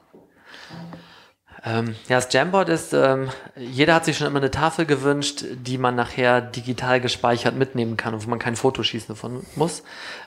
Ähm, 1.68 1.96
ja, 2.08 2.18
das 2.18 2.32
Jamboard 2.32 2.70
ist, 2.70 2.94
ähm, 2.94 3.30
jeder 3.56 3.96
hat 3.96 4.06
sich 4.06 4.18
schon 4.18 4.28
immer 4.28 4.38
eine 4.38 4.52
Tafel 4.52 4.86
gewünscht, 4.86 5.44
die 5.52 5.80
man 5.80 5.96
nachher 5.96 6.40
digital 6.40 7.02
gespeichert 7.02 7.56
mitnehmen 7.56 7.98
kann 7.98 8.14
und 8.14 8.24
wo 8.24 8.30
man 8.30 8.38
kein 8.38 8.56
Foto 8.56 8.84
schießen 8.84 9.16
davon 9.16 9.44
muss. 9.56 9.82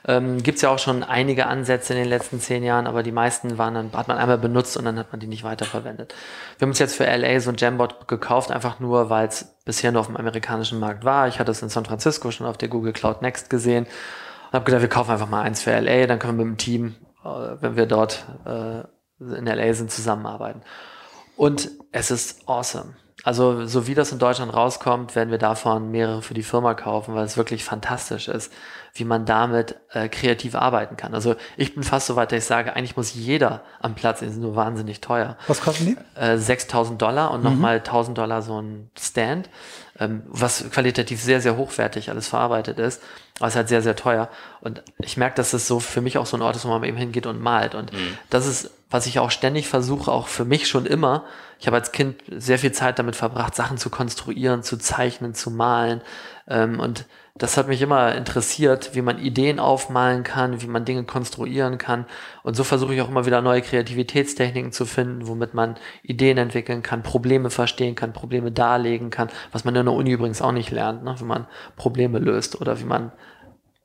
Ähm, 0.05 0.43
Gibt 0.43 0.57
es 0.57 0.63
ja 0.63 0.69
auch 0.69 0.79
schon 0.79 1.01
einige 1.01 1.45
Ansätze 1.45 1.93
in 1.93 1.99
den 1.99 2.09
letzten 2.09 2.41
zehn 2.41 2.61
Jahren, 2.61 2.87
aber 2.87 3.03
die 3.03 3.13
meisten 3.13 3.57
waren 3.57 3.73
dann, 3.73 3.93
hat 3.93 4.09
man 4.09 4.17
einmal 4.17 4.37
benutzt 4.37 4.75
und 4.75 4.83
dann 4.83 4.99
hat 4.99 5.13
man 5.13 5.21
die 5.21 5.27
nicht 5.27 5.45
weiterverwendet. 5.45 6.13
Wir 6.57 6.65
haben 6.65 6.71
uns 6.71 6.79
jetzt 6.79 6.97
für 6.97 7.05
LA 7.05 7.39
so 7.39 7.51
ein 7.51 7.57
Jamboard 7.57 8.09
gekauft, 8.09 8.51
einfach 8.51 8.81
nur, 8.81 9.09
weil 9.09 9.29
es 9.29 9.55
bisher 9.63 9.93
nur 9.93 10.01
auf 10.01 10.07
dem 10.07 10.17
amerikanischen 10.17 10.77
Markt 10.79 11.05
war. 11.05 11.29
Ich 11.29 11.39
hatte 11.39 11.51
es 11.51 11.61
in 11.61 11.69
San 11.69 11.85
Francisco 11.85 12.31
schon 12.31 12.47
auf 12.47 12.57
der 12.57 12.67
Google 12.67 12.91
Cloud 12.91 13.21
Next 13.21 13.49
gesehen 13.49 13.85
und 13.85 14.53
habe 14.53 14.65
gedacht, 14.65 14.81
wir 14.81 14.89
kaufen 14.89 15.11
einfach 15.11 15.29
mal 15.29 15.43
eins 15.43 15.61
für 15.61 15.71
LA, 15.71 16.05
dann 16.05 16.19
können 16.19 16.37
wir 16.37 16.43
mit 16.43 16.55
dem 16.55 16.57
Team, 16.57 16.95
äh, 17.23 17.29
wenn 17.61 17.77
wir 17.77 17.85
dort 17.85 18.25
äh, 18.45 18.81
in 19.21 19.45
LA 19.45 19.73
sind, 19.73 19.89
zusammenarbeiten. 19.89 20.63
Und 21.39 21.71
es 21.93 22.11
ist 22.11 22.49
awesome. 22.49 22.95
Also, 23.23 23.65
so 23.65 23.87
wie 23.87 23.95
das 23.95 24.11
in 24.11 24.19
Deutschland 24.19 24.53
rauskommt, 24.53 25.15
werden 25.15 25.31
wir 25.31 25.37
davon 25.37 25.89
mehrere 25.89 26.21
für 26.21 26.33
die 26.33 26.43
Firma 26.43 26.73
kaufen, 26.73 27.15
weil 27.15 27.23
es 27.23 27.37
wirklich 27.37 27.63
fantastisch 27.63 28.27
ist, 28.27 28.51
wie 28.93 29.05
man 29.05 29.25
damit 29.25 29.77
äh, 29.91 30.09
kreativ 30.09 30.53
arbeiten 30.53 30.97
kann. 30.97 31.13
Also, 31.13 31.35
ich 31.55 31.73
bin 31.75 31.83
fast 31.83 32.07
so 32.07 32.17
weit, 32.17 32.33
dass 32.33 32.39
ich 32.39 32.45
sage, 32.45 32.75
eigentlich 32.75 32.97
muss 32.97 33.13
jeder 33.13 33.63
am 33.79 33.95
Platz, 33.95 34.19
die 34.19 34.27
sind 34.27 34.41
nur 34.41 34.57
wahnsinnig 34.57 34.99
teuer. 34.99 35.37
Was 35.47 35.61
kosten 35.61 35.85
die? 35.85 36.19
Äh, 36.19 36.37
6000 36.37 37.01
Dollar 37.01 37.31
und 37.31 37.39
mhm. 37.39 37.51
nochmal 37.51 37.77
1000 37.77 38.17
Dollar 38.17 38.41
so 38.41 38.61
ein 38.61 38.91
Stand, 38.99 39.49
ähm, 39.97 40.23
was 40.27 40.69
qualitativ 40.71 41.21
sehr, 41.21 41.39
sehr 41.39 41.55
hochwertig 41.55 42.09
alles 42.09 42.27
verarbeitet 42.27 42.79
ist. 42.79 43.01
Aber 43.39 43.47
es 43.47 43.53
ist 43.53 43.57
halt 43.57 43.69
sehr, 43.69 43.81
sehr 43.81 43.95
teuer. 43.95 44.29
Und 44.61 44.83
ich 44.99 45.17
merke, 45.17 45.35
dass 45.35 45.53
es 45.53 45.67
so 45.67 45.79
für 45.79 46.01
mich 46.01 46.17
auch 46.17 46.25
so 46.25 46.37
ein 46.37 46.41
Ort 46.41 46.55
ist, 46.55 46.65
wo 46.65 46.69
man 46.69 46.83
eben 46.83 46.97
hingeht 46.97 47.25
und 47.25 47.41
malt. 47.41 47.73
Und 47.75 47.93
mhm. 47.93 48.17
das 48.29 48.45
ist 48.45 48.71
was 48.89 49.05
ich 49.05 49.19
auch 49.19 49.31
ständig 49.31 49.67
versuche, 49.67 50.11
auch 50.11 50.27
für 50.27 50.45
mich 50.45 50.67
schon 50.67 50.85
immer. 50.85 51.25
Ich 51.59 51.67
habe 51.67 51.77
als 51.77 51.91
Kind 51.91 52.21
sehr 52.27 52.57
viel 52.57 52.71
Zeit 52.71 52.97
damit 52.97 53.15
verbracht, 53.15 53.53
Sachen 53.55 53.77
zu 53.77 53.89
konstruieren, 53.89 54.63
zu 54.63 54.77
zeichnen, 54.77 55.35
zu 55.35 55.51
malen. 55.51 56.01
Ähm, 56.47 56.79
und 56.79 57.05
das 57.35 57.55
hat 57.55 57.67
mich 57.67 57.81
immer 57.81 58.15
interessiert, 58.15 58.95
wie 58.95 59.01
man 59.01 59.19
Ideen 59.19 59.59
aufmalen 59.59 60.23
kann, 60.23 60.61
wie 60.61 60.67
man 60.67 60.85
Dinge 60.85 61.03
konstruieren 61.03 61.77
kann. 61.77 62.05
Und 62.41 62.55
so 62.55 62.63
versuche 62.63 62.95
ich 62.95 63.01
auch 63.01 63.09
immer 63.09 63.25
wieder 63.27 63.41
neue 63.41 63.61
Kreativitätstechniken 63.61 64.71
zu 64.71 64.85
finden, 64.85 65.27
womit 65.27 65.53
man 65.53 65.75
Ideen 66.01 66.37
entwickeln 66.37 66.81
kann, 66.81 67.03
Probleme 67.03 67.49
verstehen 67.51 67.95
kann, 67.95 68.11
Probleme 68.11 68.51
darlegen 68.51 69.11
kann, 69.11 69.29
was 69.51 69.63
man 69.63 69.75
in 69.75 69.85
der 69.85 69.93
Uni 69.93 70.11
übrigens 70.11 70.41
auch 70.41 70.51
nicht 70.51 70.71
lernt, 70.71 71.03
ne? 71.03 71.15
wie 71.19 71.25
man 71.25 71.45
Probleme 71.77 72.17
löst 72.17 72.59
oder 72.59 72.79
wie 72.79 72.85
man 72.85 73.11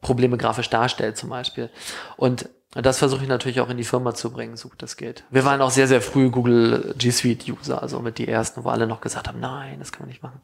Probleme 0.04 0.36
grafisch 0.36 0.70
darstellt 0.70 1.16
zum 1.16 1.30
Beispiel. 1.30 1.70
Und 2.16 2.48
das 2.82 2.98
versuche 2.98 3.22
ich 3.22 3.28
natürlich 3.28 3.60
auch 3.60 3.70
in 3.70 3.76
die 3.76 3.84
Firma 3.84 4.14
zu 4.14 4.32
bringen, 4.32 4.56
so 4.56 4.68
gut 4.68 4.82
das 4.82 4.96
geht. 4.96 5.22
Wir 5.30 5.44
waren 5.44 5.60
auch 5.60 5.70
sehr, 5.70 5.86
sehr 5.86 6.00
früh 6.00 6.30
Google 6.30 6.92
G 6.98 7.12
Suite 7.12 7.48
User, 7.48 7.80
also 7.80 8.00
mit 8.00 8.18
die 8.18 8.26
ersten, 8.26 8.64
wo 8.64 8.68
alle 8.68 8.88
noch 8.88 9.00
gesagt 9.00 9.28
haben, 9.28 9.38
nein, 9.38 9.76
das 9.78 9.92
kann 9.92 10.02
man 10.02 10.08
nicht 10.08 10.24
machen. 10.24 10.40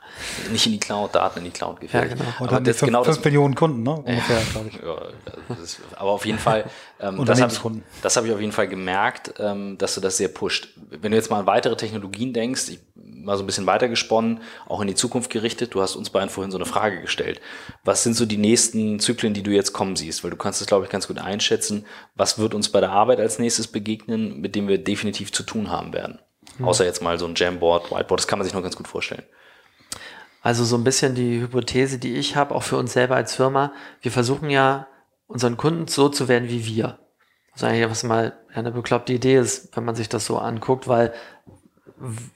Nicht 0.53 0.65
in 0.67 0.73
die 0.73 0.79
Cloud, 0.79 1.15
Daten 1.15 1.41
in 1.41 1.47
die 1.47 1.51
Cloud 1.51 1.81
geführt. 1.81 2.05
Ja, 2.05 2.15
genau. 2.15 2.25
Und 2.39 2.49
aber 2.53 2.61
das 2.61 2.79
fünf, 2.79 2.89
genau 2.89 3.03
fünf 3.03 3.25
Millionen 3.25 3.57
Kunden, 3.57 3.83
ne? 3.83 3.95
Ungefähr, 3.97 4.39
glaube 4.53 4.69
ich. 4.69 4.77
Ja, 4.77 5.57
ist, 5.61 5.81
aber 5.97 6.11
auf 6.11 6.25
jeden 6.25 6.39
Fall, 6.39 6.67
ähm, 7.01 7.25
das 7.25 7.41
habe 7.41 7.53
ich, 7.53 8.17
hab 8.17 8.25
ich 8.25 8.33
auf 8.33 8.41
jeden 8.41 8.53
Fall 8.53 8.69
gemerkt, 8.69 9.35
ähm, 9.39 9.79
dass 9.79 9.95
du 9.95 10.01
das 10.01 10.17
sehr 10.17 10.29
pusht. 10.29 10.69
Wenn 10.91 11.13
du 11.13 11.17
jetzt 11.17 11.31
mal 11.31 11.41
an 11.41 11.47
weitere 11.47 11.77
Technologien 11.77 12.33
denkst, 12.33 12.69
ich 12.69 12.81
mal 13.25 13.37
so 13.37 13.43
ein 13.43 13.47
bisschen 13.47 13.67
weitergesponnen, 13.67 14.41
auch 14.67 14.81
in 14.81 14.89
die 14.89 14.95
Zukunft 14.95 15.31
gerichtet. 15.31 15.75
Du 15.75 15.81
hast 15.81 15.97
uns 15.97 16.11
beiden 16.11 16.31
vorhin 16.31 16.51
so 16.51 16.59
eine 16.59 16.67
Frage 16.67 17.01
gestellt. 17.01 17.41
Was 17.85 18.03
sind 18.03 18.15
so 18.15 18.27
die 18.27 18.37
nächsten 18.37 18.99
Zyklen, 18.99 19.35
die 19.35 19.43
du 19.43 19.51
jetzt 19.51 19.73
kommen 19.73 19.97
siehst? 19.97 20.25
Weil 20.25 20.31
du 20.31 20.37
kannst 20.37 20.61
es, 20.61 20.67
glaube 20.67 20.85
ich, 20.85 20.91
ganz 20.91 21.09
gut 21.09 21.19
einschätzen. 21.19 21.85
Was 22.15 22.39
wird 22.39 22.55
uns 22.55 22.71
bei 22.71 22.81
der 22.81 22.91
Arbeit 22.91 23.21
als 23.21 23.39
nächstes 23.39 23.69
begegnen, 23.69 24.41
mit 24.41 24.55
dem 24.55 24.69
wir 24.69 24.83
definitiv 24.83 25.33
zu 25.33 25.43
tun 25.43 25.71
haben 25.71 25.93
werden? 25.93 26.19
Mhm. 26.59 26.67
Außer 26.67 26.85
jetzt 26.85 27.03
mal 27.03 27.19
so 27.19 27.27
ein 27.27 27.35
Jamboard, 27.35 27.91
Whiteboard, 27.91 28.21
das 28.21 28.27
kann 28.27 28.39
man 28.39 28.45
sich 28.45 28.55
noch 28.55 28.63
ganz 28.63 28.77
gut 28.77 28.89
vorstellen. 28.89 29.25
Also 30.43 30.65
so 30.65 30.77
ein 30.77 30.85
bisschen 30.85 31.15
die 31.15 31.41
Hypothese, 31.41 31.99
die 31.99 32.15
ich 32.15 32.35
habe, 32.35 32.55
auch 32.55 32.63
für 32.63 32.79
uns 32.79 32.95
selber 32.95 33.17
als 33.17 33.35
Firma, 33.35 33.73
wir 34.01 34.11
versuchen 34.11 34.49
ja 34.49 34.87
unseren 35.31 35.57
Kunden 35.57 35.87
so 35.87 36.09
zu 36.09 36.27
werden 36.29 36.49
wie 36.49 36.67
wir. 36.67 36.99
Was 37.53 37.63
eigentlich 37.63 37.89
was 37.89 38.03
mal 38.03 38.37
eine 38.53 38.73
bekloppte 38.73 39.13
Idee 39.13 39.37
ist, 39.37 39.75
wenn 39.77 39.85
man 39.85 39.95
sich 39.95 40.09
das 40.09 40.27
so 40.27 40.39
anguckt, 40.39 40.89
weil 40.89 41.13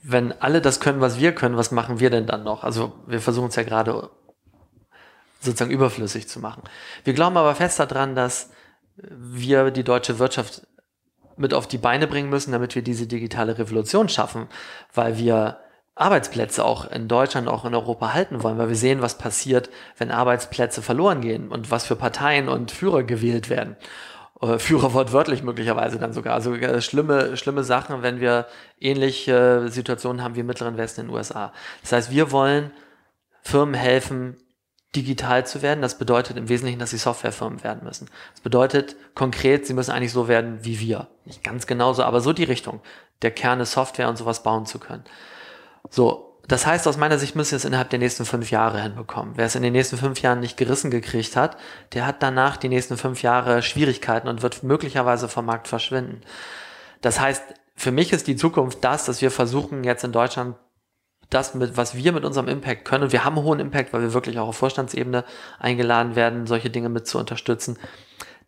wenn 0.03 0.33
alle 0.41 0.61
das 0.61 0.79
können, 0.79 1.01
was 1.01 1.19
wir 1.19 1.35
können, 1.35 1.57
was 1.57 1.73
machen 1.73 1.99
wir 1.99 2.11
denn 2.11 2.27
dann 2.27 2.45
noch? 2.45 2.63
Also 2.63 2.93
wir 3.07 3.21
versuchen 3.21 3.49
es 3.49 3.57
ja 3.57 3.65
gerade 3.65 4.11
sozusagen 5.41 5.73
überflüssig 5.73 6.29
zu 6.29 6.39
machen. 6.39 6.63
Wir 7.03 7.15
glauben 7.15 7.37
aber 7.37 7.55
fest 7.55 7.81
daran, 7.81 8.15
dass 8.15 8.51
wir 8.97 9.71
die 9.71 9.85
deutsche 9.85 10.19
Wirtschaft 10.21 10.67
mit 11.37 11.53
auf 11.53 11.67
die 11.67 11.79
Beine 11.79 12.07
bringen 12.07 12.31
müssen, 12.31 12.53
damit 12.53 12.77
wir 12.77 12.83
diese 12.83 13.09
digitale 13.09 13.59
Revolution 13.59 14.09
schaffen, 14.09 14.47
weil 14.93 15.19
wir 15.19 15.59
Arbeitsplätze 15.97 16.65
auch 16.65 16.91
in 16.91 17.07
Deutschland, 17.07 17.49
auch 17.49 17.65
in 17.65 17.75
Europa 17.75 18.13
halten 18.13 18.43
wollen, 18.43 18.59
weil 18.59 18.69
wir 18.69 18.77
sehen, 18.77 19.01
was 19.01 19.17
passiert, 19.17 19.71
wenn 19.97 20.11
Arbeitsplätze 20.11 20.83
verloren 20.83 21.21
gehen 21.21 21.49
und 21.49 21.71
was 21.71 21.87
für 21.87 21.95
Parteien 21.95 22.49
und 22.49 22.73
Führer 22.73 23.05
gewählt 23.05 23.49
werden. 23.49 23.77
Äh, 24.41 24.59
Führer 24.59 24.93
wortwörtlich 24.93 25.43
möglicherweise 25.43 25.99
dann 25.99 26.13
sogar. 26.13 26.35
Also 26.35 26.55
äh, 26.55 26.81
schlimme, 26.81 27.37
schlimme 27.37 27.63
Sachen, 27.63 28.03
wenn 28.03 28.21
wir 28.21 28.47
ähnliche 28.81 29.69
Situationen 29.69 30.23
haben 30.23 30.35
wie 30.35 30.41
im 30.41 30.47
Mittleren 30.47 30.77
Westen 30.77 31.03
in 31.03 31.07
den 31.09 31.15
USA. 31.15 31.53
Das 31.83 31.93
heißt, 31.93 32.11
wir 32.11 32.33
wollen 32.33 32.73
Firmen 33.43 33.75
helfen, 33.75 34.37
digital 34.97 35.47
zu 35.47 35.63
werden. 35.63 35.83
Das 35.83 35.99
bedeutet 35.99 36.37
im 36.37 36.49
Wesentlichen, 36.49 36.79
dass 36.79 36.91
sie 36.91 36.99
Softwarefirmen 36.99 37.63
werden 37.63 37.85
müssen. 37.85 38.09
Das 38.33 38.41
bedeutet 38.41 38.97
konkret, 39.15 39.67
sie 39.67 39.75
müssen 39.75 39.91
eigentlich 39.91 40.13
so 40.13 40.29
werden 40.29 40.59
wie 40.63 40.81
wir. 40.81 41.09
Nicht 41.25 41.45
ganz 41.45 41.67
genauso, 41.67 42.03
aber 42.03 42.21
so 42.21 42.33
die 42.33 42.45
Richtung. 42.45 42.81
Der 43.23 43.31
Kern 43.31 43.61
ist 43.61 43.73
Software 43.73 44.09
und 44.09 44.17
sowas 44.17 44.43
bauen 44.43 44.67
zu 44.67 44.79
können. 44.79 45.05
So, 45.91 46.41
das 46.47 46.67
heißt, 46.67 46.87
aus 46.87 46.99
meiner 46.99 47.19
Sicht 47.19 47.37
müssen 47.37 47.53
wir 47.53 47.57
es 47.57 47.65
innerhalb 47.65 47.91
der 47.91 47.99
nächsten 47.99 48.27
fünf 48.27 48.51
Jahre 48.51 48.83
hinbekommen. 48.83 49.35
Wer 49.37 49.47
es 49.47 49.55
in 49.55 49.63
den 49.63 49.73
nächsten 49.73 49.97
fünf 49.97 50.21
Jahren 50.21 50.41
nicht 50.41 50.57
gerissen 50.57 50.91
gekriegt 50.91 51.37
hat, 51.37 51.57
der 51.93 52.07
hat 52.07 52.23
danach 52.23 52.57
die 52.59 52.69
nächsten 52.69 52.97
fünf 52.97 53.23
Jahre 53.23 53.63
Schwierigkeiten 53.63 54.29
und 54.29 54.43
wird 54.43 54.63
möglicherweise 54.63 55.29
vom 55.29 55.47
Markt 55.47 55.69
verschwinden. 55.69 56.21
Das 57.01 57.19
heißt, 57.19 57.43
für 57.77 57.93
mich 57.93 58.13
ist 58.13 58.27
die 58.27 58.37
Zukunft 58.37 58.85
das, 58.85 59.07
dass 59.07 59.23
wir 59.23 59.31
versuchen, 59.31 59.85
jetzt 59.85 60.05
in 60.05 60.13
Deutschland 60.13 60.57
das 61.31 61.55
mit, 61.55 61.77
was 61.77 61.95
wir 61.95 62.13
mit 62.13 62.25
unserem 62.25 62.49
Impact 62.49 62.85
können, 62.85 63.05
und 63.05 63.13
wir 63.13 63.25
haben 63.25 63.37
hohen 63.37 63.59
Impact, 63.59 63.93
weil 63.93 64.03
wir 64.03 64.13
wirklich 64.13 64.39
auch 64.39 64.49
auf 64.49 64.57
Vorstandsebene 64.57 65.25
eingeladen 65.59 66.15
werden, 66.15 66.47
solche 66.47 66.71
Dinge 66.71 66.91
mit 66.91 67.07
zu 67.07 67.19
unterstützen, 67.19 67.79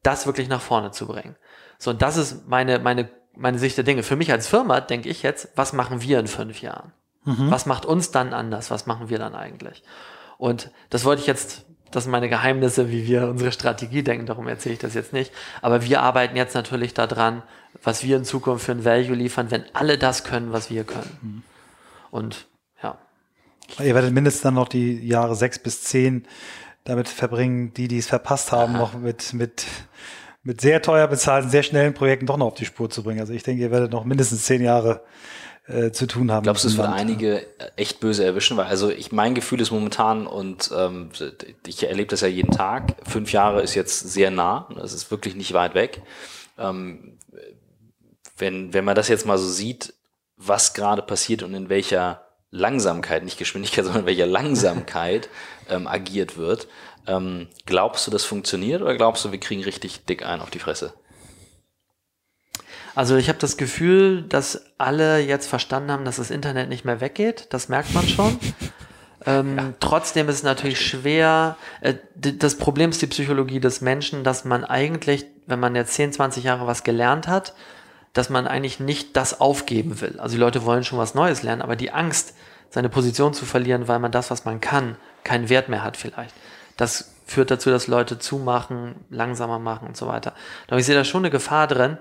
das 0.02 0.26
wirklich 0.26 0.48
nach 0.48 0.60
vorne 0.60 0.90
zu 0.90 1.06
bringen. 1.06 1.36
So, 1.78 1.90
und 1.90 2.02
das 2.02 2.16
ist 2.16 2.46
meine, 2.46 2.78
meine, 2.78 3.10
meine 3.34 3.58
Sicht 3.58 3.76
der 3.76 3.84
Dinge. 3.84 4.02
Für 4.02 4.16
mich 4.16 4.30
als 4.30 4.46
Firma 4.46 4.80
denke 4.80 5.08
ich 5.08 5.22
jetzt, 5.22 5.48
was 5.56 5.72
machen 5.72 6.02
wir 6.02 6.20
in 6.20 6.26
fünf 6.26 6.60
Jahren? 6.60 6.92
Mhm. 7.26 7.50
Was 7.50 7.66
macht 7.66 7.84
uns 7.84 8.10
dann 8.10 8.32
anders? 8.32 8.70
Was 8.70 8.86
machen 8.86 9.10
wir 9.10 9.18
dann 9.18 9.34
eigentlich? 9.34 9.82
Und 10.38 10.70
das 10.90 11.04
wollte 11.04 11.20
ich 11.20 11.26
jetzt, 11.26 11.66
das 11.90 12.04
sind 12.04 12.12
meine 12.12 12.28
Geheimnisse, 12.28 12.90
wie 12.90 13.06
wir 13.06 13.28
unsere 13.28 13.52
Strategie 13.52 14.02
denken, 14.02 14.26
darum 14.26 14.48
erzähle 14.48 14.74
ich 14.74 14.78
das 14.78 14.94
jetzt 14.94 15.12
nicht. 15.12 15.32
Aber 15.60 15.82
wir 15.82 16.02
arbeiten 16.02 16.36
jetzt 16.36 16.54
natürlich 16.54 16.94
daran, 16.94 17.42
was 17.82 18.02
wir 18.02 18.16
in 18.16 18.24
Zukunft 18.24 18.64
für 18.64 18.72
ein 18.72 18.84
Value 18.84 19.14
liefern, 19.14 19.50
wenn 19.50 19.64
alle 19.72 19.98
das 19.98 20.24
können, 20.24 20.52
was 20.52 20.70
wir 20.70 20.84
können. 20.84 21.18
Mhm. 21.20 21.42
Und 22.10 22.46
ja. 22.82 22.96
Ihr 23.78 23.94
werdet 23.94 24.12
mindestens 24.12 24.42
dann 24.42 24.54
noch 24.54 24.68
die 24.68 25.06
Jahre 25.06 25.34
sechs 25.34 25.58
bis 25.58 25.82
zehn 25.82 26.26
damit 26.84 27.08
verbringen, 27.08 27.74
die, 27.74 27.88
die 27.88 27.98
es 27.98 28.06
verpasst 28.06 28.52
haben, 28.52 28.76
Aha. 28.76 28.80
noch 28.80 28.94
mit, 28.94 29.32
mit, 29.32 29.66
mit 30.44 30.60
sehr 30.60 30.80
teuer 30.80 31.08
bezahlten, 31.08 31.50
sehr 31.50 31.64
schnellen 31.64 31.94
Projekten 31.94 32.26
doch 32.26 32.36
noch 32.36 32.46
auf 32.46 32.54
die 32.54 32.64
Spur 32.64 32.88
zu 32.88 33.02
bringen. 33.02 33.20
Also 33.20 33.32
ich 33.32 33.42
denke, 33.42 33.62
ihr 33.62 33.72
werdet 33.72 33.90
noch 33.90 34.04
mindestens 34.04 34.44
zehn 34.44 34.62
Jahre 34.62 35.02
äh, 35.68 35.90
zu 35.90 36.06
tun 36.06 36.30
haben. 36.30 36.44
Glaubst 36.44 36.64
du, 36.64 36.68
es 36.68 36.76
wird 36.76 36.88
einige 36.88 37.46
echt 37.76 38.00
böse 38.00 38.24
erwischen? 38.24 38.56
Weil 38.56 38.66
also 38.66 38.90
ich 38.90 39.12
mein 39.12 39.34
Gefühl 39.34 39.60
ist 39.60 39.70
momentan 39.70 40.26
und 40.26 40.70
ähm, 40.76 41.10
ich 41.66 41.82
erlebe 41.82 42.10
das 42.10 42.20
ja 42.20 42.28
jeden 42.28 42.52
Tag. 42.52 42.96
Fünf 43.08 43.32
Jahre 43.32 43.62
ist 43.62 43.74
jetzt 43.74 44.12
sehr 44.12 44.30
nah. 44.30 44.68
Das 44.76 44.92
ist 44.92 45.10
wirklich 45.10 45.34
nicht 45.34 45.52
weit 45.54 45.74
weg. 45.74 46.02
Ähm, 46.58 47.18
wenn 48.38 48.72
wenn 48.72 48.84
man 48.84 48.94
das 48.94 49.08
jetzt 49.08 49.26
mal 49.26 49.38
so 49.38 49.48
sieht, 49.48 49.94
was 50.36 50.74
gerade 50.74 51.02
passiert 51.02 51.42
und 51.42 51.54
in 51.54 51.68
welcher 51.68 52.22
Langsamkeit, 52.50 53.24
nicht 53.24 53.38
Geschwindigkeit, 53.38 53.84
sondern 53.86 54.02
in 54.02 54.06
welcher 54.06 54.26
Langsamkeit 54.26 55.28
ähm, 55.68 55.86
agiert 55.86 56.36
wird. 56.36 56.68
Ähm, 57.08 57.48
glaubst 57.66 58.06
du, 58.06 58.10
das 58.10 58.24
funktioniert 58.24 58.82
oder 58.82 58.96
glaubst 58.96 59.24
du, 59.24 59.32
wir 59.32 59.40
kriegen 59.40 59.62
richtig 59.62 60.04
dick 60.04 60.24
ein 60.24 60.40
auf 60.40 60.50
die 60.50 60.58
Fresse? 60.58 60.92
Also 62.96 63.16
ich 63.16 63.28
habe 63.28 63.38
das 63.38 63.58
Gefühl, 63.58 64.22
dass 64.22 64.64
alle 64.78 65.20
jetzt 65.20 65.48
verstanden 65.48 65.92
haben, 65.92 66.06
dass 66.06 66.16
das 66.16 66.30
Internet 66.30 66.70
nicht 66.70 66.86
mehr 66.86 67.02
weggeht. 67.02 67.46
Das 67.50 67.68
merkt 67.68 67.92
man 67.94 68.08
schon. 68.08 68.38
Ähm, 69.26 69.58
ja. 69.58 69.72
Trotzdem 69.80 70.28
ist 70.28 70.36
es 70.36 70.42
natürlich 70.44 70.80
schwer. 70.80 71.56
Äh, 71.80 71.94
das 72.14 72.56
Problem 72.56 72.90
ist 72.90 73.02
die 73.02 73.06
Psychologie 73.06 73.60
des 73.60 73.80
Menschen, 73.80 74.24
dass 74.24 74.44
man 74.44 74.64
eigentlich, 74.64 75.26
wenn 75.46 75.60
man 75.60 75.74
jetzt 75.74 75.94
10, 75.94 76.12
20 76.12 76.44
Jahre 76.44 76.66
was 76.66 76.84
gelernt 76.84 77.28
hat, 77.28 77.54
dass 78.14 78.30
man 78.30 78.46
eigentlich 78.46 78.80
nicht 78.80 79.16
das 79.16 79.40
aufgeben 79.40 80.00
will. 80.00 80.18
Also 80.18 80.36
die 80.36 80.40
Leute 80.40 80.64
wollen 80.64 80.84
schon 80.84 80.98
was 80.98 81.14
Neues 81.14 81.42
lernen, 81.42 81.60
aber 81.60 81.76
die 81.76 81.90
Angst, 81.90 82.34
seine 82.70 82.88
Position 82.88 83.34
zu 83.34 83.44
verlieren, 83.44 83.88
weil 83.88 83.98
man 83.98 84.12
das, 84.12 84.30
was 84.30 84.44
man 84.44 84.60
kann, 84.60 84.96
keinen 85.22 85.48
Wert 85.48 85.68
mehr 85.68 85.82
hat 85.82 85.96
vielleicht. 85.96 86.34
Das 86.76 87.12
führt 87.26 87.50
dazu, 87.50 87.68
dass 87.70 87.88
Leute 87.88 88.18
zumachen, 88.18 88.94
langsamer 89.10 89.58
machen 89.58 89.88
und 89.88 89.96
so 89.96 90.06
weiter. 90.06 90.34
Aber 90.68 90.78
ich 90.78 90.86
sehe 90.86 90.94
da 90.94 91.04
schon 91.04 91.22
eine 91.22 91.30
Gefahr 91.30 91.66
drin, 91.66 91.98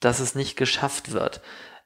dass 0.00 0.20
es 0.20 0.34
nicht 0.34 0.56
geschafft 0.56 1.12
wird. 1.12 1.40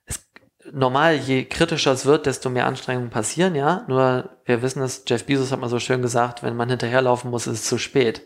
Es, 0.07 0.29
normal, 0.73 1.17
je 1.17 1.45
kritischer 1.45 1.93
es 1.93 2.07
wird, 2.07 2.27
desto 2.27 2.51
mehr 2.51 2.67
Anstrengungen 2.67 3.11
passieren, 3.11 3.55
ja. 3.55 3.85
Nur 3.89 4.31
wir 4.45 4.63
wissen 4.63 4.83
es, 4.83 5.05
Jeff 5.07 5.25
Bezos 5.25 5.53
hat 5.53 5.61
mal 5.61 5.69
so 5.69 5.79
schön 5.79 6.03
gesagt, 6.03 6.43
wenn 6.43 6.57
man 6.57 6.69
hinterherlaufen 6.69 7.31
muss, 7.31 7.47
ist 7.47 7.61
es 7.61 7.69
zu 7.69 7.79
spät. 7.79 8.23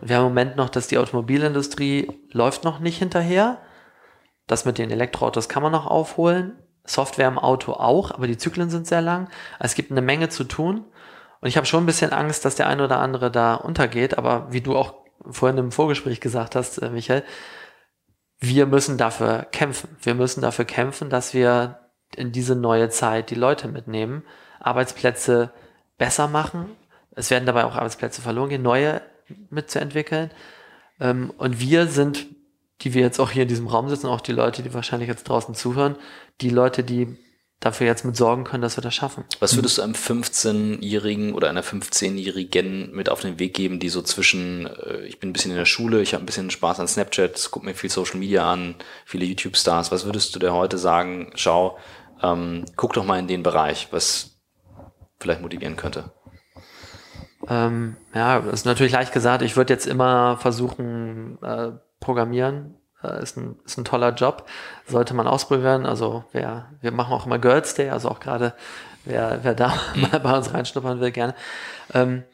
Und 0.00 0.08
wir 0.08 0.16
haben 0.16 0.26
im 0.26 0.30
Moment 0.30 0.56
noch, 0.56 0.68
dass 0.68 0.88
die 0.88 0.98
Automobilindustrie 0.98 2.10
läuft 2.32 2.64
noch 2.64 2.80
nicht 2.80 2.98
hinterher. 2.98 3.58
Das 4.46 4.64
mit 4.64 4.78
den 4.78 4.90
Elektroautos 4.90 5.48
kann 5.48 5.62
man 5.62 5.72
noch 5.72 5.86
aufholen. 5.86 6.58
Software 6.84 7.28
im 7.28 7.38
Auto 7.38 7.72
auch, 7.72 8.12
aber 8.12 8.28
die 8.28 8.36
Zyklen 8.36 8.70
sind 8.70 8.86
sehr 8.86 9.02
lang. 9.02 9.28
Es 9.58 9.74
gibt 9.74 9.90
eine 9.90 10.02
Menge 10.02 10.28
zu 10.28 10.44
tun. 10.44 10.84
Und 11.40 11.48
ich 11.48 11.56
habe 11.56 11.66
schon 11.66 11.82
ein 11.82 11.86
bisschen 11.86 12.12
Angst, 12.12 12.44
dass 12.44 12.54
der 12.54 12.68
eine 12.68 12.84
oder 12.84 13.00
andere 13.00 13.30
da 13.30 13.54
untergeht. 13.54 14.18
Aber 14.18 14.52
wie 14.52 14.60
du 14.60 14.76
auch 14.76 14.94
vorhin 15.28 15.58
im 15.58 15.72
Vorgespräch 15.72 16.20
gesagt 16.20 16.54
hast, 16.54 16.78
äh, 16.78 16.90
Michael, 16.90 17.24
wir 18.38 18.66
müssen 18.66 18.98
dafür 18.98 19.46
kämpfen. 19.50 19.96
Wir 20.02 20.14
müssen 20.14 20.40
dafür 20.40 20.64
kämpfen, 20.64 21.10
dass 21.10 21.34
wir 21.34 21.80
in 22.14 22.32
diese 22.32 22.54
neue 22.54 22.88
Zeit 22.88 23.30
die 23.30 23.34
Leute 23.34 23.68
mitnehmen, 23.68 24.22
Arbeitsplätze 24.60 25.52
besser 25.98 26.28
machen. 26.28 26.66
Es 27.12 27.30
werden 27.30 27.46
dabei 27.46 27.64
auch 27.64 27.74
Arbeitsplätze 27.74 28.20
verloren 28.20 28.50
gehen, 28.50 28.62
neue 28.62 29.00
mitzuentwickeln. 29.50 30.30
Ähm, 31.00 31.32
und 31.36 31.60
wir 31.60 31.86
sind, 31.86 32.26
die 32.82 32.94
wir 32.94 33.02
jetzt 33.02 33.18
auch 33.18 33.30
hier 33.30 33.42
in 33.42 33.48
diesem 33.48 33.66
Raum 33.66 33.88
sitzen, 33.88 34.06
auch 34.06 34.20
die 34.20 34.32
Leute, 34.32 34.62
die 34.62 34.74
wahrscheinlich 34.74 35.08
jetzt 35.08 35.28
draußen 35.28 35.54
zuhören, 35.54 35.96
die 36.40 36.50
Leute, 36.50 36.84
die 36.84 37.16
dafür 37.60 37.86
jetzt 37.86 38.04
mit 38.04 38.16
sorgen 38.16 38.44
können, 38.44 38.62
dass 38.62 38.76
wir 38.76 38.82
das 38.82 38.94
schaffen. 38.94 39.24
Was 39.40 39.56
würdest 39.56 39.78
du 39.78 39.82
einem 39.82 39.94
15-Jährigen 39.94 41.32
oder 41.34 41.48
einer 41.48 41.64
15-Jährigen 41.64 42.92
mit 42.92 43.08
auf 43.08 43.20
den 43.20 43.38
Weg 43.38 43.54
geben, 43.54 43.80
die 43.80 43.88
so 43.88 44.02
zwischen, 44.02 44.66
äh, 44.66 45.06
ich 45.06 45.18
bin 45.18 45.30
ein 45.30 45.32
bisschen 45.32 45.52
in 45.52 45.56
der 45.56 45.64
Schule, 45.64 46.02
ich 46.02 46.12
habe 46.12 46.22
ein 46.22 46.26
bisschen 46.26 46.50
Spaß 46.50 46.80
an 46.80 46.88
Snapchat, 46.88 47.48
guck 47.50 47.64
mir 47.64 47.74
viel 47.74 47.90
Social 47.90 48.18
Media 48.18 48.50
an, 48.50 48.74
viele 49.04 49.24
YouTube-Stars. 49.24 49.90
Was 49.90 50.04
würdest 50.04 50.34
du 50.34 50.38
dir 50.38 50.52
heute 50.52 50.76
sagen, 50.76 51.32
schau, 51.34 51.78
ähm, 52.22 52.66
guck 52.76 52.92
doch 52.92 53.04
mal 53.04 53.18
in 53.18 53.26
den 53.26 53.42
Bereich, 53.42 53.88
was 53.90 54.38
vielleicht 55.18 55.40
motivieren 55.40 55.76
könnte? 55.76 56.12
Ähm, 57.48 57.96
ja, 58.14 58.38
ist 58.38 58.66
natürlich 58.66 58.92
leicht 58.92 59.12
gesagt. 59.12 59.42
Ich 59.42 59.56
würde 59.56 59.72
jetzt 59.72 59.86
immer 59.86 60.36
versuchen, 60.38 61.38
äh, 61.42 61.72
programmieren 62.00 62.74
ist, 63.06 63.36
ein, 63.36 63.56
ist 63.64 63.78
ein 63.78 63.84
toller 63.84 64.12
Job, 64.14 64.46
sollte 64.86 65.14
man 65.14 65.26
ausprobieren. 65.26 65.86
Also 65.86 66.24
wer, 66.32 66.70
wir 66.80 66.92
machen 66.92 67.12
auch 67.12 67.26
immer 67.26 67.38
Girls 67.38 67.74
Day, 67.74 67.90
also 67.90 68.08
auch 68.08 68.20
gerade 68.20 68.54
wer, 69.04 69.40
wer 69.42 69.54
da 69.54 69.74
mhm. 69.94 70.02
mal 70.02 70.20
bei 70.20 70.36
uns 70.36 70.52
reinschnuppern 70.52 71.00
will, 71.00 71.12
gerne. 71.12 71.34
Ähm, 71.94 72.24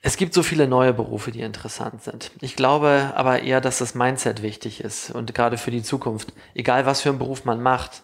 es 0.00 0.16
gibt 0.16 0.32
so 0.32 0.42
viele 0.42 0.68
neue 0.68 0.94
Berufe, 0.94 1.32
die 1.32 1.40
interessant 1.40 2.02
sind. 2.02 2.30
Ich 2.40 2.54
glaube 2.54 3.12
aber 3.16 3.42
eher, 3.42 3.60
dass 3.60 3.78
das 3.78 3.94
Mindset 3.94 4.42
wichtig 4.42 4.80
ist 4.82 5.10
und 5.10 5.34
gerade 5.34 5.58
für 5.58 5.72
die 5.72 5.82
Zukunft. 5.82 6.32
Egal 6.54 6.86
was 6.86 7.00
für 7.00 7.08
einen 7.08 7.18
Beruf 7.18 7.44
man 7.44 7.60
macht. 7.60 8.02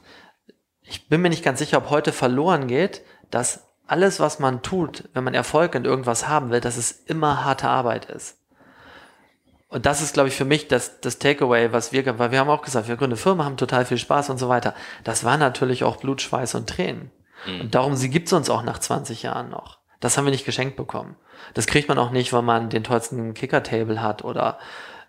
Ich 0.82 1.08
bin 1.08 1.22
mir 1.22 1.30
nicht 1.30 1.44
ganz 1.44 1.60
sicher, 1.60 1.78
ob 1.78 1.90
heute 1.90 2.12
verloren 2.12 2.66
geht, 2.66 3.02
dass 3.30 3.68
alles, 3.86 4.18
was 4.18 4.38
man 4.38 4.62
tut, 4.62 5.08
wenn 5.12 5.24
man 5.24 5.34
Erfolg 5.34 5.74
in 5.74 5.84
irgendwas 5.84 6.28
haben 6.28 6.50
will, 6.50 6.60
dass 6.60 6.76
es 6.76 6.90
immer 6.90 7.44
harte 7.44 7.68
Arbeit 7.68 8.06
ist. 8.06 8.38
Und 9.74 9.86
das 9.86 10.00
ist, 10.00 10.14
glaube 10.14 10.28
ich, 10.28 10.36
für 10.36 10.44
mich 10.44 10.68
das, 10.68 11.00
das 11.00 11.18
Takeaway, 11.18 11.72
was 11.72 11.90
wir, 11.90 12.16
weil 12.20 12.30
wir 12.30 12.38
haben 12.38 12.48
auch 12.48 12.62
gesagt, 12.62 12.86
wir 12.86 12.94
gründen 12.94 13.16
Firma, 13.16 13.44
haben 13.44 13.56
total 13.56 13.84
viel 13.84 13.98
Spaß 13.98 14.30
und 14.30 14.38
so 14.38 14.48
weiter. 14.48 14.72
Das 15.02 15.24
war 15.24 15.36
natürlich 15.36 15.82
auch 15.82 15.96
Blut, 15.96 16.22
Schweiß 16.22 16.54
und 16.54 16.68
Tränen. 16.68 17.10
Mhm. 17.44 17.60
Und 17.62 17.74
darum, 17.74 17.96
sie 17.96 18.08
gibt's 18.08 18.32
uns 18.32 18.50
auch 18.50 18.62
nach 18.62 18.78
20 18.78 19.24
Jahren 19.24 19.50
noch. 19.50 19.78
Das 19.98 20.16
haben 20.16 20.26
wir 20.26 20.30
nicht 20.30 20.44
geschenkt 20.44 20.76
bekommen. 20.76 21.16
Das 21.54 21.66
kriegt 21.66 21.88
man 21.88 21.98
auch 21.98 22.12
nicht, 22.12 22.32
weil 22.32 22.42
man 22.42 22.70
den 22.70 22.84
tollsten 22.84 23.34
Kicker-Table 23.34 24.00
hat 24.00 24.22
oder 24.22 24.60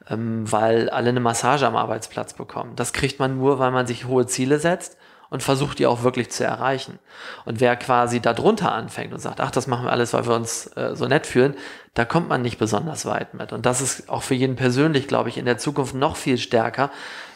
ähm, 0.10 0.52
weil 0.52 0.90
alle 0.90 1.10
eine 1.10 1.20
Massage 1.20 1.68
am 1.68 1.76
Arbeitsplatz 1.76 2.34
bekommen. 2.34 2.76
Das 2.76 2.92
kriegt 2.92 3.20
man 3.20 3.38
nur, 3.38 3.60
weil 3.60 3.70
man 3.70 3.86
sich 3.86 4.06
hohe 4.06 4.26
Ziele 4.26 4.58
setzt 4.58 4.98
und 5.36 5.44
versucht 5.44 5.80
die 5.80 5.86
auch 5.86 6.04
wirklich 6.04 6.32
zu 6.32 6.46
erreichen. 6.46 6.98
Und 7.44 7.60
wer 7.60 7.76
quasi 7.76 8.22
darunter 8.22 8.72
anfängt 8.72 9.14
und 9.14 9.20
sagt, 9.20 9.42
ach, 9.42 9.52
das 9.52 9.68
machen 9.68 9.86
wir 9.86 9.92
alles, 9.92 10.14
weil 10.14 10.26
wir 10.26 10.34
uns 10.34 10.68
äh, 10.78 10.96
so 10.96 11.08
nett 11.08 11.28
fühlen, 11.28 11.56
da 11.94 12.06
kommt 12.06 12.30
man 12.30 12.42
nicht 12.42 12.58
besonders 12.58 13.06
weit 13.06 13.34
mit. 13.34 13.52
Und 13.52 13.66
das 13.66 13.82
ist 13.82 14.08
auch 14.10 14.24
für 14.24 14.34
jeden 14.34 14.56
persönlich, 14.56 15.10
glaube 15.10 15.28
ich, 15.28 15.38
in 15.38 15.44
der 15.44 15.58
Zukunft 15.58 15.94
noch 15.94 16.16
viel 16.16 16.38
stärker, 16.38 16.90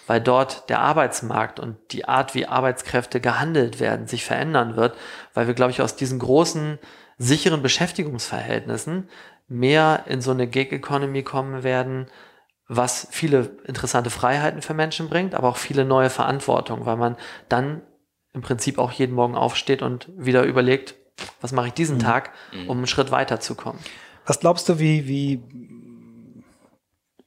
weil 0.07 0.21
dort 0.21 0.69
der 0.69 0.79
Arbeitsmarkt 0.79 1.59
und 1.59 1.75
die 1.91 2.05
Art, 2.05 2.35
wie 2.35 2.45
Arbeitskräfte 2.45 3.19
gehandelt 3.19 3.81
werden, 3.81 4.07
sich 4.07 4.23
verändern 4.23 4.77
wird, 4.77 4.95
weil 5.33 5.47
wir, 5.47 5.53
glaube 5.53 5.71
ich, 5.71 5.81
aus 5.81 5.97
diesen 5.97 6.19
großen, 6.19 6.79
sicheren 7.17 7.61
Beschäftigungsverhältnissen 7.61 9.09
mehr 9.49 10.05
in 10.05 10.21
so 10.21 10.31
eine 10.31 10.47
Gig-Economy 10.47 11.23
kommen 11.23 11.63
werden, 11.63 12.07
was 12.69 13.07
viele 13.11 13.57
interessante 13.65 14.11
Freiheiten 14.11 14.61
für 14.61 14.75
Menschen 14.75 15.09
bringt, 15.09 15.33
aber 15.35 15.49
auch 15.49 15.57
viele 15.57 15.83
neue 15.83 16.11
Verantwortung, 16.11 16.85
weil 16.85 16.97
man 16.97 17.17
dann 17.49 17.81
im 18.33 18.41
Prinzip 18.41 18.77
auch 18.77 18.91
jeden 18.91 19.15
Morgen 19.15 19.35
aufsteht 19.35 19.81
und 19.81 20.09
wieder 20.15 20.43
überlegt, 20.43 20.95
was 21.41 21.51
mache 21.51 21.67
ich 21.67 21.73
diesen 21.73 21.97
mhm. 21.97 22.01
Tag, 22.01 22.31
um 22.67 22.77
einen 22.77 22.87
Schritt 22.87 23.11
weiterzukommen. 23.11 23.81
Was 24.25 24.39
glaubst 24.39 24.69
du, 24.69 24.79
wie, 24.79 25.07
wie 25.07 25.41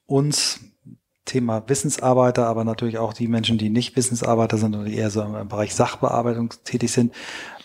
uns 0.06 0.60
Thema 1.24 1.68
Wissensarbeiter, 1.68 2.46
aber 2.46 2.64
natürlich 2.64 2.98
auch 2.98 3.12
die 3.12 3.28
Menschen, 3.28 3.56
die 3.56 3.70
nicht 3.70 3.96
Wissensarbeiter 3.96 4.58
sind 4.58 4.74
oder 4.74 4.84
die 4.84 4.96
eher 4.96 5.10
so 5.10 5.22
im 5.22 5.48
Bereich 5.48 5.74
Sachbearbeitung 5.74 6.52
tätig 6.64 6.90
sind, 6.92 7.14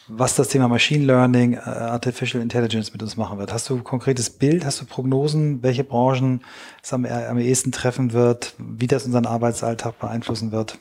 was 0.08 0.36
das 0.36 0.50
Thema 0.50 0.68
Machine 0.68 1.06
Learning, 1.06 1.54
äh, 1.54 1.60
Artificial 1.60 2.42
Intelligence 2.42 2.94
mit 2.94 3.02
uns 3.02 3.18
machen 3.18 3.40
wird. 3.40 3.52
Hast 3.52 3.70
du 3.70 3.76
ein 3.76 3.84
konkretes 3.84 4.30
Bild, 4.30 4.64
hast 4.64 4.80
du 4.80 4.86
Prognosen, 4.86 5.64
welche 5.64 5.84
Branchen 5.84 6.44
es 6.82 6.94
am, 6.94 7.06
am 7.06 7.38
ehesten 7.40 7.72
treffen 7.72 8.14
wird, 8.14 8.54
wie 8.58 8.88
das 8.88 9.06
unseren 9.06 9.26
Arbeitsalltag 9.26 10.00
beeinflussen 10.00 10.52
wird? 10.52 10.78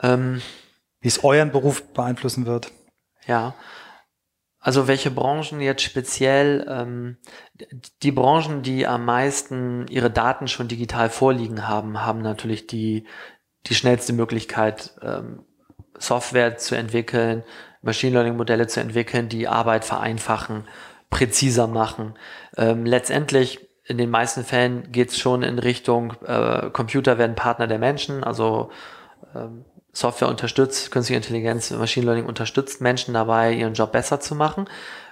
Ähm, 0.00 0.42
wie 1.02 1.08
es 1.08 1.22
euren 1.22 1.52
Beruf 1.52 1.82
beeinflussen 1.92 2.46
wird? 2.46 2.72
Ja, 3.26 3.54
also 4.62 4.86
welche 4.86 5.10
Branchen 5.10 5.60
jetzt 5.60 5.82
speziell, 5.82 6.64
ähm, 6.68 7.16
die 8.02 8.12
Branchen, 8.12 8.62
die 8.62 8.86
am 8.86 9.04
meisten 9.04 9.88
ihre 9.88 10.08
Daten 10.08 10.46
schon 10.46 10.68
digital 10.68 11.10
vorliegen 11.10 11.66
haben, 11.66 12.00
haben 12.02 12.22
natürlich 12.22 12.68
die, 12.68 13.04
die 13.66 13.74
schnellste 13.74 14.12
Möglichkeit, 14.12 14.94
ähm, 15.02 15.44
Software 15.98 16.56
zu 16.58 16.76
entwickeln, 16.76 17.42
Machine 17.82 18.12
Learning 18.12 18.36
Modelle 18.36 18.68
zu 18.68 18.78
entwickeln, 18.78 19.28
die 19.28 19.48
Arbeit 19.48 19.84
vereinfachen, 19.84 20.68
präziser 21.10 21.66
machen. 21.66 22.14
Ähm, 22.56 22.86
letztendlich 22.86 23.68
in 23.84 23.98
den 23.98 24.10
meisten 24.10 24.44
Fällen 24.44 24.92
geht 24.92 25.10
es 25.10 25.18
schon 25.18 25.42
in 25.42 25.58
Richtung, 25.58 26.14
äh, 26.24 26.70
Computer 26.70 27.18
werden 27.18 27.34
Partner 27.34 27.66
der 27.66 27.80
Menschen, 27.80 28.22
also 28.22 28.70
ähm, 29.34 29.64
Software 29.92 30.28
unterstützt, 30.28 30.90
künstliche 30.90 31.18
Intelligenz, 31.18 31.70
Machine 31.70 32.06
Learning 32.06 32.24
unterstützt 32.24 32.80
Menschen 32.80 33.12
dabei, 33.12 33.52
ihren 33.52 33.74
Job 33.74 33.92
besser 33.92 34.20
zu 34.20 34.34
machen, 34.34 34.66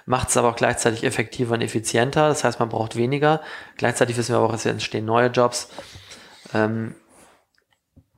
macht 0.07 0.29
es 0.29 0.37
aber 0.37 0.49
auch 0.49 0.55
gleichzeitig 0.55 1.03
effektiver 1.03 1.53
und 1.53 1.61
effizienter. 1.61 2.27
Das 2.27 2.43
heißt, 2.43 2.59
man 2.59 2.69
braucht 2.69 2.95
weniger. 2.95 3.41
Gleichzeitig 3.77 4.17
wissen 4.17 4.33
wir 4.33 4.37
aber 4.37 4.47
auch, 4.47 4.53
es 4.53 4.65
entstehen 4.65 5.05
neue 5.05 5.27
Jobs. 5.27 5.69
Ähm, 6.53 6.95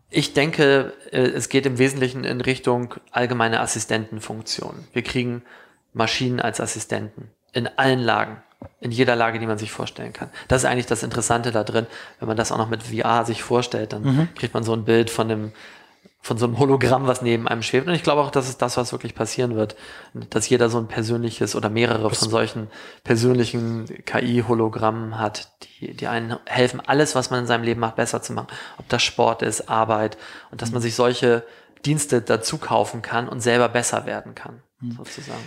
ich 0.09 0.33
denke, 0.33 0.93
äh, 1.11 1.21
es 1.21 1.49
geht 1.49 1.65
im 1.65 1.79
Wesentlichen 1.79 2.23
in 2.23 2.39
Richtung 2.39 2.95
allgemeine 3.11 3.59
Assistentenfunktion. 3.59 4.87
Wir 4.93 5.01
kriegen 5.01 5.43
Maschinen 5.91 6.39
als 6.39 6.61
Assistenten 6.61 7.29
in 7.51 7.67
allen 7.77 7.99
Lagen, 7.99 8.41
in 8.79 8.91
jeder 8.91 9.15
Lage, 9.15 9.39
die 9.39 9.47
man 9.47 9.57
sich 9.57 9.71
vorstellen 9.71 10.13
kann. 10.13 10.29
Das 10.47 10.63
ist 10.63 10.69
eigentlich 10.69 10.85
das 10.85 11.03
Interessante 11.03 11.51
da 11.51 11.63
drin. 11.63 11.87
Wenn 12.19 12.27
man 12.29 12.37
das 12.37 12.51
auch 12.51 12.57
noch 12.57 12.69
mit 12.69 12.83
VR 12.83 13.25
sich 13.25 13.43
vorstellt, 13.43 13.91
dann 13.91 14.03
mhm. 14.03 14.29
kriegt 14.35 14.53
man 14.53 14.63
so 14.63 14.73
ein 14.73 14.85
Bild 14.85 15.09
von 15.09 15.29
einem 15.29 15.51
von 16.23 16.37
so 16.37 16.45
einem 16.45 16.57
Hologramm, 16.57 17.05
was 17.05 17.21
neben 17.21 17.49
einem 17.49 17.61
schwebt. 17.61 17.85
Und 17.85 17.93
ich 17.93 18.01
glaube 18.01 18.21
auch, 18.21 18.31
das 18.31 18.47
ist 18.47 18.61
das, 18.61 18.77
was 18.77 18.93
wirklich 18.93 19.13
passieren 19.13 19.55
wird. 19.55 19.75
Dass 20.29 20.47
jeder 20.47 20.69
so 20.69 20.77
ein 20.77 20.87
persönliches 20.87 21.53
oder 21.53 21.69
mehrere 21.69 22.09
von 22.09 22.29
solchen 22.29 22.69
persönlichen 23.03 23.85
KI-Hologrammen 24.05 25.19
hat, 25.19 25.51
die, 25.81 25.93
die 25.93 26.07
einen 26.07 26.37
helfen, 26.45 26.79
alles, 26.79 27.13
was 27.13 27.29
man 27.29 27.41
in 27.41 27.45
seinem 27.45 27.65
Leben 27.65 27.81
macht, 27.81 27.97
besser 27.97 28.21
zu 28.21 28.31
machen. 28.31 28.47
Ob 28.77 28.87
das 28.87 29.03
Sport 29.03 29.41
ist, 29.41 29.69
Arbeit. 29.69 30.17
Und 30.49 30.61
dass 30.61 30.71
man 30.71 30.81
sich 30.81 30.95
solche 30.95 31.43
Dienste 31.85 32.21
dazu 32.21 32.57
kaufen 32.57 33.01
kann 33.01 33.27
und 33.27 33.41
selber 33.41 33.67
besser 33.67 34.05
werden 34.05 34.33
kann, 34.33 34.63
mhm. 34.79 34.93
sozusagen. 34.93 35.43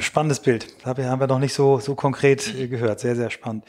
Spannendes 0.00 0.40
Bild. 0.40 0.66
Haben 0.84 1.20
wir 1.20 1.26
noch 1.28 1.38
nicht 1.38 1.54
so, 1.54 1.78
so 1.78 1.94
konkret 1.94 2.52
äh, 2.58 2.66
gehört. 2.66 2.98
Sehr, 2.98 3.14
sehr 3.14 3.30
spannend 3.30 3.64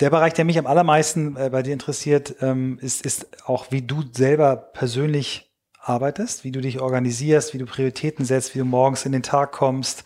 der 0.00 0.10
Bereich, 0.10 0.34
der 0.34 0.44
mich 0.44 0.58
am 0.58 0.66
allermeisten 0.66 1.36
äh, 1.36 1.48
bei 1.50 1.62
dir 1.62 1.72
interessiert, 1.72 2.36
ähm, 2.40 2.78
ist, 2.80 3.04
ist 3.04 3.28
auch, 3.46 3.70
wie 3.70 3.82
du 3.82 4.02
selber 4.12 4.56
persönlich 4.56 5.50
arbeitest, 5.80 6.44
wie 6.44 6.52
du 6.52 6.60
dich 6.60 6.80
organisierst, 6.80 7.54
wie 7.54 7.58
du 7.58 7.64
Prioritäten 7.64 8.24
setzt, 8.24 8.54
wie 8.54 8.58
du 8.58 8.64
morgens 8.64 9.06
in 9.06 9.12
den 9.12 9.22
Tag 9.22 9.52
kommst. 9.52 10.04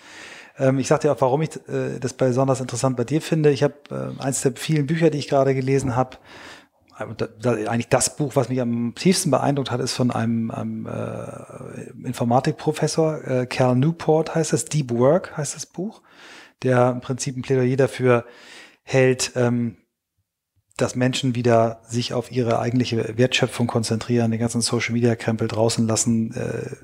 Ähm, 0.58 0.78
ich 0.78 0.86
sage 0.86 1.02
dir 1.02 1.12
auch, 1.12 1.20
warum 1.20 1.42
ich 1.42 1.56
äh, 1.68 1.98
das 1.98 2.12
besonders 2.12 2.60
interessant 2.60 2.96
bei 2.96 3.04
dir 3.04 3.20
finde. 3.20 3.50
Ich 3.50 3.64
habe 3.64 3.74
äh, 3.90 4.22
eins 4.22 4.42
der 4.42 4.52
vielen 4.54 4.86
Bücher, 4.86 5.10
die 5.10 5.18
ich 5.18 5.28
gerade 5.28 5.54
gelesen 5.54 5.96
habe, 5.96 6.18
äh, 7.00 7.66
eigentlich 7.66 7.88
das 7.88 8.16
Buch, 8.16 8.36
was 8.36 8.48
mich 8.48 8.60
am 8.60 8.94
tiefsten 8.94 9.32
beeindruckt 9.32 9.72
hat, 9.72 9.80
ist 9.80 9.94
von 9.94 10.12
einem, 10.12 10.52
einem 10.52 10.86
äh, 10.86 12.06
Informatikprofessor, 12.06 13.24
äh, 13.26 13.46
Cal 13.46 13.74
Newport 13.74 14.36
heißt 14.36 14.52
das, 14.52 14.66
Deep 14.66 14.92
Work 14.92 15.36
heißt 15.36 15.56
das 15.56 15.66
Buch, 15.66 16.02
der 16.62 16.90
im 16.90 17.00
Prinzip 17.00 17.36
ein 17.36 17.42
Plädoyer 17.42 17.76
dafür 17.76 18.24
hält, 18.92 19.32
ähm, 19.36 19.76
dass 20.76 20.96
Menschen 20.96 21.34
wieder 21.34 21.80
sich 21.86 22.12
auf 22.14 22.32
ihre 22.32 22.58
eigentliche 22.58 23.16
Wertschöpfung 23.16 23.66
konzentrieren, 23.66 24.30
den 24.30 24.40
ganzen 24.40 24.62
Social 24.62 24.94
Media 24.94 25.14
Krempel 25.14 25.46
draußen 25.46 25.86
lassen, 25.86 26.34
äh, 26.34 26.74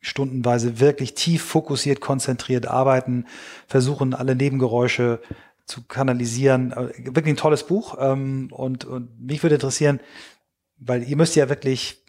stundenweise 0.00 0.80
wirklich 0.80 1.14
tief 1.14 1.44
fokussiert, 1.44 2.00
konzentriert 2.00 2.66
arbeiten, 2.66 3.26
versuchen 3.68 4.14
alle 4.14 4.34
Nebengeräusche 4.34 5.20
zu 5.66 5.82
kanalisieren. 5.84 6.72
Äh, 6.72 7.14
wirklich 7.14 7.34
ein 7.34 7.36
tolles 7.36 7.64
Buch. 7.64 7.96
Ähm, 8.00 8.48
und, 8.50 8.84
und 8.84 9.20
mich 9.20 9.42
würde 9.42 9.56
interessieren, 9.56 10.00
weil 10.78 11.04
ihr 11.04 11.16
müsst 11.16 11.36
ja 11.36 11.48
wirklich 11.48 12.01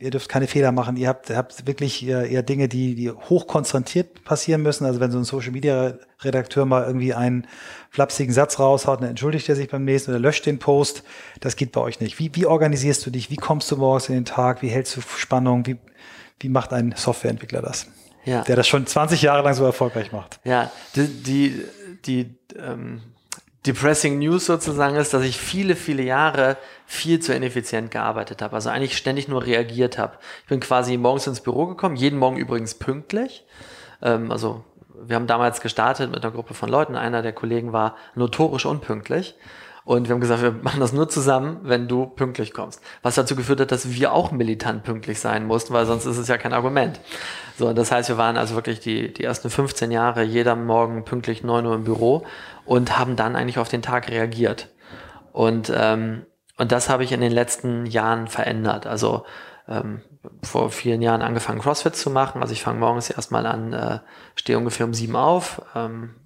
ihr 0.00 0.10
dürft 0.10 0.28
keine 0.28 0.46
Fehler 0.46 0.72
machen. 0.72 0.96
Ihr 0.96 1.08
habt, 1.08 1.30
habt 1.30 1.66
wirklich 1.66 2.06
eher, 2.06 2.42
Dinge, 2.42 2.68
die, 2.68 2.94
die 2.94 3.10
hoch 3.10 3.46
konzentriert 3.46 4.24
passieren 4.24 4.62
müssen. 4.62 4.84
Also 4.84 5.00
wenn 5.00 5.10
so 5.10 5.18
ein 5.18 5.24
Social 5.24 5.52
Media 5.52 5.94
Redakteur 6.20 6.64
mal 6.64 6.84
irgendwie 6.84 7.14
einen 7.14 7.46
flapsigen 7.90 8.32
Satz 8.32 8.58
raushaut, 8.58 9.00
dann 9.00 9.10
entschuldigt 9.10 9.48
er 9.48 9.56
sich 9.56 9.68
beim 9.68 9.84
nächsten 9.84 10.10
oder 10.10 10.20
löscht 10.20 10.46
den 10.46 10.58
Post. 10.58 11.04
Das 11.40 11.56
geht 11.56 11.72
bei 11.72 11.80
euch 11.80 12.00
nicht. 12.00 12.18
Wie, 12.18 12.34
wie 12.34 12.46
organisierst 12.46 13.06
du 13.06 13.10
dich? 13.10 13.30
Wie 13.30 13.36
kommst 13.36 13.70
du 13.70 13.76
morgens 13.76 14.08
in 14.08 14.14
den 14.14 14.24
Tag? 14.24 14.62
Wie 14.62 14.68
hältst 14.68 14.96
du 14.96 15.00
Spannung? 15.00 15.66
Wie, 15.66 15.76
wie 16.40 16.48
macht 16.48 16.72
ein 16.72 16.94
Softwareentwickler 16.96 17.62
das? 17.62 17.86
Ja. 18.24 18.42
Der 18.42 18.56
das 18.56 18.68
schon 18.68 18.86
20 18.86 19.22
Jahre 19.22 19.42
lang 19.42 19.54
so 19.54 19.64
erfolgreich 19.64 20.12
macht. 20.12 20.40
Ja, 20.44 20.70
die, 20.96 21.06
die, 21.06 21.64
die 22.04 22.34
ähm, 22.58 23.00
Depressing 23.68 24.18
News 24.18 24.46
sozusagen 24.46 24.96
ist, 24.96 25.12
dass 25.12 25.22
ich 25.22 25.36
viele, 25.36 25.76
viele 25.76 26.02
Jahre 26.02 26.56
viel 26.86 27.20
zu 27.20 27.34
ineffizient 27.34 27.90
gearbeitet 27.90 28.40
habe. 28.40 28.54
Also 28.54 28.70
eigentlich 28.70 28.96
ständig 28.96 29.28
nur 29.28 29.44
reagiert 29.44 29.98
habe. 29.98 30.14
Ich 30.42 30.48
bin 30.48 30.58
quasi 30.58 30.96
morgens 30.96 31.26
ins 31.26 31.42
Büro 31.42 31.66
gekommen, 31.66 31.94
jeden 31.94 32.18
Morgen 32.18 32.38
übrigens 32.38 32.74
pünktlich. 32.74 33.44
Ähm, 34.00 34.32
also 34.32 34.64
wir 35.06 35.16
haben 35.16 35.26
damals 35.26 35.60
gestartet 35.60 36.10
mit 36.10 36.24
einer 36.24 36.32
Gruppe 36.32 36.54
von 36.54 36.70
Leuten. 36.70 36.96
Einer 36.96 37.20
der 37.20 37.34
Kollegen 37.34 37.74
war 37.74 37.94
notorisch 38.14 38.64
unpünktlich. 38.64 39.34
Und 39.84 40.08
wir 40.08 40.14
haben 40.14 40.20
gesagt, 40.20 40.42
wir 40.42 40.52
machen 40.52 40.80
das 40.80 40.92
nur 40.92 41.08
zusammen, 41.08 41.60
wenn 41.62 41.88
du 41.88 42.06
pünktlich 42.06 42.52
kommst. 42.52 42.82
Was 43.02 43.14
dazu 43.14 43.34
geführt 43.36 43.60
hat, 43.60 43.72
dass 43.72 43.90
wir 43.90 44.12
auch 44.12 44.32
militant 44.32 44.82
pünktlich 44.82 45.18
sein 45.18 45.46
mussten, 45.46 45.72
weil 45.72 45.86
sonst 45.86 46.04
ist 46.04 46.18
es 46.18 46.28
ja 46.28 46.36
kein 46.36 46.52
Argument. 46.52 47.00
So, 47.58 47.72
das 47.72 47.90
heißt, 47.90 48.10
wir 48.10 48.18
waren 48.18 48.36
also 48.36 48.54
wirklich 48.54 48.80
die, 48.80 49.12
die 49.12 49.24
ersten 49.24 49.48
15 49.48 49.90
Jahre 49.90 50.24
jeder 50.24 50.56
Morgen 50.56 51.04
pünktlich 51.04 51.42
9 51.42 51.64
Uhr 51.64 51.74
im 51.74 51.84
Büro 51.84 52.26
und 52.68 52.98
haben 52.98 53.16
dann 53.16 53.34
eigentlich 53.34 53.58
auf 53.58 53.70
den 53.70 53.80
Tag 53.80 54.10
reagiert. 54.10 54.68
Und, 55.32 55.72
ähm, 55.74 56.26
und 56.58 56.70
das 56.70 56.90
habe 56.90 57.02
ich 57.02 57.12
in 57.12 57.22
den 57.22 57.32
letzten 57.32 57.86
Jahren 57.86 58.28
verändert. 58.28 58.86
Also 58.86 59.24
ähm, 59.66 60.02
vor 60.42 60.70
vielen 60.70 61.00
Jahren 61.00 61.22
angefangen, 61.22 61.60
CrossFit 61.60 61.96
zu 61.96 62.10
machen. 62.10 62.42
Also 62.42 62.52
ich 62.52 62.62
fange 62.62 62.78
morgens 62.78 63.08
erstmal 63.08 63.46
an, 63.46 63.72
äh, 63.72 64.00
stehe 64.34 64.58
ungefähr 64.58 64.84
um 64.84 64.92
sieben 64.92 65.16
auf, 65.16 65.62
ähm, 65.74 66.16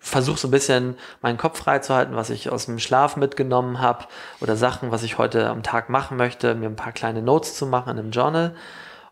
versuche 0.00 0.38
so 0.38 0.48
ein 0.48 0.52
bisschen 0.52 0.96
meinen 1.20 1.38
Kopf 1.38 1.58
freizuhalten, 1.58 2.16
was 2.16 2.30
ich 2.30 2.50
aus 2.50 2.66
dem 2.66 2.80
Schlaf 2.80 3.16
mitgenommen 3.16 3.80
habe 3.80 4.06
oder 4.40 4.56
Sachen, 4.56 4.90
was 4.90 5.04
ich 5.04 5.18
heute 5.18 5.48
am 5.50 5.62
Tag 5.62 5.88
machen 5.88 6.16
möchte, 6.16 6.56
mir 6.56 6.66
ein 6.66 6.76
paar 6.76 6.92
kleine 6.92 7.22
Notes 7.22 7.54
zu 7.54 7.66
machen 7.66 7.90
in 7.90 7.98
einem 8.00 8.10
Journal 8.10 8.56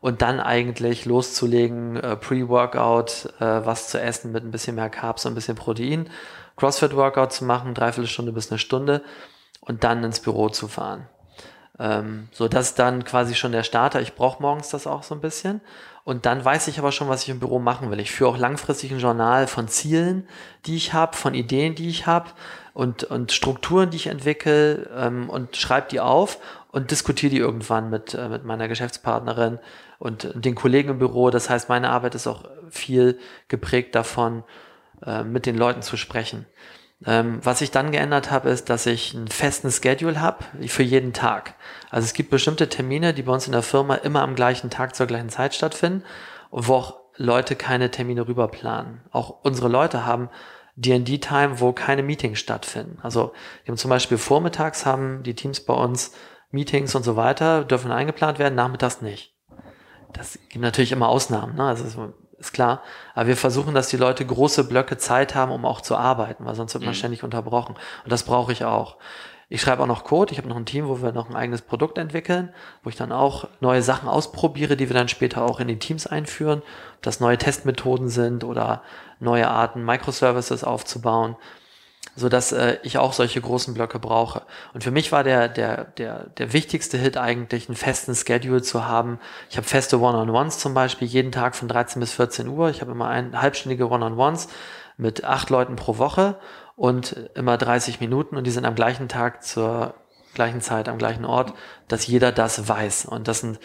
und 0.01 0.23
dann 0.23 0.41
eigentlich 0.41 1.05
loszulegen, 1.05 1.97
äh, 1.97 2.17
Pre-Workout, 2.17 3.35
äh, 3.39 3.67
was 3.67 3.89
zu 3.89 4.01
essen 4.01 4.33
mit 4.33 4.45
ein 4.45 4.51
bisschen 4.51 4.77
mehr 4.77 4.91
Carbs 4.91 5.27
und 5.27 5.33
ein 5.33 5.35
bisschen 5.35 5.57
Protein, 5.57 6.09
CrossFit-Workout 6.57 7.33
zu 7.33 7.45
machen, 7.45 7.75
dreiviertel 7.75 8.09
Stunde 8.09 8.33
bis 8.33 8.51
eine 8.51 8.59
Stunde 8.59 9.03
und 9.61 9.85
dann 9.85 10.03
ins 10.05 10.21
Büro 10.21 10.49
zu 10.49 10.69
fahren. 10.69 11.07
Ähm, 11.79 12.29
so, 12.33 12.49
das 12.49 12.69
ist 12.69 12.79
dann 12.79 13.05
quasi 13.05 13.35
schon 13.35 13.53
der 13.53 13.63
Starter. 13.63 14.01
Ich 14.01 14.15
brauche 14.15 14.43
morgens 14.43 14.69
das 14.71 14.87
auch 14.87 15.03
so 15.03 15.15
ein 15.15 15.21
bisschen. 15.21 15.61
Und 16.05 16.27
dann 16.27 16.45
weiß 16.45 16.69
ich 16.69 16.79
aber 16.79 16.93
schon, 16.93 17.09
was 17.09 17.23
ich 17.23 17.29
im 17.29 17.41
Büro 17.41 17.59
machen 17.59 17.91
will. 17.91 18.01
Ich 18.01 18.11
führe 18.11 18.31
auch 18.31 18.39
langfristig 18.39 18.91
ein 18.91 18.99
Journal 18.99 19.47
von 19.47 19.69
Zielen, 19.69 20.27
die 20.67 20.77
ich 20.77 20.93
habe, 20.93 21.17
von 21.17 21.35
Ideen, 21.35 21.75
die 21.75 21.89
ich 21.89 22.07
habe 22.07 22.31
und, 22.75 23.05
und 23.05 23.33
Strukturen, 23.33 23.91
die 23.91 23.97
ich 23.97 24.07
entwickle 24.09 24.89
ähm, 24.97 25.31
und 25.31 25.57
schreibe 25.57 25.89
die 25.91 26.01
auf 26.01 26.39
und 26.71 26.91
diskutiere 26.91 27.31
die 27.31 27.39
irgendwann 27.39 27.91
mit, 27.91 28.15
äh, 28.15 28.29
mit 28.29 28.45
meiner 28.45 28.69
Geschäftspartnerin 28.69 29.59
und 30.01 30.33
den 30.35 30.57
Kollegen 30.57 30.89
im 30.89 30.99
Büro. 30.99 31.31
Das 31.31 31.49
heißt, 31.49 31.69
meine 31.69 31.91
Arbeit 31.91 32.17
ist 32.17 32.27
auch 32.27 32.45
viel 32.71 33.21
geprägt 33.47 33.95
davon, 33.95 34.43
äh, 35.05 35.23
mit 35.23 35.47
den 35.47 35.57
Leuten 35.57 35.83
zu 35.83 35.97
sprechen. 35.97 36.47
Ähm, 37.07 37.39
was 37.43 37.61
ich 37.61 37.71
dann 37.71 37.93
geändert 37.93 38.31
habe, 38.31 38.49
ist, 38.49 38.71
dass 38.71 38.87
ich 38.87 39.15
einen 39.15 39.29
festen 39.29 39.71
Schedule 39.71 40.21
habe 40.21 40.45
für 40.67 40.83
jeden 40.83 41.13
Tag. 41.13 41.55
Also 41.91 42.07
es 42.07 42.15
gibt 42.15 42.31
bestimmte 42.31 42.69
Termine, 42.69 43.13
die 43.13 43.23
bei 43.23 43.33
uns 43.33 43.47
in 43.47 43.53
der 43.53 43.63
Firma 43.63 43.95
immer 43.95 44.23
am 44.23 44.35
gleichen 44.35 44.71
Tag 44.71 44.97
zur 44.97 45.07
gleichen 45.07 45.29
Zeit 45.29 45.55
stattfinden, 45.55 46.03
wo 46.51 46.75
auch 46.75 47.01
Leute 47.17 47.55
keine 47.55 47.91
Termine 47.91 48.27
rüberplanen. 48.27 49.03
Auch 49.11 49.45
unsere 49.45 49.69
Leute 49.69 50.07
haben 50.07 50.31
D&D-Time, 50.77 51.61
wo 51.61 51.73
keine 51.73 52.03
Meetings 52.03 52.39
stattfinden. 52.39 52.99
Also 53.03 53.33
wir 53.65 53.73
haben 53.73 53.79
zum 53.79 53.91
Beispiel 53.91 54.17
vormittags 54.17 54.87
haben 54.87 55.23
die 55.23 55.35
Teams 55.35 55.61
bei 55.61 55.75
uns 55.75 56.13
Meetings 56.51 56.95
und 56.95 57.03
so 57.03 57.17
weiter, 57.17 57.65
dürfen 57.65 57.93
eingeplant 57.93 58.39
werden, 58.39 58.55
nachmittags 58.55 59.03
nicht. 59.03 59.35
Das 60.13 60.39
gibt 60.49 60.63
natürlich 60.63 60.93
immer 60.93 61.09
Ausnahmen, 61.09 61.57
ne? 61.57 61.65
also 61.65 61.85
ist, 61.85 61.99
ist 62.39 62.53
klar. 62.53 62.83
Aber 63.15 63.29
wir 63.29 63.37
versuchen, 63.37 63.75
dass 63.75 63.89
die 63.89 63.97
Leute 63.97 64.25
große 64.25 64.65
Blöcke 64.65 64.97
Zeit 64.97 65.35
haben, 65.35 65.53
um 65.53 65.65
auch 65.65 65.81
zu 65.81 65.97
arbeiten, 65.97 66.45
weil 66.45 66.55
sonst 66.55 66.75
wird 66.75 66.85
man 66.85 66.95
mhm. 66.95 66.99
ständig 66.99 67.23
unterbrochen. 67.23 67.77
Und 68.05 68.13
das 68.13 68.25
brauche 68.25 68.53
ich 68.53 68.65
auch. 68.65 68.97
Ich 69.53 69.61
schreibe 69.61 69.83
auch 69.83 69.89
noch 69.89 70.05
Code. 70.05 70.31
Ich 70.31 70.39
habe 70.39 70.49
noch 70.49 70.57
ein 70.57 70.65
Team, 70.65 70.87
wo 70.87 71.03
wir 71.03 71.11
noch 71.11 71.29
ein 71.29 71.35
eigenes 71.35 71.63
Produkt 71.63 71.99
entwickeln, 71.99 72.55
wo 72.85 72.89
ich 72.89 72.95
dann 72.95 73.11
auch 73.11 73.49
neue 73.59 73.83
Sachen 73.83 74.09
ausprobiere, 74.09 74.77
die 74.77 74.89
wir 74.89 74.95
dann 74.95 75.09
später 75.09 75.43
auch 75.43 75.59
in 75.59 75.67
die 75.67 75.79
Teams 75.81 76.07
einführen. 76.07 76.63
Ob 76.95 77.03
das 77.03 77.19
neue 77.19 77.37
Testmethoden 77.37 78.09
sind 78.09 78.45
oder 78.45 78.83
neue 79.19 79.49
Arten, 79.49 79.85
Microservices 79.85 80.63
aufzubauen, 80.63 81.35
so 82.21 82.29
dass 82.29 82.53
äh, 82.53 82.79
ich 82.83 82.99
auch 82.99 83.13
solche 83.13 83.41
großen 83.41 83.75
Blöcke 83.75 83.99
brauche. 83.99 84.43
Und 84.75 84.85
für 84.85 84.91
mich 84.91 85.11
war 85.11 85.25
der, 85.25 85.49
der, 85.49 85.85
der, 85.85 86.27
der 86.39 86.53
wichtigste 86.53 86.99
Hit 86.99 87.17
eigentlich, 87.17 87.69
einen 87.69 87.77
festen 87.77 88.15
Schedule 88.15 88.63
zu 88.63 88.87
haben. 88.87 89.19
Ich 89.49 89.57
habe 89.57 89.67
feste 89.67 90.01
One-on-Ones 90.01 90.59
zum 90.59 90.75
Beispiel, 90.75 91.09
jeden 91.09 91.33
Tag 91.33 91.57
von 91.57 91.67
13 91.67 91.99
bis 91.99 92.13
14 92.13 92.47
Uhr. 92.47 92.71
Ich 92.71 92.81
habe 92.81 92.93
immer 92.93 93.09
ein 93.09 93.41
halbstündige 93.41 93.89
One-on-Ones 93.89 94.49
mit 94.97 95.25
acht 95.25 95.51
Leuten 95.51 95.77
pro 95.77 95.99
Woche 95.99 96.39
und 96.77 97.31
immer 97.35 97.57
30 97.57 98.01
Minuten 98.01 98.37
und 98.37 98.47
die 98.47 98.51
sind 98.51 98.65
am 98.65 98.75
gleichen 98.75 99.09
Tag 99.09 99.43
zur 99.43 99.95
gleichen 100.35 100.61
Zeit 100.61 100.89
am 100.89 100.99
gleichen 100.99 101.25
Ort, 101.25 101.55
dass 101.89 102.07
jeder 102.07 102.33
das 102.33 102.69
weiß. 102.69 103.07
Und 103.07 103.27
das 103.29 103.41
sind 103.41 103.59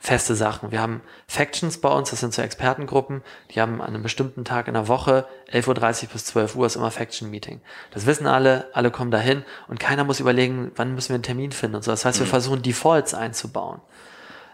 feste 0.00 0.34
Sachen. 0.34 0.72
Wir 0.72 0.80
haben 0.80 1.02
Factions 1.26 1.78
bei 1.78 1.90
uns, 1.90 2.10
das 2.10 2.20
sind 2.20 2.32
so 2.32 2.40
Expertengruppen, 2.40 3.22
die 3.50 3.60
haben 3.60 3.82
an 3.82 3.88
einem 3.88 4.02
bestimmten 4.02 4.44
Tag 4.44 4.66
in 4.66 4.74
der 4.74 4.88
Woche, 4.88 5.26
11.30 5.52 6.04
Uhr 6.04 6.08
bis 6.14 6.24
12 6.24 6.56
Uhr 6.56 6.66
ist 6.66 6.76
immer 6.76 6.90
Faction-Meeting. 6.90 7.60
Das 7.90 8.06
wissen 8.06 8.26
alle, 8.26 8.70
alle 8.72 8.90
kommen 8.90 9.10
dahin 9.10 9.44
und 9.68 9.78
keiner 9.78 10.04
muss 10.04 10.18
überlegen, 10.18 10.72
wann 10.74 10.94
müssen 10.94 11.10
wir 11.10 11.16
einen 11.16 11.22
Termin 11.22 11.52
finden 11.52 11.76
und 11.76 11.84
so. 11.84 11.90
Das 11.90 12.06
heißt, 12.06 12.18
wir 12.18 12.26
mhm. 12.26 12.30
versuchen 12.30 12.62
Defaults 12.62 13.12
einzubauen, 13.12 13.82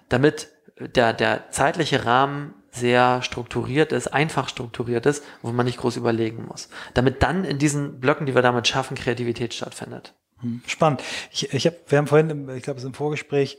damit 0.09 0.49
der, 0.79 1.13
der 1.13 1.51
zeitliche 1.51 2.05
Rahmen 2.05 2.55
sehr 2.73 3.23
strukturiert 3.23 3.93
ist, 3.93 4.09
einfach 4.09 4.49
strukturiert 4.49 5.07
ist, 5.07 5.25
wo 5.43 5.53
man 5.53 5.65
nicht 5.65 5.79
groß 5.79 5.97
überlegen 5.97 6.45
muss. 6.47 6.69
Damit 6.93 7.23
dann 7.23 7.45
in 7.45 7.59
diesen 7.59 8.01
Blöcken, 8.01 8.27
die 8.27 8.35
wir 8.35 8.43
damit 8.43 8.69
schaffen, 8.69 8.97
Kreativität 8.97 9.55
stattfindet. 9.55 10.13
Hm, 10.41 10.61
spannend. 10.67 11.03
Ich, 11.31 11.55
ich 11.55 11.67
hab, 11.67 11.91
wir 11.91 11.99
haben 11.99 12.07
vorhin, 12.09 12.49
ich 12.51 12.63
glaube, 12.63 12.79
es 12.79 12.85
im 12.85 12.93
Vorgespräch 12.93 13.57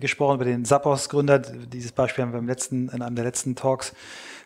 gesprochen 0.00 0.36
über 0.36 0.44
den 0.44 0.64
Zappos-Gründer. 0.64 1.38
Dieses 1.38 1.92
Beispiel 1.92 2.24
haben 2.24 2.32
wir 2.32 2.38
im 2.38 2.48
letzten, 2.48 2.88
in 2.88 3.02
einem 3.02 3.16
der 3.16 3.24
letzten 3.24 3.54
Talks 3.54 3.94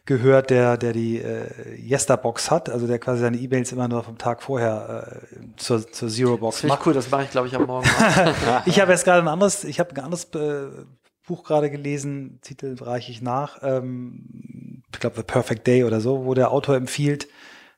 gehört, 0.05 0.51
der, 0.51 0.77
der 0.77 0.93
die 0.93 1.19
äh, 1.19 1.77
Yesterbox 1.77 2.51
hat, 2.51 2.69
also 2.69 2.87
der 2.87 2.99
quasi 2.99 3.21
seine 3.21 3.37
E-Mails 3.37 3.73
immer 3.73 3.87
nur 3.89 4.03
vom 4.03 4.19
Tag 4.19 4.43
vorher 4.43 5.23
äh, 5.33 5.39
zur, 5.57 5.91
zur 5.91 6.09
Zero-Box 6.09 6.65
macht. 6.65 6.87
cool, 6.87 6.93
das 6.93 7.11
mache 7.11 7.25
ich, 7.25 7.31
glaube 7.31 7.47
ich, 7.47 7.55
am 7.55 7.67
Morgen. 7.67 7.89
ich 8.67 8.81
habe 8.81 8.91
jetzt 8.93 9.05
gerade 9.05 9.23
ein 9.23 9.29
anderes, 9.29 9.65
ich 9.65 9.79
habe 9.79 9.91
ein 9.95 10.01
anderes 10.01 10.25
äh, 10.35 10.85
Buch 11.27 11.45
gerade 11.45 11.71
gelesen, 11.71 12.41
Titel 12.43 12.77
reiche 12.81 13.13
ich 13.13 13.23
nach, 13.23 13.61
ähm, 13.63 14.83
ich 14.93 14.99
glaube 14.99 15.17
The 15.17 15.23
Perfect 15.23 15.67
Day 15.67 15.85
oder 15.85 16.01
so, 16.01 16.25
wo 16.25 16.35
der 16.35 16.51
Autor 16.51 16.75
empfiehlt, 16.75 17.29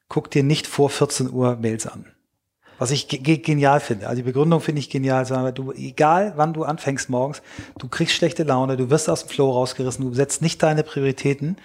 guck 0.09 0.31
dir 0.31 0.43
nicht 0.43 0.67
vor 0.67 0.89
14 0.89 1.31
Uhr 1.31 1.57
Mails 1.57 1.87
an. 1.87 2.14
Was 2.79 2.91
ich 2.91 3.09
ge 3.09 3.39
genial 3.39 3.81
finde. 3.81 4.07
Also 4.09 4.17
die 4.17 4.25
Begründung 4.25 4.61
finde 4.61 4.81
ich 4.81 4.91
genial. 4.91 5.25
Du, 5.53 5.73
egal 5.73 6.33
wann 6.37 6.53
du 6.53 6.65
anfängst 6.65 7.09
morgens, 7.09 7.43
du 7.79 7.89
kriegst 7.89 8.15
schlechte 8.15 8.43
Laune, 8.43 8.77
du 8.77 8.91
wirst 8.91 9.09
aus 9.09 9.27
dem 9.27 9.31
Flow 9.31 9.51
rausgerissen, 9.51 10.05
du 10.05 10.15
setzt 10.15 10.43
nicht 10.43 10.63
deine 10.63 10.83
Prioritäten. 10.83 11.57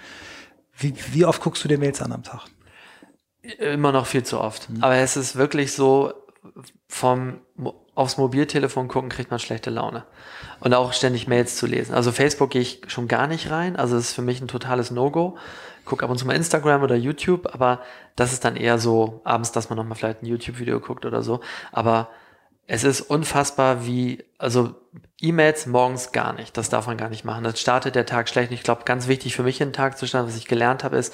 Wie, 0.76 0.94
wie 1.12 1.24
oft 1.24 1.42
guckst 1.42 1.62
du 1.64 1.68
dir 1.68 1.78
Mails 1.78 2.00
an 2.00 2.12
am 2.12 2.22
Tag? 2.22 2.46
Immer 3.58 3.92
noch 3.92 4.06
viel 4.06 4.22
zu 4.22 4.40
oft. 4.40 4.70
Mhm. 4.70 4.82
Aber 4.82 4.96
es 4.96 5.16
ist 5.16 5.36
wirklich 5.36 5.72
so, 5.72 6.12
vom 6.88 7.40
aufs 7.94 8.16
Mobiltelefon 8.16 8.88
gucken, 8.88 9.10
kriegt 9.10 9.30
man 9.30 9.38
schlechte 9.38 9.68
Laune. 9.68 10.04
Und 10.60 10.72
auch 10.72 10.92
ständig 10.92 11.28
Mails 11.28 11.56
zu 11.56 11.66
lesen. 11.66 11.94
Also 11.94 12.12
Facebook 12.12 12.50
gehe 12.50 12.62
ich 12.62 12.80
schon 12.86 13.08
gar 13.08 13.26
nicht 13.26 13.50
rein. 13.50 13.76
Also 13.76 13.96
es 13.96 14.08
ist 14.08 14.14
für 14.14 14.22
mich 14.22 14.40
ein 14.40 14.48
totales 14.48 14.90
No-Go. 14.90 15.36
Gucke 15.90 16.04
ab 16.04 16.10
und 16.10 16.18
zu 16.18 16.26
mal 16.26 16.36
Instagram 16.36 16.82
oder 16.82 16.94
YouTube, 16.94 17.52
aber 17.52 17.80
das 18.14 18.32
ist 18.32 18.44
dann 18.44 18.56
eher 18.56 18.78
so 18.78 19.20
abends, 19.24 19.50
dass 19.52 19.68
man 19.68 19.76
nochmal 19.76 19.98
vielleicht 19.98 20.22
ein 20.22 20.26
YouTube-Video 20.26 20.78
guckt 20.78 21.04
oder 21.04 21.22
so. 21.22 21.40
Aber 21.72 22.08
es 22.68 22.84
ist 22.84 23.00
unfassbar, 23.00 23.84
wie, 23.84 24.24
also 24.38 24.76
E-Mails 25.20 25.66
morgens 25.66 26.12
gar 26.12 26.32
nicht. 26.32 26.56
Das 26.56 26.70
darf 26.70 26.86
man 26.86 26.96
gar 26.96 27.08
nicht 27.08 27.24
machen. 27.24 27.42
Das 27.42 27.60
startet 27.60 27.96
der 27.96 28.06
Tag 28.06 28.28
schlecht. 28.28 28.52
Ich 28.52 28.62
glaube, 28.62 28.84
ganz 28.84 29.08
wichtig 29.08 29.34
für 29.34 29.42
mich 29.42 29.58
den 29.58 29.72
Tag 29.72 29.98
zu 29.98 30.06
starten, 30.06 30.28
was 30.28 30.36
ich 30.36 30.46
gelernt 30.46 30.84
habe, 30.84 30.96
ist, 30.96 31.12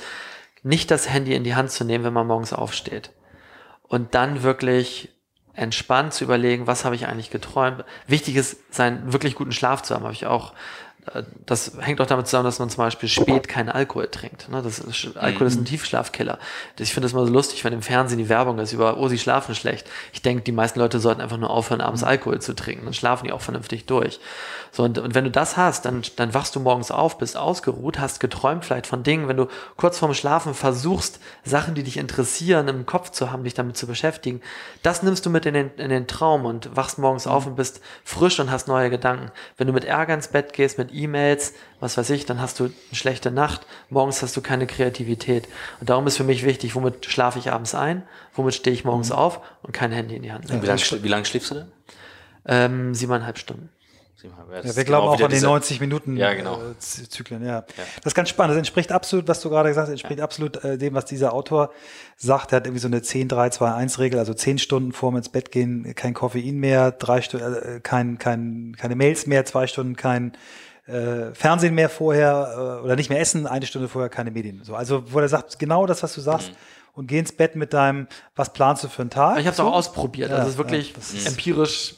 nicht 0.63 0.91
das 0.91 1.09
Handy 1.09 1.35
in 1.35 1.45
die 1.45 1.55
Hand 1.55 1.71
zu 1.71 1.85
nehmen, 1.85 2.05
wenn 2.05 2.13
man 2.13 2.27
morgens 2.27 2.53
aufsteht. 2.53 3.11
Und 3.83 4.15
dann 4.15 4.43
wirklich 4.43 5.17
entspannt 5.55 6.13
zu 6.13 6.25
überlegen, 6.25 6.67
was 6.67 6.85
habe 6.85 6.95
ich 6.95 7.07
eigentlich 7.07 7.31
geträumt. 7.31 7.85
Wichtig 8.07 8.37
ist, 8.37 8.75
seinen 8.75 9.15
wirklich 9.15 9.35
guten 9.35 9.53
Schlaf 9.53 9.83
zu 9.83 9.95
haben, 9.95 10.05
habe 10.05 10.13
ich 10.13 10.27
auch 10.27 10.53
das 11.47 11.73
hängt 11.81 12.01
auch 12.01 12.07
damit 12.07 12.27
zusammen, 12.27 12.47
dass 12.47 12.59
man 12.59 12.69
zum 12.69 12.79
Beispiel 12.79 13.09
spät 13.09 13.47
keinen 13.49 13.69
Alkohol 13.69 14.09
trinkt. 14.09 14.49
Ne? 14.49 14.61
Das 14.63 14.81
ist, 14.81 15.17
Alkohol 15.17 15.47
ist 15.47 15.57
ein 15.57 15.61
mhm. 15.61 15.67
Tiefschlafkiller. 15.67 16.39
Ich 16.79 16.93
finde 16.93 17.07
es 17.07 17.13
immer 17.13 17.25
so 17.27 17.33
lustig, 17.33 17.65
wenn 17.65 17.73
im 17.73 17.83
Fernsehen 17.83 18.19
die 18.19 18.29
Werbung 18.29 18.59
ist 18.59 18.73
über, 18.73 18.99
oh, 18.99 19.07
sie 19.09 19.19
schlafen 19.19 19.55
schlecht. 19.55 19.87
Ich 20.13 20.23
denke, 20.23 20.43
die 20.43 20.53
meisten 20.53 20.81
Leute 20.81 20.99
sollten 20.99 21.21
einfach 21.21 21.39
nur 21.39 21.51
aufhören, 21.51 21.81
abends 21.81 22.03
mhm. 22.03 22.09
Alkohol 22.09 22.41
zu 22.41 22.55
trinken. 22.55 22.87
Dann 22.87 22.95
schlafen 22.95 23.27
die 23.27 23.33
auch 23.33 23.41
vernünftig 23.41 23.87
durch. 23.87 24.19
So, 24.73 24.83
und, 24.83 24.99
und 24.99 25.15
wenn 25.15 25.25
du 25.25 25.31
das 25.31 25.57
hast, 25.57 25.85
dann, 25.85 26.03
dann 26.17 26.35
wachst 26.35 26.57
du 26.57 26.61
morgens 26.61 26.91
auf, 26.91 27.19
bist 27.19 27.37
ausgeruht, 27.37 28.01
hast 28.01 28.19
geträumt 28.19 28.65
vielleicht 28.65 28.87
von 28.87 29.05
Dingen. 29.05 29.29
Wenn 29.29 29.37
du 29.37 29.47
kurz 29.77 29.99
vorm 29.99 30.13
Schlafen 30.13 30.55
versuchst, 30.55 31.21
Sachen, 31.45 31.75
die 31.75 31.85
dich 31.85 31.99
interessieren, 31.99 32.67
im 32.69 32.85
Kopf 32.85 33.11
zu 33.11 33.31
haben, 33.31 33.45
dich 33.45 33.55
damit 33.55 33.77
zu 33.77 33.87
beschäftigen, 33.87 34.41
das 34.83 35.03
nimmst 35.03 35.25
du 35.25 35.31
mit 35.31 35.47
in 35.47 35.55
den, 35.55 35.71
in 35.77 35.89
den 35.89 36.09
Traum 36.09 36.45
und 36.45 36.75
wachst 36.75 36.99
morgens 36.99 37.27
auf 37.27 37.45
mhm. 37.45 37.53
und 37.53 37.57
bist 37.57 37.81
frisch 38.05 38.41
und 38.41 38.51
hast 38.51 38.67
neue 38.67 38.91
Gedanken. 38.91 39.31
Wenn 39.57 39.69
du 39.69 39.73
mit 39.73 39.85
Ärger 39.85 40.15
ins 40.15 40.29
Bett 40.29 40.53
gehst, 40.53 40.79
mit 40.79 40.96
E-Mails, 40.97 41.55
was 41.81 41.97
weiß 41.97 42.11
ich, 42.11 42.27
dann 42.27 42.41
hast 42.41 42.59
du 42.61 42.65
eine 42.65 42.75
schlechte 42.93 43.31
Nacht, 43.31 43.67
morgens 43.91 44.23
hast 44.23 44.37
du 44.37 44.41
keine 44.41 44.67
Kreativität. 44.67 45.49
Und 45.81 45.91
darum 45.91 46.07
ist 46.07 46.17
für 46.17 46.25
mich 46.25 46.45
wichtig, 46.45 46.75
womit 46.75 47.07
schlafe 47.07 47.39
ich 47.39 47.53
abends 47.53 47.75
ein, 47.75 48.03
womit 48.35 48.55
stehe 48.55 48.75
ich 48.75 48.85
morgens 48.85 49.11
mhm. 49.11 49.17
auf 49.17 49.41
und 49.63 49.73
kein 49.73 49.93
Handy 49.93 50.17
in 50.17 50.23
die 50.23 50.33
Hand. 50.33 50.49
Wie 50.49 50.67
lange 50.67 51.09
lang 51.09 51.25
schläfst 51.25 51.51
du 51.51 51.55
denn? 51.55 51.73
Ähm, 52.47 52.95
siebeneinhalb 52.95 53.39
Stunden. 53.39 53.71
Ja, 54.23 54.77
wir 54.77 54.85
glauben 54.85 55.07
genau 55.07 55.15
auch 55.15 55.21
an 55.21 55.31
die 55.31 55.41
90 55.41 55.81
Minuten 55.81 56.17
ja, 56.17 56.33
genau. 56.33 56.59
äh, 56.59 56.79
Zyklen. 56.79 57.45
Ja. 57.45 57.59
ja. 57.59 57.65
Das 57.77 58.07
ist 58.07 58.15
ganz 58.15 58.31
spannend. 58.31 58.53
Das 58.53 58.59
entspricht 58.59 58.91
absolut, 58.91 59.29
was 59.29 59.41
du 59.41 59.51
gerade 59.51 59.69
gesagt 59.69 59.87
hast, 59.87 59.93
entspricht 59.93 60.19
ja. 60.19 60.25
absolut 60.25 60.65
äh, 60.65 60.79
dem, 60.79 60.95
was 60.95 61.05
dieser 61.05 61.35
Autor 61.35 61.71
sagt. 62.17 62.53
Er 62.53 62.57
hat 62.57 62.67
irgendwie 62.67 62.81
so 62.81 62.89
eine 62.89 63.01
10-3-2-1-Regel, 63.01 64.19
also 64.19 64.33
10 64.33 64.59
Stunden 64.59 64.93
vorm 64.93 65.17
ins 65.17 65.29
Bett 65.29 65.53
gehen, 65.53 65.95
kein 65.95 66.15
Koffein 66.15 66.57
mehr, 66.57 66.93
drei 66.93 67.21
Stunden, 67.21 67.55
äh, 67.55 67.81
kein, 67.81 68.19
kein, 68.19 68.75
keine 68.79 68.97
Mails 68.97 69.27
mehr, 69.27 69.45
zwei 69.45 69.67
Stunden 69.67 69.97
kein 69.97 70.33
äh, 70.87 71.35
Fernsehen 71.35 71.75
mehr 71.75 71.89
vorher 71.89 72.79
äh, 72.81 72.85
oder 72.85 72.97
nicht 72.97 73.11
mehr 73.11 73.21
essen, 73.21 73.47
eine 73.47 73.67
Stunde 73.67 73.89
vorher 73.89 74.09
keine 74.09 74.31
Medien. 74.31 74.63
So, 74.65 74.75
also 74.75 75.13
wo 75.13 75.19
er 75.19 75.29
sagt, 75.29 75.59
genau 75.59 75.87
das, 75.87 76.03
was 76.03 76.15
du 76.15 76.21
sagst. 76.21 76.51
Mhm. 76.51 76.57
Und 76.95 77.09
geh 77.09 77.19
ins 77.19 77.33
Bett 77.33 77.57
mit 77.57 77.75
deinem, 77.75 78.07
was 78.37 78.55
planst 78.55 78.83
du 78.83 78.89
für 78.89 79.03
einen 79.03 79.11
Tag? 79.11 79.39
Ich 79.39 79.45
habe 79.45 79.51
es 79.51 79.59
so? 79.59 79.65
auch 79.65 79.75
ausprobiert. 79.75 80.31
Ja, 80.31 80.37
also 80.37 80.47
es 80.47 80.55
ist 80.55 80.59
wirklich 80.59 80.95
ja, 81.13 81.29
empirisch 81.29 81.95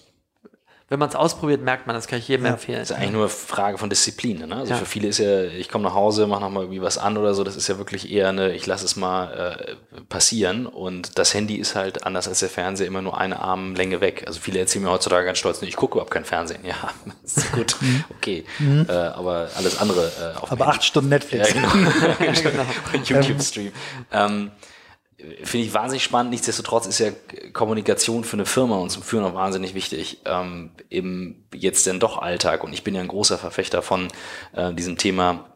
wenn 0.90 0.98
man 0.98 1.10
es 1.10 1.14
ausprobiert, 1.14 1.60
merkt 1.60 1.86
man, 1.86 1.94
das 1.94 2.06
kann 2.06 2.18
ich 2.18 2.28
jedem 2.28 2.46
ja, 2.46 2.52
empfehlen. 2.52 2.78
Das 2.78 2.90
ist 2.90 2.96
eigentlich 2.96 3.12
nur 3.12 3.24
eine 3.24 3.28
Frage 3.28 3.76
von 3.76 3.90
Disziplin. 3.90 4.48
Ne? 4.48 4.56
Also 4.56 4.72
ja. 4.72 4.78
für 4.78 4.86
viele 4.86 5.08
ist 5.08 5.18
ja, 5.18 5.42
ich 5.44 5.68
komme 5.68 5.84
nach 5.84 5.94
Hause, 5.94 6.26
mache 6.26 6.40
nochmal 6.40 6.62
irgendwie 6.62 6.80
was 6.80 6.96
an 6.96 7.18
oder 7.18 7.34
so, 7.34 7.44
das 7.44 7.56
ist 7.56 7.68
ja 7.68 7.76
wirklich 7.76 8.10
eher 8.10 8.30
eine, 8.30 8.54
ich 8.54 8.64
lasse 8.64 8.86
es 8.86 8.96
mal 8.96 9.56
äh, 9.58 10.02
passieren. 10.08 10.66
Und 10.66 11.18
das 11.18 11.34
Handy 11.34 11.56
ist 11.56 11.74
halt 11.74 12.06
anders 12.06 12.26
als 12.26 12.40
der 12.40 12.48
Fernseher 12.48 12.86
immer 12.86 13.02
nur 13.02 13.18
eine 13.18 13.40
Armlänge 13.40 14.00
weg. 14.00 14.24
Also 14.26 14.40
viele 14.40 14.60
erzählen 14.60 14.84
mir 14.84 14.90
heutzutage 14.90 15.26
ganz 15.26 15.36
stolz, 15.38 15.60
ich 15.60 15.76
gucke 15.76 15.94
überhaupt 15.94 16.12
kein 16.12 16.24
Fernsehen. 16.24 16.60
Ja, 16.68 16.90
ist 17.24 17.50
gut, 17.52 17.76
mhm. 17.80 18.04
okay. 18.10 18.44
Mhm. 18.58 18.86
Äh, 18.90 18.92
aber 18.92 19.48
alles 19.56 19.80
andere 19.80 20.12
äh, 20.20 20.38
auf 20.38 20.52
Aber 20.52 20.68
acht 20.68 20.84
Stunden 20.84 21.08
Netflix. 21.08 21.54
Ja, 21.54 21.54
genau. 21.54 21.70
genau. 23.06 23.20
YouTube-Stream. 23.20 23.72
Ähm, 24.12 24.50
finde 25.42 25.66
ich 25.66 25.74
wahnsinnig 25.74 26.04
spannend. 26.04 26.30
Nichtsdestotrotz 26.30 26.86
ist 26.86 26.98
ja 27.00 27.10
Kommunikation 27.52 28.24
für 28.24 28.36
eine 28.36 28.46
Firma 28.46 28.76
und 28.76 28.90
zum 28.90 29.02
Führen 29.02 29.24
auch 29.24 29.34
wahnsinnig 29.34 29.74
wichtig 29.74 30.22
ähm, 30.24 30.70
im 30.88 31.44
jetzt 31.52 31.86
denn 31.86 32.00
doch 32.00 32.18
Alltag. 32.18 32.62
Und 32.64 32.72
ich 32.72 32.84
bin 32.84 32.94
ja 32.94 33.00
ein 33.00 33.08
großer 33.08 33.38
Verfechter 33.38 33.82
von 33.82 34.08
äh, 34.52 34.72
diesem 34.72 34.96
Thema 34.96 35.52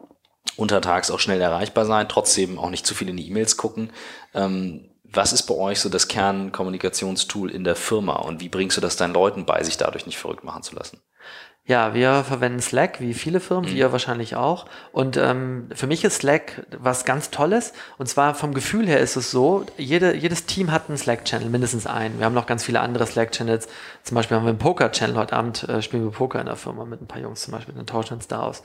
untertags 0.57 1.09
auch 1.09 1.19
schnell 1.19 1.41
erreichbar 1.41 1.85
sein, 1.85 2.09
trotzdem 2.09 2.59
auch 2.59 2.69
nicht 2.69 2.85
zu 2.85 2.93
viel 2.93 3.09
in 3.09 3.17
die 3.17 3.27
E-Mails 3.27 3.57
gucken. 3.57 3.91
Ähm, 4.33 4.89
Was 5.03 5.31
ist 5.31 5.43
bei 5.43 5.55
euch 5.55 5.79
so 5.79 5.89
das 5.89 6.07
Kernkommunikationstool 6.07 7.51
in 7.51 7.63
der 7.63 7.75
Firma 7.75 8.15
und 8.15 8.41
wie 8.41 8.49
bringst 8.49 8.77
du 8.77 8.81
das 8.81 8.97
deinen 8.97 9.13
Leuten 9.13 9.45
bei, 9.45 9.63
sich 9.63 9.77
dadurch 9.77 10.05
nicht 10.05 10.17
verrückt 10.17 10.43
machen 10.43 10.63
zu 10.63 10.75
lassen? 10.75 10.99
Ja, 11.65 11.93
wir 11.93 12.25
verwenden 12.25 12.59
Slack, 12.59 12.99
wie 12.99 13.13
viele 13.13 13.39
Firmen, 13.39 13.71
mhm. 13.71 13.77
ihr 13.77 13.93
wahrscheinlich 13.93 14.35
auch. 14.35 14.65
Und 14.91 15.15
ähm, 15.15 15.69
für 15.73 15.87
mich 15.87 16.03
ist 16.03 16.15
Slack 16.15 16.65
was 16.77 17.05
ganz 17.05 17.29
Tolles. 17.29 17.71
Und 17.97 18.07
zwar 18.09 18.35
vom 18.35 18.53
Gefühl 18.53 18.85
her 18.85 18.99
ist 18.99 19.15
es 19.15 19.31
so, 19.31 19.65
jede, 19.77 20.13
jedes 20.13 20.45
Team 20.45 20.73
hat 20.73 20.89
einen 20.89 20.97
Slack-Channel, 20.97 21.49
mindestens 21.49 21.87
einen. 21.87 22.19
Wir 22.19 22.25
haben 22.25 22.33
noch 22.33 22.47
ganz 22.47 22.65
viele 22.65 22.81
andere 22.81 23.07
Slack-Channels. 23.07 23.69
Zum 24.03 24.15
Beispiel 24.15 24.35
haben 24.35 24.43
wir 24.43 24.49
einen 24.49 24.59
Poker-Channel. 24.59 25.15
Heute 25.15 25.37
Abend 25.37 25.63
äh, 25.69 25.81
spielen 25.81 26.03
wir 26.03 26.11
Poker 26.11 26.41
in 26.41 26.47
der 26.47 26.57
Firma 26.57 26.83
mit 26.83 27.01
ein 27.01 27.07
paar 27.07 27.21
Jungs 27.21 27.43
zum 27.43 27.53
Beispiel, 27.53 27.73
dann 27.73 27.87
tauschen 27.87 28.15
uns 28.15 28.27
da 28.27 28.41
aus 28.41 28.61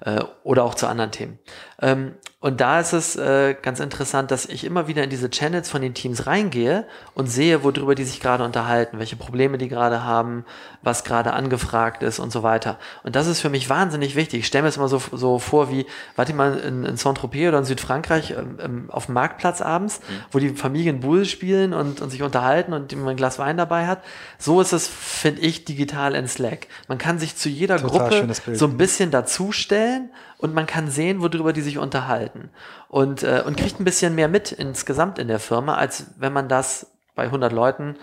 äh, 0.00 0.22
oder 0.42 0.64
auch 0.64 0.74
zu 0.74 0.86
anderen 0.86 1.12
Themen. 1.12 1.38
Ähm, 1.80 2.16
und 2.38 2.60
da 2.60 2.80
ist 2.80 2.92
es 2.92 3.16
äh, 3.16 3.56
ganz 3.60 3.80
interessant, 3.80 4.30
dass 4.30 4.44
ich 4.44 4.64
immer 4.64 4.88
wieder 4.88 5.02
in 5.02 5.08
diese 5.08 5.30
Channels 5.30 5.70
von 5.70 5.80
den 5.80 5.94
Teams 5.94 6.26
reingehe 6.26 6.86
und 7.14 7.28
sehe, 7.28 7.64
worüber 7.64 7.94
die 7.94 8.04
sich 8.04 8.20
gerade 8.20 8.44
unterhalten, 8.44 8.98
welche 8.98 9.16
Probleme 9.16 9.56
die 9.56 9.68
gerade 9.68 10.04
haben, 10.04 10.44
was 10.82 11.02
gerade 11.02 11.32
angefragt 11.32 12.02
ist 12.02 12.18
und 12.18 12.30
so 12.30 12.42
weiter. 12.42 12.78
Und 13.04 13.16
das 13.16 13.26
ist 13.26 13.40
für 13.40 13.48
mich 13.48 13.70
wahnsinnig 13.70 14.16
wichtig. 14.16 14.40
Ich 14.40 14.46
stelle 14.48 14.64
mir 14.64 14.68
es 14.68 14.76
immer 14.76 14.88
so, 14.88 15.00
so 15.12 15.38
vor 15.38 15.70
wie, 15.70 15.86
warte 16.14 16.34
mal, 16.34 16.58
in, 16.58 16.84
in 16.84 16.98
Saint-Tropez 16.98 17.48
oder 17.48 17.58
in 17.58 17.64
Südfrankreich 17.64 18.32
ähm, 18.32 18.58
ähm, 18.62 18.90
auf 18.90 19.06
dem 19.06 19.14
Marktplatz 19.14 19.62
abends, 19.62 20.00
mhm. 20.00 20.12
wo 20.30 20.38
die 20.38 20.50
Familien 20.50 21.00
Bull 21.00 21.24
spielen 21.24 21.72
und, 21.72 22.02
und 22.02 22.10
sich 22.10 22.22
unterhalten 22.22 22.74
und 22.74 22.94
man 22.96 23.08
ein 23.08 23.16
Glas 23.16 23.38
Wein 23.38 23.56
dabei 23.56 23.86
hat. 23.86 24.02
So 24.38 24.60
ist 24.60 24.74
es, 24.74 24.86
finde 24.86 25.40
ich, 25.40 25.64
digital 25.64 26.14
in 26.14 26.28
Slack. 26.28 26.66
Man 26.86 26.98
kann 26.98 27.18
sich 27.18 27.34
zu 27.34 27.48
jeder 27.48 27.78
Total 27.78 28.10
Gruppe 28.20 28.54
so 28.54 28.66
ein 28.66 28.76
bisschen 28.76 29.10
dazustellen 29.10 30.10
und 30.38 30.54
man 30.54 30.66
kann 30.66 30.90
sehen, 30.90 31.20
worüber 31.20 31.52
die 31.52 31.62
sich 31.62 31.78
unterhalten 31.78 32.50
und, 32.88 33.22
äh, 33.22 33.42
und 33.46 33.56
kriegt 33.56 33.80
ein 33.80 33.84
bisschen 33.84 34.14
mehr 34.14 34.28
mit 34.28 34.52
insgesamt 34.52 35.18
in 35.18 35.28
der 35.28 35.38
Firma, 35.38 35.76
als 35.76 36.12
wenn 36.18 36.32
man 36.32 36.48
das 36.48 36.92
bei 37.14 37.24
100 37.24 37.52
Leuten 37.52 37.96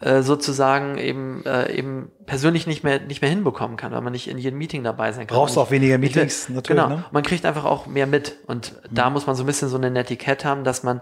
äh, 0.00 0.22
sozusagen 0.22 0.96
eben, 0.98 1.44
äh, 1.44 1.72
eben 1.72 2.12
persönlich 2.24 2.66
nicht 2.68 2.84
mehr, 2.84 3.00
nicht 3.00 3.20
mehr 3.20 3.30
hinbekommen 3.30 3.76
kann, 3.76 3.90
weil 3.90 4.00
man 4.00 4.12
nicht 4.12 4.28
in 4.28 4.38
jedem 4.38 4.58
Meeting 4.58 4.84
dabei 4.84 5.10
sein 5.12 5.26
kann. 5.26 5.36
Brauchst 5.36 5.56
du 5.56 5.60
auch 5.60 5.72
weniger 5.72 5.98
Meetings, 5.98 6.48
will, 6.48 6.56
natürlich. 6.56 6.82
Genau, 6.82 6.96
ne? 6.96 7.04
man 7.10 7.24
kriegt 7.24 7.44
einfach 7.44 7.64
auch 7.64 7.86
mehr 7.86 8.06
mit 8.06 8.36
und 8.46 8.72
mhm. 8.72 8.94
da 8.94 9.10
muss 9.10 9.26
man 9.26 9.34
so 9.34 9.42
ein 9.42 9.46
bisschen 9.46 9.68
so 9.68 9.76
eine 9.76 9.90
Netiquette 9.90 10.46
haben, 10.46 10.62
dass 10.62 10.84
man 10.84 11.00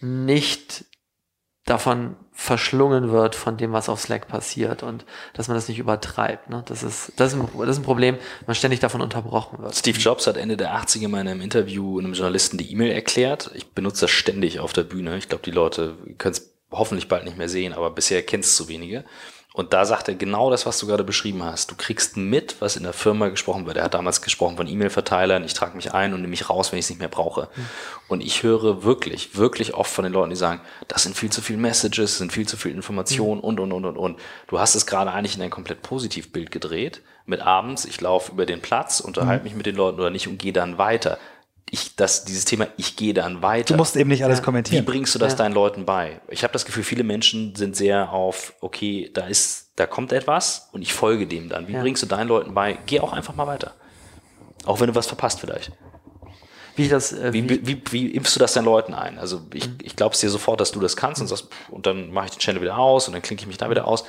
nicht 0.00 0.84
davon 1.66 2.14
verschlungen 2.32 3.10
wird 3.10 3.34
von 3.34 3.56
dem, 3.56 3.72
was 3.72 3.88
auf 3.88 4.00
Slack 4.00 4.28
passiert 4.28 4.82
und 4.82 5.04
dass 5.34 5.48
man 5.48 5.56
das 5.56 5.68
nicht 5.68 5.78
übertreibt. 5.78 6.48
Ne? 6.48 6.62
Das, 6.66 6.82
ist, 6.82 7.12
das, 7.16 7.32
ist 7.32 7.40
ein, 7.40 7.48
das 7.58 7.70
ist 7.70 7.78
ein 7.78 7.84
Problem, 7.84 8.16
man 8.46 8.54
ständig 8.54 8.78
davon 8.78 9.00
unterbrochen 9.00 9.58
wird. 9.62 9.74
Steve 9.74 9.98
Jobs 9.98 10.26
hat 10.26 10.36
Ende 10.36 10.56
der 10.56 10.74
80er 10.76 11.08
mal 11.08 11.20
in 11.20 11.28
einem 11.28 11.40
Interview 11.40 11.98
einem 11.98 12.12
Journalisten 12.12 12.56
die 12.56 12.70
E-Mail 12.70 12.92
erklärt. 12.92 13.50
Ich 13.54 13.72
benutze 13.72 14.02
das 14.02 14.12
ständig 14.12 14.60
auf 14.60 14.72
der 14.72 14.84
Bühne. 14.84 15.16
Ich 15.18 15.28
glaube, 15.28 15.42
die 15.44 15.50
Leute 15.50 15.96
können 16.18 16.34
es 16.34 16.54
hoffentlich 16.70 17.08
bald 17.08 17.24
nicht 17.24 17.36
mehr 17.36 17.48
sehen, 17.48 17.72
aber 17.72 17.90
bisher 17.90 18.22
kennst 18.22 18.50
es 18.50 18.56
zu 18.56 18.68
wenige. 18.68 19.04
Und 19.56 19.72
da 19.72 19.86
sagt 19.86 20.08
er 20.08 20.14
genau 20.14 20.50
das, 20.50 20.66
was 20.66 20.78
du 20.78 20.86
gerade 20.86 21.02
beschrieben 21.02 21.42
hast. 21.42 21.70
Du 21.70 21.76
kriegst 21.76 22.18
mit, 22.18 22.56
was 22.60 22.76
in 22.76 22.82
der 22.82 22.92
Firma 22.92 23.28
gesprochen 23.28 23.64
wird. 23.64 23.78
Er 23.78 23.84
hat 23.84 23.94
damals 23.94 24.20
gesprochen 24.20 24.58
von 24.58 24.66
E-Mail-Verteilern. 24.66 25.42
Ich 25.44 25.54
trage 25.54 25.74
mich 25.76 25.94
ein 25.94 26.12
und 26.12 26.20
nehme 26.20 26.32
mich 26.32 26.50
raus, 26.50 26.72
wenn 26.72 26.78
ich 26.78 26.84
es 26.84 26.90
nicht 26.90 26.98
mehr 26.98 27.08
brauche. 27.08 27.48
Mhm. 27.56 27.66
Und 28.08 28.20
ich 28.20 28.42
höre 28.42 28.84
wirklich, 28.84 29.34
wirklich 29.38 29.72
oft 29.72 29.90
von 29.90 30.04
den 30.04 30.12
Leuten, 30.12 30.28
die 30.28 30.36
sagen, 30.36 30.60
das 30.88 31.04
sind 31.04 31.16
viel 31.16 31.30
zu 31.30 31.40
viele 31.40 31.58
Messages, 31.58 32.18
sind 32.18 32.34
viel 32.34 32.46
zu 32.46 32.58
viel 32.58 32.72
Informationen 32.72 33.38
mhm. 33.38 33.44
und, 33.44 33.60
und, 33.60 33.72
und, 33.72 33.84
und, 33.86 33.96
und. 33.96 34.18
Du 34.46 34.60
hast 34.60 34.74
es 34.74 34.84
gerade 34.84 35.10
eigentlich 35.10 35.36
in 35.36 35.42
ein 35.42 35.48
komplett 35.48 35.80
Positivbild 35.80 36.50
gedreht. 36.50 37.00
Mit 37.24 37.40
abends, 37.40 37.86
ich 37.86 37.98
laufe 38.02 38.32
über 38.32 38.44
den 38.44 38.60
Platz, 38.60 39.00
unterhalte 39.00 39.40
mhm. 39.40 39.44
mich 39.44 39.54
mit 39.54 39.64
den 39.64 39.76
Leuten 39.76 39.98
oder 39.98 40.10
nicht 40.10 40.28
und 40.28 40.38
gehe 40.38 40.52
dann 40.52 40.76
weiter 40.76 41.16
ich 41.70 41.96
das 41.96 42.24
dieses 42.24 42.44
Thema 42.44 42.68
ich 42.76 42.96
gehe 42.96 43.12
dann 43.12 43.42
weiter. 43.42 43.74
Du 43.74 43.78
musst 43.78 43.96
eben 43.96 44.10
nicht 44.10 44.24
alles 44.24 44.38
ja. 44.38 44.44
kommentieren. 44.44 44.82
Wie 44.82 44.90
bringst 44.90 45.14
du 45.14 45.18
das 45.18 45.32
ja. 45.32 45.38
deinen 45.38 45.52
Leuten 45.52 45.84
bei? 45.84 46.20
Ich 46.28 46.42
habe 46.42 46.52
das 46.52 46.64
Gefühl, 46.64 46.84
viele 46.84 47.04
Menschen 47.04 47.54
sind 47.56 47.76
sehr 47.76 48.12
auf 48.12 48.54
okay, 48.60 49.10
da 49.12 49.26
ist 49.26 49.70
da 49.76 49.86
kommt 49.86 50.12
etwas 50.12 50.68
und 50.72 50.82
ich 50.82 50.92
folge 50.92 51.26
dem 51.26 51.48
dann. 51.48 51.68
Wie 51.68 51.72
ja. 51.72 51.80
bringst 51.80 52.02
du 52.02 52.06
deinen 52.06 52.28
Leuten 52.28 52.54
bei? 52.54 52.78
Geh 52.86 53.00
auch 53.00 53.12
einfach 53.12 53.34
mal 53.34 53.46
weiter. 53.46 53.74
Auch 54.64 54.80
wenn 54.80 54.88
du 54.88 54.94
was 54.94 55.06
verpasst 55.06 55.40
vielleicht. 55.40 55.72
Wie, 56.76 56.88
das, 56.88 57.12
äh, 57.12 57.32
wie, 57.32 57.48
wie, 57.48 57.66
wie, 57.66 57.82
wie 57.90 58.10
impfst 58.10 58.36
du 58.36 58.40
das 58.40 58.52
deinen 58.52 58.66
Leuten 58.66 58.92
ein? 58.94 59.18
Also 59.18 59.46
ich, 59.54 59.66
mhm. 59.66 59.78
ich 59.82 59.96
glaube 59.96 60.14
es 60.14 60.20
dir 60.20 60.28
sofort, 60.28 60.60
dass 60.60 60.72
du 60.72 60.80
das 60.80 60.96
kannst 60.96 61.20
und, 61.20 61.26
sagst, 61.26 61.48
und 61.70 61.86
dann 61.86 62.10
mache 62.10 62.26
ich 62.26 62.32
den 62.32 62.40
Channel 62.40 62.60
wieder 62.60 62.78
aus 62.78 63.08
und 63.08 63.14
dann 63.14 63.22
klinke 63.22 63.42
ich 63.42 63.46
mich 63.46 63.56
da 63.56 63.70
wieder 63.70 63.86
aus. 63.86 64.04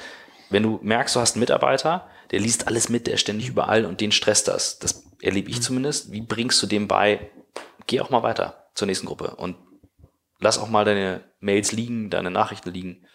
Wenn 0.49 0.63
du 0.63 0.79
merkst, 0.81 1.15
du 1.15 1.19
hast 1.19 1.35
einen 1.35 1.41
Mitarbeiter, 1.41 2.07
der 2.31 2.39
liest 2.39 2.67
alles 2.67 2.89
mit, 2.89 3.07
der 3.07 3.15
ist 3.15 3.21
ständig 3.21 3.47
überall 3.47 3.85
und 3.85 4.01
den 4.01 4.11
stresst 4.11 4.47
das. 4.47 4.79
Das 4.79 5.06
erlebe 5.21 5.49
ich 5.49 5.57
mhm. 5.57 5.61
zumindest. 5.61 6.11
Wie 6.11 6.21
bringst 6.21 6.61
du 6.61 6.67
dem 6.67 6.87
bei, 6.87 7.29
geh 7.87 8.01
auch 8.01 8.09
mal 8.09 8.23
weiter 8.23 8.67
zur 8.73 8.87
nächsten 8.87 9.07
Gruppe 9.07 9.35
und 9.35 9.55
lass 10.39 10.59
auch 10.59 10.69
mal 10.69 10.85
deine 10.85 11.23
Mails 11.39 11.71
liegen, 11.71 12.09
deine 12.09 12.31
Nachrichten 12.31 12.71
liegen. 12.71 13.05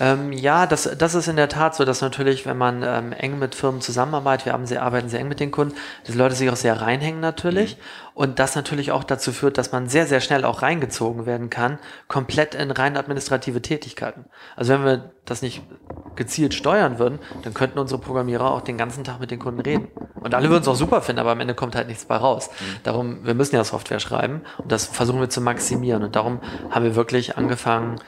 Ähm, 0.00 0.32
ja, 0.32 0.66
das, 0.66 0.90
das 0.96 1.14
ist 1.14 1.28
in 1.28 1.36
der 1.36 1.50
Tat 1.50 1.76
so, 1.76 1.84
dass 1.84 2.00
natürlich, 2.00 2.46
wenn 2.46 2.56
man 2.56 2.82
ähm, 2.82 3.12
eng 3.12 3.38
mit 3.38 3.54
Firmen 3.54 3.82
zusammenarbeitet, 3.82 4.46
wir 4.46 4.54
haben, 4.54 4.64
sie 4.64 4.78
arbeiten 4.78 5.10
sehr 5.10 5.20
eng 5.20 5.28
mit 5.28 5.40
den 5.40 5.50
Kunden, 5.50 5.74
dass 6.06 6.14
Leute 6.14 6.34
sich 6.34 6.48
auch 6.48 6.56
sehr 6.56 6.80
reinhängen 6.80 7.20
natürlich. 7.20 7.76
Mhm. 7.76 7.80
Und 8.14 8.38
das 8.38 8.56
natürlich 8.56 8.92
auch 8.92 9.04
dazu 9.04 9.30
führt, 9.30 9.58
dass 9.58 9.72
man 9.72 9.88
sehr, 9.88 10.06
sehr 10.06 10.20
schnell 10.20 10.44
auch 10.44 10.62
reingezogen 10.62 11.26
werden 11.26 11.50
kann, 11.50 11.78
komplett 12.08 12.54
in 12.54 12.70
rein 12.70 12.96
administrative 12.96 13.60
Tätigkeiten. 13.60 14.24
Also 14.56 14.72
wenn 14.72 14.84
wir 14.84 15.12
das 15.26 15.42
nicht 15.42 15.62
gezielt 16.16 16.54
steuern 16.54 16.98
würden, 16.98 17.18
dann 17.42 17.54
könnten 17.54 17.78
unsere 17.78 18.00
Programmierer 18.00 18.50
auch 18.50 18.62
den 18.62 18.78
ganzen 18.78 19.04
Tag 19.04 19.20
mit 19.20 19.30
den 19.30 19.38
Kunden 19.38 19.60
reden. 19.60 19.88
Und 20.14 20.34
alle 20.34 20.48
würden 20.48 20.62
es 20.62 20.68
auch 20.68 20.74
super 20.74 21.02
finden, 21.02 21.20
aber 21.20 21.32
am 21.32 21.40
Ende 21.40 21.54
kommt 21.54 21.74
halt 21.76 21.88
nichts 21.88 22.06
bei 22.06 22.16
raus. 22.16 22.48
Mhm. 22.48 22.64
Darum, 22.84 23.26
wir 23.26 23.34
müssen 23.34 23.54
ja 23.54 23.64
Software 23.64 24.00
schreiben 24.00 24.42
und 24.58 24.72
das 24.72 24.86
versuchen 24.86 25.20
wir 25.20 25.28
zu 25.28 25.42
maximieren. 25.42 26.02
Und 26.02 26.16
darum 26.16 26.40
haben 26.70 26.84
wir 26.84 26.96
wirklich 26.96 27.36
angefangen, 27.36 28.00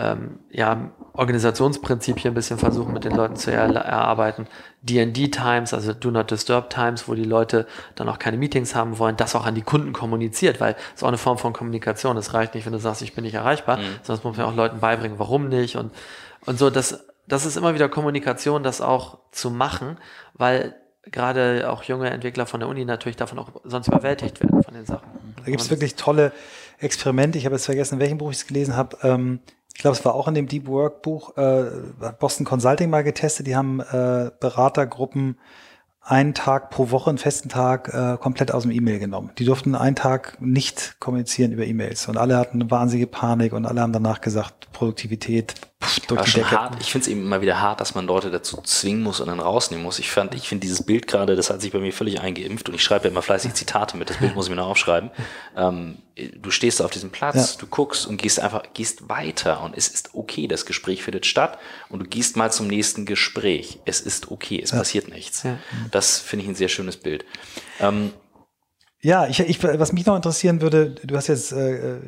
ähm, 0.00 0.38
ja, 0.50 0.90
Organisationsprinzipien 1.12 2.32
ein 2.32 2.34
bisschen 2.34 2.58
versuchen 2.58 2.94
mit 2.94 3.04
den 3.04 3.12
Leuten 3.12 3.36
zu 3.36 3.52
er 3.52 3.68
erarbeiten. 3.74 4.46
D&D-Times, 4.82 5.74
also 5.74 5.92
Do 5.92 6.10
Not 6.10 6.30
Disturb 6.30 6.70
Times, 6.70 7.06
wo 7.06 7.14
die 7.14 7.24
Leute 7.24 7.66
dann 7.96 8.08
auch 8.08 8.18
keine 8.18 8.38
Meetings 8.38 8.74
haben 8.74 8.98
wollen, 8.98 9.18
das 9.18 9.36
auch 9.36 9.44
an 9.44 9.54
die 9.54 9.62
Kunden 9.62 9.92
kommuniziert, 9.92 10.58
weil 10.58 10.74
es 10.96 11.02
auch 11.02 11.08
eine 11.08 11.18
Form 11.18 11.36
von 11.36 11.52
Kommunikation. 11.52 12.16
Es 12.16 12.32
reicht 12.32 12.54
nicht, 12.54 12.64
wenn 12.64 12.72
du 12.72 12.78
sagst, 12.78 13.02
ich 13.02 13.14
bin 13.14 13.24
nicht 13.24 13.34
erreichbar, 13.34 13.76
mhm. 13.76 13.82
sondern 14.02 14.18
es 14.18 14.24
muss 14.24 14.36
man 14.38 14.46
auch 14.46 14.56
Leuten 14.56 14.80
beibringen, 14.80 15.18
warum 15.18 15.48
nicht 15.48 15.76
und, 15.76 15.92
und 16.46 16.58
so, 16.58 16.70
das, 16.70 17.04
das 17.28 17.44
ist 17.44 17.56
immer 17.56 17.74
wieder 17.74 17.90
Kommunikation, 17.90 18.62
das 18.62 18.80
auch 18.80 19.18
zu 19.32 19.50
machen, 19.50 19.98
weil 20.32 20.74
gerade 21.02 21.70
auch 21.70 21.82
junge 21.82 22.08
Entwickler 22.08 22.46
von 22.46 22.60
der 22.60 22.68
Uni 22.68 22.86
natürlich 22.86 23.16
davon 23.16 23.38
auch 23.38 23.50
sonst 23.64 23.88
überwältigt 23.88 24.40
werden 24.40 24.62
von 24.62 24.72
den 24.72 24.86
Sachen. 24.86 25.08
Da 25.36 25.44
gibt 25.44 25.60
es 25.60 25.70
wirklich 25.70 25.96
tolle 25.96 26.32
Experimente. 26.78 27.36
Ich 27.38 27.44
habe 27.44 27.54
jetzt 27.54 27.66
vergessen, 27.66 27.94
in 27.94 28.00
welchem 28.00 28.18
Buch 28.18 28.30
ich 28.30 28.38
es 28.38 28.46
gelesen 28.46 28.76
habe. 28.76 28.96
Ähm, 29.02 29.40
ich 29.80 29.82
glaube, 29.82 29.96
es 29.96 30.04
war 30.04 30.14
auch 30.14 30.28
in 30.28 30.34
dem 30.34 30.46
Deep 30.46 30.68
Work 30.68 31.00
Buch, 31.00 31.38
äh, 31.38 31.70
Boston 32.18 32.44
Consulting 32.44 32.90
mal 32.90 33.02
getestet. 33.02 33.46
Die 33.46 33.56
haben 33.56 33.80
äh, 33.80 34.30
Beratergruppen 34.38 35.38
einen 36.02 36.34
Tag 36.34 36.68
pro 36.68 36.90
Woche, 36.90 37.08
einen 37.08 37.16
festen 37.16 37.48
Tag, 37.48 37.88
äh, 37.88 38.18
komplett 38.18 38.52
aus 38.52 38.64
dem 38.64 38.72
E-Mail 38.72 38.98
genommen. 38.98 39.30
Die 39.38 39.46
durften 39.46 39.74
einen 39.74 39.96
Tag 39.96 40.36
nicht 40.38 41.00
kommunizieren 41.00 41.52
über 41.52 41.64
E-Mails 41.64 42.08
und 42.08 42.18
alle 42.18 42.36
hatten 42.36 42.60
eine 42.60 42.70
wahnsinnige 42.70 43.06
Panik 43.06 43.54
und 43.54 43.64
alle 43.64 43.80
haben 43.80 43.94
danach 43.94 44.20
gesagt, 44.20 44.70
Produktivität 44.72 45.54
durch 46.08 46.24
die 46.24 46.40
Decke. 46.40 46.50
Hart. 46.50 46.76
Ich 46.80 46.92
finde 46.92 47.04
es 47.04 47.08
eben 47.08 47.22
immer 47.22 47.40
wieder 47.40 47.60
hart, 47.60 47.80
dass 47.80 47.94
man 47.94 48.06
Leute 48.06 48.30
dazu 48.30 48.60
zwingen 48.62 49.02
muss 49.02 49.20
und 49.20 49.28
dann 49.28 49.40
rausnehmen 49.40 49.82
muss. 49.82 49.98
Ich 49.98 50.10
fand, 50.10 50.34
ich 50.34 50.48
finde 50.48 50.60
dieses 50.62 50.82
Bild 50.82 51.06
gerade, 51.06 51.36
das 51.36 51.48
hat 51.48 51.62
sich 51.62 51.72
bei 51.72 51.78
mir 51.78 51.92
völlig 51.92 52.20
eingeimpft 52.20 52.68
und 52.68 52.74
ich 52.74 52.82
schreibe 52.82 53.04
ja 53.04 53.10
immer 53.10 53.22
fleißig 53.22 53.54
Zitate 53.54 53.96
mit. 53.96 54.10
Das 54.10 54.18
Bild 54.18 54.34
muss 54.36 54.46
ich 54.46 54.50
mir 54.50 54.56
noch 54.56 54.68
aufschreiben. 54.68 55.10
Ähm, 55.56 55.98
du 56.36 56.50
stehst 56.50 56.82
auf 56.82 56.90
diesem 56.90 57.10
Platz, 57.10 57.54
ja. 57.54 57.60
du 57.60 57.66
guckst 57.66 58.06
und 58.06 58.20
gehst 58.20 58.40
einfach, 58.40 58.62
gehst 58.74 59.08
weiter 59.08 59.62
und 59.62 59.76
es 59.76 59.88
ist 59.88 60.10
okay. 60.14 60.46
Das 60.46 60.66
Gespräch 60.66 61.02
findet 61.02 61.24
statt 61.24 61.58
und 61.88 62.00
du 62.00 62.06
gehst 62.06 62.36
mal 62.36 62.52
zum 62.52 62.66
nächsten 62.66 63.06
Gespräch. 63.06 63.78
Es 63.86 64.00
ist 64.00 64.30
okay, 64.30 64.60
es 64.62 64.72
ja. 64.72 64.78
passiert 64.78 65.08
nichts. 65.08 65.44
Ja. 65.44 65.58
Das 65.90 66.18
finde 66.18 66.44
ich 66.44 66.50
ein 66.50 66.56
sehr 66.56 66.68
schönes 66.68 66.98
Bild. 66.98 67.24
Ähm, 67.78 68.12
ja, 69.02 69.26
ich, 69.26 69.40
ich, 69.40 69.62
was 69.62 69.92
mich 69.92 70.04
noch 70.04 70.16
interessieren 70.16 70.60
würde, 70.60 70.90
du 70.90 71.16
hast 71.16 71.28
jetzt 71.28 71.52
äh, 71.52 72.00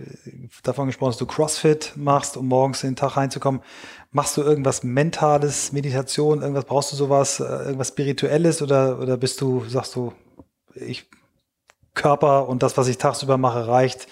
davon 0.62 0.88
gesprochen, 0.88 1.11
dass 1.11 1.18
du 1.18 1.26
CrossFit 1.26 1.93
machst, 1.97 2.36
um 2.36 2.47
morgens 2.49 2.82
in 2.82 2.90
den 2.90 2.97
Tag 2.97 3.16
reinzukommen. 3.16 3.62
Machst 4.11 4.36
du 4.36 4.43
irgendwas 4.43 4.82
Mentales, 4.82 5.72
Meditation, 5.72 6.43
irgendwas, 6.43 6.66
brauchst 6.66 6.93
du 6.93 6.97
sowas, 6.97 7.40
äh, 7.40 7.45
irgendwas 7.45 7.88
Spirituelles 7.88 8.61
oder, 8.61 8.99
oder 9.01 9.16
bist 9.16 9.40
du, 9.40 9.64
sagst 9.68 9.97
du, 9.97 10.12
ich 10.74 11.09
Körper 11.95 12.49
und 12.49 12.62
das, 12.62 12.76
was 12.76 12.88
ich 12.88 12.99
tagsüber 12.99 13.38
mache, 13.38 13.66
reicht, 13.66 14.07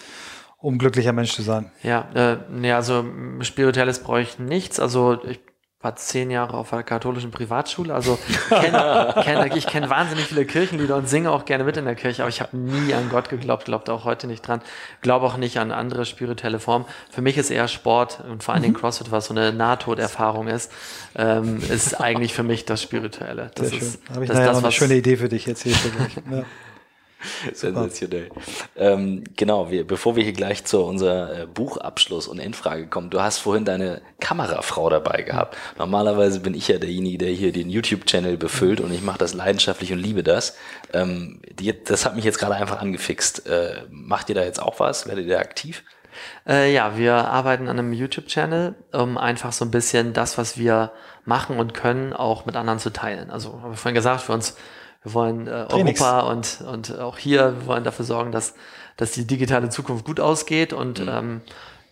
um 0.57 0.79
glücklicher 0.79 1.13
Mensch 1.13 1.35
zu 1.35 1.43
sein? 1.43 1.71
Ja, 1.83 2.09
äh, 2.15 2.39
nee, 2.51 2.73
also 2.73 3.05
Spirituelles 3.41 3.99
brauche 3.99 4.23
ich 4.23 4.39
nichts. 4.39 4.81
Also 4.81 5.23
ich 5.25 5.41
war 5.83 5.97
zehn 5.97 6.31
Jahre 6.31 6.59
auf 6.59 6.75
einer 6.75 6.83
katholischen 6.83 7.31
Privatschule, 7.31 7.95
also 7.95 8.19
kenn, 8.51 8.75
kenn, 9.23 9.57
ich 9.57 9.67
kenne 9.67 9.89
wahnsinnig 9.89 10.27
viele 10.27 10.45
Kirchenlieder 10.45 10.95
und 10.97 11.09
singe 11.09 11.31
auch 11.31 11.47
gerne 11.47 11.65
mit 11.65 11.79
in 11.79 11.87
der 11.87 11.95
Kirche, 11.95 12.23
aber 12.23 12.29
ich 12.29 12.43
habe 12.43 12.55
nie 12.55 12.93
an 12.93 13.09
Gott 13.09 13.31
geglaubt, 13.31 13.65
glaube 13.65 13.91
auch 13.91 14.05
heute 14.05 14.27
nicht 14.27 14.47
dran, 14.47 14.61
glaube 15.01 15.25
auch 15.25 15.39
nicht 15.39 15.59
an 15.59 15.73
andere 15.73 16.05
spirituelle 16.05 16.61
Formen. 16.61 16.85
Für 17.11 17.23
mich 17.23 17.39
ist 17.39 17.51
eher 17.51 17.67
Sport 17.67 18.23
und 18.31 18.45
vor 18.45 18.53
allen 18.53 18.63
Dingen 18.63 18.75
mhm. 18.75 18.79
CrossFit, 18.81 19.11
was 19.11 19.27
so 19.27 19.35
eine 19.35 19.55
Nahtoderfahrung 19.55 20.49
ist, 20.49 20.71
ähm, 21.17 21.63
ist 21.71 21.99
eigentlich 21.99 22.35
für 22.35 22.43
mich 22.43 22.67
das 22.67 22.83
Spirituelle. 22.83 23.51
Das 23.55 23.71
Sehr 23.71 23.79
ist, 23.79 23.93
schön. 24.05 24.15
Habe 24.15 24.25
ich 24.25 24.31
das, 24.31 24.39
das, 24.39 24.59
eine 24.59 24.73
schöne 24.73 24.97
Idee 24.97 25.17
für 25.17 25.31
dich 25.31 25.47
jetzt 25.47 25.63
hier. 25.63 25.73
ja. 26.31 26.45
Sensationell. 27.53 28.31
Ähm, 28.77 29.25
genau, 29.37 29.71
wir, 29.71 29.87
bevor 29.87 30.17
wir 30.17 30.23
hier 30.23 30.33
gleich 30.33 30.65
zu 30.65 30.83
unser 30.83 31.43
äh, 31.43 31.47
Buchabschluss 31.47 32.29
und 32.29 32.39
Endfrage 32.39 32.87
kommen, 32.87 33.11
du 33.11 33.21
hast 33.21 33.39
vorhin 33.39 33.65
deine 33.65 34.01
Kamerafrau 34.21 34.89
dabei 34.91 35.23
gehabt. 35.23 35.57
Normalerweise 35.79 36.41
bin 36.41 36.55
ich 36.55 36.69
ja 36.69 36.79
derjenige, 36.79 37.19
der 37.19 37.31
hier 37.31 37.53
den 37.53 37.71
YouTube-Channel 37.71 38.37
befüllt 38.37 38.81
und 38.81 38.93
ich 38.93 39.03
mache 39.03 39.19
das 39.19 39.35
leidenschaftlich 39.35 39.93
und 39.93 39.99
liebe 39.99 40.23
das. 40.23 40.57
Ähm, 40.93 41.41
die, 41.51 41.73
das 41.85 42.05
hat 42.05 42.17
mich 42.17 42.25
jetzt 42.25 42.39
gerade 42.39 42.55
einfach 42.55 42.81
angefixt. 42.81 43.47
Äh, 43.47 43.83
macht 43.91 44.29
ihr 44.29 44.35
da 44.35 44.43
jetzt 44.43 44.61
auch 44.61 44.81
was? 44.81 45.07
Werdet 45.07 45.27
ihr 45.27 45.39
aktiv? 45.39 45.85
Äh, 46.47 46.73
ja, 46.73 46.97
wir 46.97 47.15
arbeiten 47.15 47.69
an 47.69 47.79
einem 47.79 47.93
YouTube-Channel, 47.93 48.75
um 48.93 49.19
einfach 49.19 49.53
so 49.53 49.65
ein 49.65 49.71
bisschen 49.71 50.13
das, 50.13 50.39
was 50.39 50.59
wir 50.59 50.93
machen 51.25 51.59
und 51.59 51.75
können, 51.75 52.13
auch 52.13 52.47
mit 52.47 52.57
anderen 52.57 52.79
zu 52.79 52.91
teilen. 52.91 53.31
Also, 53.31 53.61
habe 53.63 53.75
ich 53.75 53.81
vorhin 53.81 53.95
gesagt, 53.95 54.23
für 54.23 54.33
uns 54.33 54.57
wir 55.03 55.15
wollen 55.15 55.47
äh, 55.47 55.67
Europa 55.69 56.21
und, 56.21 56.63
und 56.67 56.99
auch 56.99 57.19
hier, 57.19 57.55
wir 57.61 57.67
wollen 57.67 57.85
dafür 57.85 58.05
sorgen, 58.05 58.33
dass, 58.33 58.55
dass 58.97 59.13
die 59.13 59.27
digitale 59.27 59.71
Zukunft 59.71 60.05
gut 60.05 60.21
ausgeht. 60.21 60.73
Und 60.73 61.01
mhm. 61.01 61.09
ähm, 61.09 61.41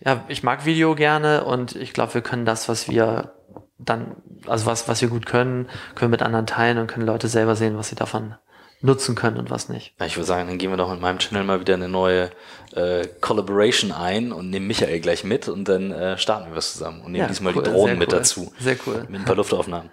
ja, 0.05 0.23
ich 0.27 0.43
mag 0.43 0.65
Video 0.65 0.95
gerne 0.95 1.43
und 1.43 1.75
ich 1.75 1.93
glaube, 1.93 2.13
wir 2.13 2.21
können 2.21 2.45
das, 2.45 2.69
was 2.69 2.87
wir 2.89 3.33
dann, 3.79 4.15
also 4.45 4.65
was, 4.65 4.87
was 4.87 5.01
wir 5.01 5.07
gut 5.07 5.25
können, 5.25 5.67
können 5.95 6.11
mit 6.11 6.21
anderen 6.21 6.45
teilen 6.45 6.77
und 6.77 6.87
können 6.87 7.05
Leute 7.05 7.27
selber 7.27 7.55
sehen, 7.55 7.77
was 7.77 7.89
sie 7.89 7.95
davon 7.95 8.35
nutzen 8.81 9.15
können 9.15 9.37
und 9.37 9.49
was 9.49 9.67
nicht. 9.67 9.93
Ja, 9.99 10.05
ich 10.05 10.15
würde 10.15 10.25
sagen, 10.25 10.47
dann 10.47 10.57
gehen 10.57 10.69
wir 10.69 10.77
doch 10.77 10.89
mit 10.89 11.01
meinem 11.01 11.19
Channel 11.19 11.43
mal 11.43 11.59
wieder 11.59 11.73
eine 11.73 11.89
neue 11.89 12.29
äh, 12.73 13.07
Collaboration 13.19 13.91
ein 13.91 14.31
und 14.31 14.49
nehmen 14.49 14.67
Michael 14.67 15.01
gleich 15.01 15.23
mit 15.25 15.49
und 15.49 15.67
dann 15.67 15.91
äh, 15.91 16.17
starten 16.17 16.49
wir 16.49 16.55
was 16.55 16.73
zusammen 16.73 17.01
und 17.01 17.11
nehmen 17.11 17.23
ja, 17.23 17.27
diesmal 17.27 17.53
cool, 17.55 17.63
die 17.63 17.71
Drohnen 17.71 17.97
mit 17.97 18.13
cool. 18.13 18.19
dazu. 18.19 18.53
Sehr 18.59 18.77
cool. 18.85 19.05
Mit 19.09 19.21
ein 19.21 19.25
paar 19.25 19.35
Luftaufnahmen. 19.35 19.89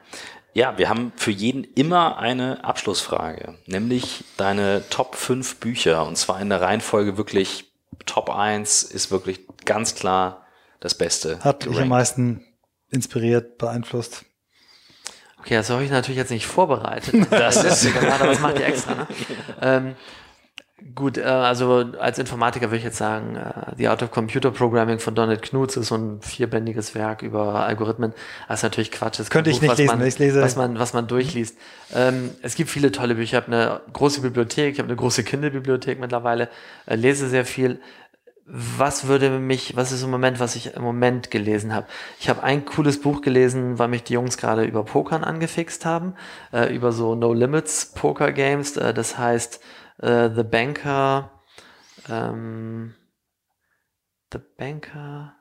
Ja, 0.57 0.79
wir 0.79 0.89
haben 0.89 1.13
für 1.17 1.33
jeden 1.33 1.65
immer 1.65 2.17
eine 2.17 2.65
Abschlussfrage, 2.65 3.59
nämlich 3.67 4.25
deine 4.39 4.83
Top 4.89 5.15
5 5.15 5.57
Bücher 5.57 6.07
und 6.07 6.17
zwar 6.17 6.41
in 6.41 6.49
der 6.49 6.63
Reihenfolge 6.63 7.19
wirklich 7.19 7.71
Top 8.07 8.31
1 8.31 8.83
ist 8.85 9.11
wirklich 9.11 9.41
ganz 9.67 9.95
klar 9.95 10.47
das 10.81 10.95
Beste. 10.95 11.41
Hat 11.41 11.67
mich 11.67 11.79
am 11.79 11.89
meisten 11.89 12.43
inspiriert, 12.89 13.59
beeinflusst. 13.59 14.25
Okay, 15.41 15.57
das 15.57 15.69
habe 15.69 15.85
ich 15.85 15.91
natürlich 15.91 16.17
jetzt 16.17 16.31
nicht 16.31 16.47
vorbereitet. 16.47 17.15
Das 17.31 17.63
ist 17.63 17.95
aber 17.95 18.27
das 18.27 18.41
macht 18.41 18.59
ihr 18.59 18.65
extra. 18.65 18.95
Ne? 18.95 19.07
Ähm, 19.61 19.95
Gut, 20.95 21.17
äh, 21.17 21.23
also 21.23 21.87
als 21.99 22.19
Informatiker 22.19 22.67
würde 22.67 22.77
ich 22.77 22.85
jetzt 22.85 22.99
sagen, 22.99 23.37
äh, 23.37 23.75
The 23.79 23.89
Art 23.89 24.03
of 24.03 24.11
Computer 24.11 24.51
Programming 24.51 24.99
von 24.99 25.15
Donald 25.15 25.41
Knuth 25.41 25.75
ist 25.75 25.87
so 25.87 25.95
ein 25.95 26.21
vierbändiges 26.21 26.95
Werk 26.95 27.23
über 27.23 27.65
Algorithmen. 27.65 28.13
Das 28.47 28.59
ist 28.59 28.63
natürlich 28.63 28.93
Quatsch. 28.93 29.19
Das 29.19 29.31
Könnte 29.31 29.49
ich 29.49 29.61
Buch, 29.61 29.69
nicht 29.69 29.79
lesen, 29.79 29.99
man, 29.99 30.07
ich 30.07 30.19
lese. 30.19 30.43
Was 30.43 30.55
man, 30.55 30.79
was 30.79 30.93
man 30.93 31.07
durchliest. 31.07 31.57
Ähm, 31.95 32.31
es 32.43 32.57
gibt 32.57 32.69
viele 32.69 32.93
tolle 32.93 33.15
Bücher. 33.15 33.27
Ich 33.27 33.35
habe 33.35 33.47
eine 33.47 33.81
große 33.95 34.21
Bibliothek, 34.21 34.75
ich 34.75 34.79
habe 34.79 34.89
eine 34.89 34.97
große 34.97 35.25
Kindle-Bibliothek 35.25 35.99
mittlerweile, 35.99 36.51
äh, 36.85 36.95
lese 36.95 37.31
sehr 37.31 37.47
viel. 37.47 37.81
Was 38.45 39.09
würde 39.09 39.31
mich, 39.31 39.77
was 39.77 39.93
ist 39.93 40.03
im 40.03 40.11
Moment, 40.11 40.41
was 40.41 40.57
ich 40.57 40.75
im 40.75 40.83
Moment 40.83 41.31
gelesen 41.31 41.75
habe? 41.75 41.87
Ich 42.21 42.29
habe 42.29 42.43
ein 42.43 42.67
cooles 42.67 43.01
Buch 43.01 43.23
gelesen, 43.23 43.79
weil 43.79 43.89
mich 43.89 44.05
die 44.05 44.13
Jungs 44.13 44.37
gerade 44.37 44.65
über 44.65 44.85
Pokern 44.85 45.25
angefixt 45.25 45.87
haben, 45.87 46.15
äh, 46.53 46.73
über 46.73 46.93
so 46.93 47.15
No 47.15 47.33
Limits 47.33 47.87
Poker 47.87 48.31
Games. 48.31 48.77
Äh, 48.77 48.93
das 48.93 49.17
heißt, 49.17 49.61
äh, 49.99 50.31
The 50.35 50.43
Banker, 50.43 51.31
ähm, 52.09 52.95
The 54.33 54.41
Banker 54.59 55.37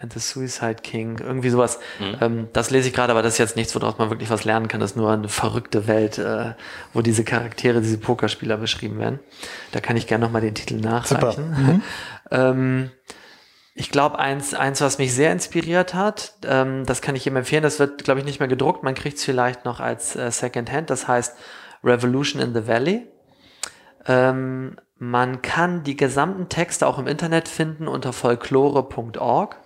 and 0.00 0.12
the 0.12 0.18
Suicide 0.18 0.76
King, 0.82 1.18
irgendwie 1.18 1.50
sowas. 1.50 1.78
Mhm. 1.98 2.16
Ähm, 2.20 2.48
das 2.52 2.70
lese 2.70 2.88
ich 2.88 2.94
gerade, 2.94 3.12
aber 3.12 3.22
das 3.22 3.34
ist 3.34 3.38
jetzt 3.38 3.56
nichts, 3.56 3.74
woraus 3.74 3.98
man 3.98 4.10
wirklich 4.10 4.30
was 4.30 4.44
lernen 4.44 4.68
kann. 4.68 4.80
Das 4.80 4.92
ist 4.92 4.96
nur 4.96 5.10
eine 5.10 5.28
verrückte 5.28 5.86
Welt, 5.86 6.18
äh, 6.18 6.54
wo 6.94 7.02
diese 7.02 7.24
Charaktere, 7.24 7.80
diese 7.80 7.98
Pokerspieler 7.98 8.56
beschrieben 8.56 8.98
werden. 8.98 9.20
Da 9.72 9.80
kann 9.80 9.96
ich 9.96 10.06
gerne 10.06 10.24
nochmal 10.24 10.40
den 10.40 10.54
Titel 10.54 10.76
nachreichen. 10.76 11.50
Mhm. 11.50 11.82
ähm, 12.30 12.90
ich 13.74 13.90
glaube, 13.90 14.18
eins, 14.18 14.52
eins, 14.54 14.80
was 14.80 14.98
mich 14.98 15.14
sehr 15.14 15.32
inspiriert 15.32 15.94
hat, 15.94 16.34
ähm, 16.44 16.84
das 16.86 17.02
kann 17.02 17.14
ich 17.14 17.26
ihm 17.26 17.36
empfehlen, 17.36 17.62
das 17.62 17.78
wird, 17.78 18.02
glaube 18.04 18.20
ich, 18.20 18.26
nicht 18.26 18.40
mehr 18.40 18.48
gedruckt. 18.48 18.82
Man 18.82 18.94
kriegt 18.94 19.18
es 19.18 19.24
vielleicht 19.24 19.64
noch 19.64 19.80
als 19.80 20.16
äh, 20.16 20.30
Secondhand. 20.30 20.90
Das 20.90 21.08
heißt 21.08 21.36
Revolution 21.82 22.40
in 22.40 22.54
the 22.54 22.66
Valley. 22.66 23.06
Ähm, 24.06 24.76
man 24.98 25.42
kann 25.42 25.82
die 25.82 25.96
gesamten 25.96 26.48
Texte 26.48 26.86
auch 26.86 26.98
im 26.98 27.06
Internet 27.06 27.48
finden 27.48 27.88
unter 27.88 28.12
folklore.org. 28.12 29.56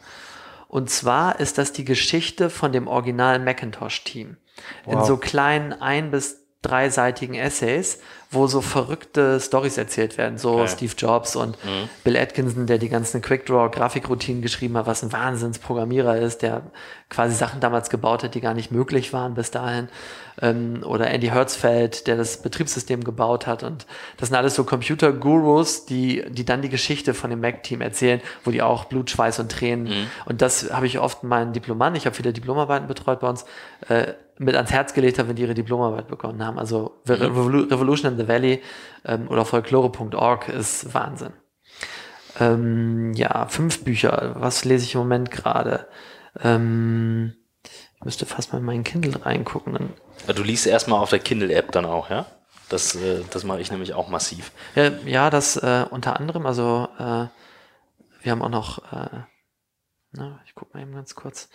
Und 0.68 0.90
zwar 0.90 1.40
ist 1.40 1.58
das 1.58 1.72
die 1.72 1.84
Geschichte 1.84 2.50
von 2.50 2.72
dem 2.72 2.88
originalen 2.88 3.44
Macintosh-Team. 3.44 4.36
Wow. 4.84 4.94
In 4.94 5.04
so 5.04 5.16
kleinen 5.16 5.72
ein- 5.72 6.10
bis 6.10 6.43
dreiseitigen 6.64 7.34
Essays, 7.34 7.98
wo 8.30 8.46
so 8.46 8.60
verrückte 8.60 9.40
Stories 9.40 9.78
erzählt 9.78 10.18
werden, 10.18 10.38
so 10.38 10.54
okay. 10.54 10.68
Steve 10.68 10.92
Jobs 10.96 11.36
und 11.36 11.62
mhm. 11.64 11.88
Bill 12.02 12.16
Atkinson, 12.16 12.66
der 12.66 12.78
die 12.78 12.88
ganzen 12.88 13.22
Quickdraw-Grafikroutinen 13.22 14.42
geschrieben 14.42 14.76
hat, 14.76 14.86
was 14.86 15.02
ein 15.02 15.12
Wahnsinnsprogrammierer 15.12 16.18
ist, 16.18 16.42
der 16.42 16.62
quasi 17.10 17.34
Sachen 17.34 17.60
damals 17.60 17.90
gebaut 17.90 18.24
hat, 18.24 18.34
die 18.34 18.40
gar 18.40 18.54
nicht 18.54 18.72
möglich 18.72 19.12
waren 19.12 19.34
bis 19.34 19.50
dahin. 19.50 19.88
Ähm, 20.42 20.82
oder 20.84 21.10
Andy 21.10 21.28
Hertzfeld, 21.28 22.06
der 22.08 22.16
das 22.16 22.42
Betriebssystem 22.42 23.04
gebaut 23.04 23.46
hat. 23.46 23.62
Und 23.62 23.86
das 24.16 24.30
sind 24.30 24.36
alles 24.36 24.56
so 24.56 24.64
Computer-Gurus, 24.64 25.86
die, 25.86 26.24
die 26.28 26.44
dann 26.44 26.60
die 26.60 26.70
Geschichte 26.70 27.14
von 27.14 27.30
dem 27.30 27.40
Mac-Team 27.40 27.80
erzählen, 27.80 28.20
wo 28.44 28.50
die 28.50 28.62
auch 28.62 28.86
Blut, 28.86 29.10
Schweiß 29.10 29.38
und 29.38 29.52
Tränen. 29.52 29.84
Mhm. 29.84 30.06
Und 30.24 30.42
das 30.42 30.72
habe 30.72 30.86
ich 30.86 30.98
oft 30.98 31.22
in 31.22 31.28
meinen 31.28 31.52
Diplomanden, 31.52 31.96
ich 31.96 32.06
habe 32.06 32.16
viele 32.16 32.32
Diplomarbeiten 32.32 32.88
betreut 32.88 33.20
bei 33.20 33.28
uns, 33.28 33.44
äh, 33.88 34.14
mit 34.38 34.54
ans 34.56 34.72
Herz 34.72 34.94
gelegt 34.94 35.18
habe, 35.18 35.28
wenn 35.28 35.36
die 35.36 35.42
ihre 35.42 35.54
Diplomarbeit 35.54 36.08
begonnen 36.08 36.44
haben. 36.44 36.58
Also 36.58 37.00
mhm. 37.06 37.12
Revolution 37.12 38.12
in 38.12 38.18
the 38.18 38.28
Valley 38.28 38.62
ähm, 39.04 39.28
oder 39.28 39.44
folklore.org 39.44 40.48
ist 40.48 40.92
Wahnsinn. 40.94 41.32
Ähm, 42.40 43.12
ja, 43.14 43.46
fünf 43.46 43.84
Bücher. 43.84 44.34
Was 44.36 44.64
lese 44.64 44.84
ich 44.84 44.94
im 44.94 45.00
Moment 45.00 45.30
gerade? 45.30 45.86
Ähm, 46.42 47.34
ich 47.96 48.04
müsste 48.04 48.26
fast 48.26 48.52
mal 48.52 48.58
in 48.58 48.64
meinen 48.64 48.84
Kindle 48.84 49.24
reingucken. 49.24 49.90
Du 50.34 50.42
liest 50.42 50.66
erstmal 50.66 51.00
auf 51.00 51.10
der 51.10 51.20
Kindle-App 51.20 51.70
dann 51.72 51.84
auch, 51.84 52.10
ja? 52.10 52.26
Das, 52.68 52.94
äh, 52.96 53.22
das 53.30 53.44
mache 53.44 53.60
ich 53.60 53.70
nämlich 53.70 53.94
auch 53.94 54.08
massiv. 54.08 54.50
Ja, 54.74 54.90
ja 55.04 55.30
das 55.30 55.56
äh, 55.56 55.84
unter 55.90 56.18
anderem, 56.18 56.46
also 56.46 56.88
äh, 56.98 57.26
wir 58.22 58.32
haben 58.32 58.42
auch 58.42 58.48
noch, 58.48 58.78
äh, 58.92 59.20
na, 60.12 60.40
ich 60.46 60.54
gucke 60.54 60.76
mal 60.76 60.82
eben 60.82 60.94
ganz 60.94 61.14
kurz, 61.14 61.48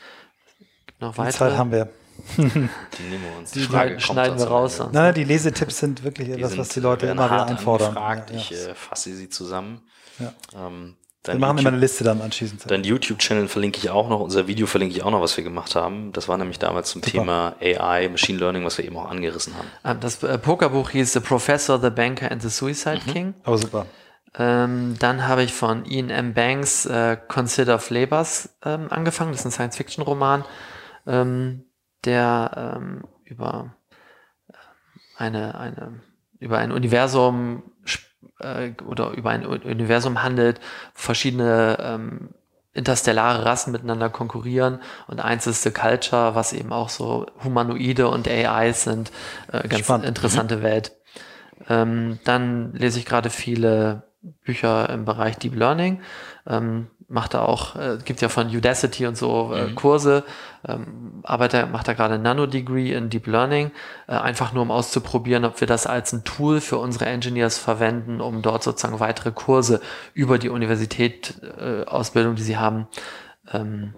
noch 1.00 1.18
weitere. 1.18 1.32
Die 1.32 1.38
Zeit 1.38 1.58
haben 1.58 1.72
wir. 1.72 1.90
Die 2.38 2.42
nehmen 2.42 3.24
wir 3.24 3.38
uns. 3.40 3.52
Die, 3.52 3.60
die 3.60 3.66
Frage 3.66 4.00
schneiden 4.00 4.38
wir 4.38 4.48
raus. 4.48 4.80
Nein, 4.80 4.90
nein, 4.92 5.14
die 5.14 5.24
Lesetipps 5.24 5.80
sind 5.80 6.04
wirklich 6.04 6.30
etwas, 6.30 6.58
was 6.58 6.70
die 6.70 6.80
Leute 6.80 7.08
immer 7.08 7.26
wieder 7.26 7.46
einfordern. 7.48 7.98
Angefragt. 7.98 8.32
Ich 8.32 8.52
äh, 8.52 8.76
fasse 8.76 9.14
sie 9.16 9.30
zusammen. 9.30 9.82
Ja. 10.20 10.34
Ähm, 10.56 10.96
wir 11.26 11.36
machen 11.36 11.58
YouTube, 11.58 11.60
immer 11.60 11.70
eine 11.70 11.78
Liste 11.80 12.04
dann 12.04 12.22
anschließend. 12.22 12.64
Dein 12.72 12.84
YouTube-Channel 12.84 13.48
verlinke 13.50 13.78
ich 13.78 13.90
auch 13.90 14.08
noch, 14.10 14.22
unser 14.22 14.48
Video 14.48 14.68
verlinke 14.68 14.96
ich 14.96 15.04
auch 15.04 15.12
noch, 15.12 15.22
was 15.22 15.36
wir 15.36 15.44
gemacht 15.44 15.76
haben. 15.76 16.14
Das 16.14 16.30
war 16.30 16.38
nämlich 16.38 16.60
damals 16.60 16.90
zum 16.92 17.04
Super. 17.04 17.12
Thema 17.12 17.56
AI, 17.62 18.08
Machine 18.08 18.40
Learning, 18.40 18.64
was 18.64 18.78
wir 18.78 18.86
eben 18.86 18.96
auch 18.96 19.10
angerissen 19.10 19.54
haben. 19.58 19.68
Ah, 19.84 19.94
das 19.94 20.24
äh, 20.24 20.38
Pokerbuch 20.38 20.92
hieß 20.92 21.12
The 21.14 21.20
Professor, 21.20 21.80
The 21.80 21.90
Banker 21.90 22.32
and 22.32 22.42
the 22.42 22.50
Suicide 22.50 23.02
mhm. 23.06 23.12
King. 23.12 23.34
Oh, 23.46 23.58
super. 23.58 23.86
Ähm, 24.38 24.96
dann 25.00 25.28
habe 25.28 25.44
ich 25.44 25.54
von 25.54 25.86
Ian 25.86 26.10
M. 26.10 26.34
Banks 26.34 26.86
äh, 26.86 27.18
Consider 27.28 27.80
Flavors 27.80 28.50
ähm, 28.64 28.88
angefangen. 28.90 29.32
Das 29.32 29.42
ist 29.42 29.46
ein 29.48 29.52
Science-Fiction-Roman. 29.52 30.46
Ähm, 31.06 31.66
der 32.06 32.76
ähm, 32.78 33.04
über 33.24 33.76
äh, 34.48 34.54
eine, 35.18 35.60
eine, 35.60 36.02
über 36.40 36.58
ein 36.58 36.72
Universum 36.72 37.64
äh, 38.40 38.72
oder 38.86 39.12
über 39.12 39.30
ein 39.30 39.46
Universum 39.46 40.24
handelt, 40.24 40.60
verschiedene 40.94 41.78
ähm, 41.82 42.30
interstellare 42.74 43.46
Rassen 43.46 43.72
miteinander 43.72 44.10
konkurrieren 44.10 44.80
und 45.08 45.20
eins 45.20 45.48
ist 45.48 45.64
The 45.64 45.72
Culture, 45.72 46.36
was 46.36 46.54
eben 46.54 46.72
auch 46.72 46.90
so 46.90 47.26
Humanoide 47.44 48.08
und 48.10 48.28
AIs 48.28 48.84
sind, 48.84 49.12
äh, 49.52 49.68
ganz 49.68 49.86
Spannend. 49.86 50.08
interessante 50.08 50.58
mhm. 50.58 50.62
Welt. 50.64 50.96
Ähm, 51.68 52.20
dann 52.24 52.74
lese 52.74 53.00
ich 53.00 53.06
gerade 53.06 53.30
viele 53.30 54.04
Bücher 54.44 54.90
im 54.90 55.06
Bereich 55.06 55.38
Deep 55.38 55.56
Learning. 55.56 56.02
Ähm, 56.48 56.88
macht 57.10 57.34
er 57.34 57.48
auch, 57.50 57.76
äh, 57.76 57.98
gibt 58.06 58.22
ja 58.22 58.30
von 58.30 58.48
Udacity 58.56 59.08
und 59.08 59.18
so 59.18 59.52
äh, 59.54 59.68
mhm. 59.68 59.76
Kurse, 59.76 60.24
ähm, 60.68 61.22
arbeitet, 61.24 61.72
macht 61.72 61.88
er 61.88 61.96
gerade 61.96 62.16
ein 62.16 62.22
Nano-Degree 62.22 62.94
in 62.94 63.10
Deep 63.10 63.28
Learning, 63.28 63.72
äh, 64.08 64.14
einfach 64.14 64.54
nur 64.54 64.62
um 64.62 64.72
auszuprobieren, 64.72 65.44
ob 65.44 65.60
wir 65.60 65.68
das 65.68 65.88
als 65.88 66.14
ein 66.14 66.24
Tool 66.24 66.62
für 66.62 66.78
unsere 66.78 67.08
Engineers 67.08 67.58
verwenden, 67.58 68.22
um 68.22 68.42
dort 68.42 68.64
sozusagen 68.64 69.00
weitere 69.00 69.32
Kurse 69.32 69.82
über 70.14 70.38
die 70.38 70.50
Universität, 70.50 71.42
äh, 71.60 71.86
Ausbildung, 71.86 72.36
die 72.36 72.44
sie 72.44 72.58
haben, 72.58 72.88
ähm, 73.52 73.96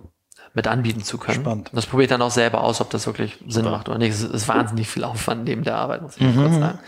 mit 0.53 0.68
anbieten 0.68 1.03
zu 1.03 1.18
können. 1.18 1.41
Spannend. 1.41 1.70
Das 1.74 1.86
probiere 1.86 2.03
ich 2.03 2.09
dann 2.09 2.22
auch 2.22 2.32
selber 2.32 2.64
aus, 2.64 2.82
ob 2.82 2.89
das 2.89 3.05
wirklich 3.05 3.43
Sinn 3.47 3.66
ja. 3.66 3.72
macht 3.72 3.89
oder 3.89 3.97
nicht. 3.97 4.12
Es 4.12 4.22
ist 4.22 4.47
wahnsinnig 4.47 4.88
viel 4.88 5.03
Aufwand 5.03 5.43
neben 5.45 5.64
der 5.64 5.78
Arbeit, 5.78 6.01
muss 6.01 6.18
ich 6.18 6.24
mhm. 6.24 6.36
kurz 6.36 6.55
sagen. 6.55 6.80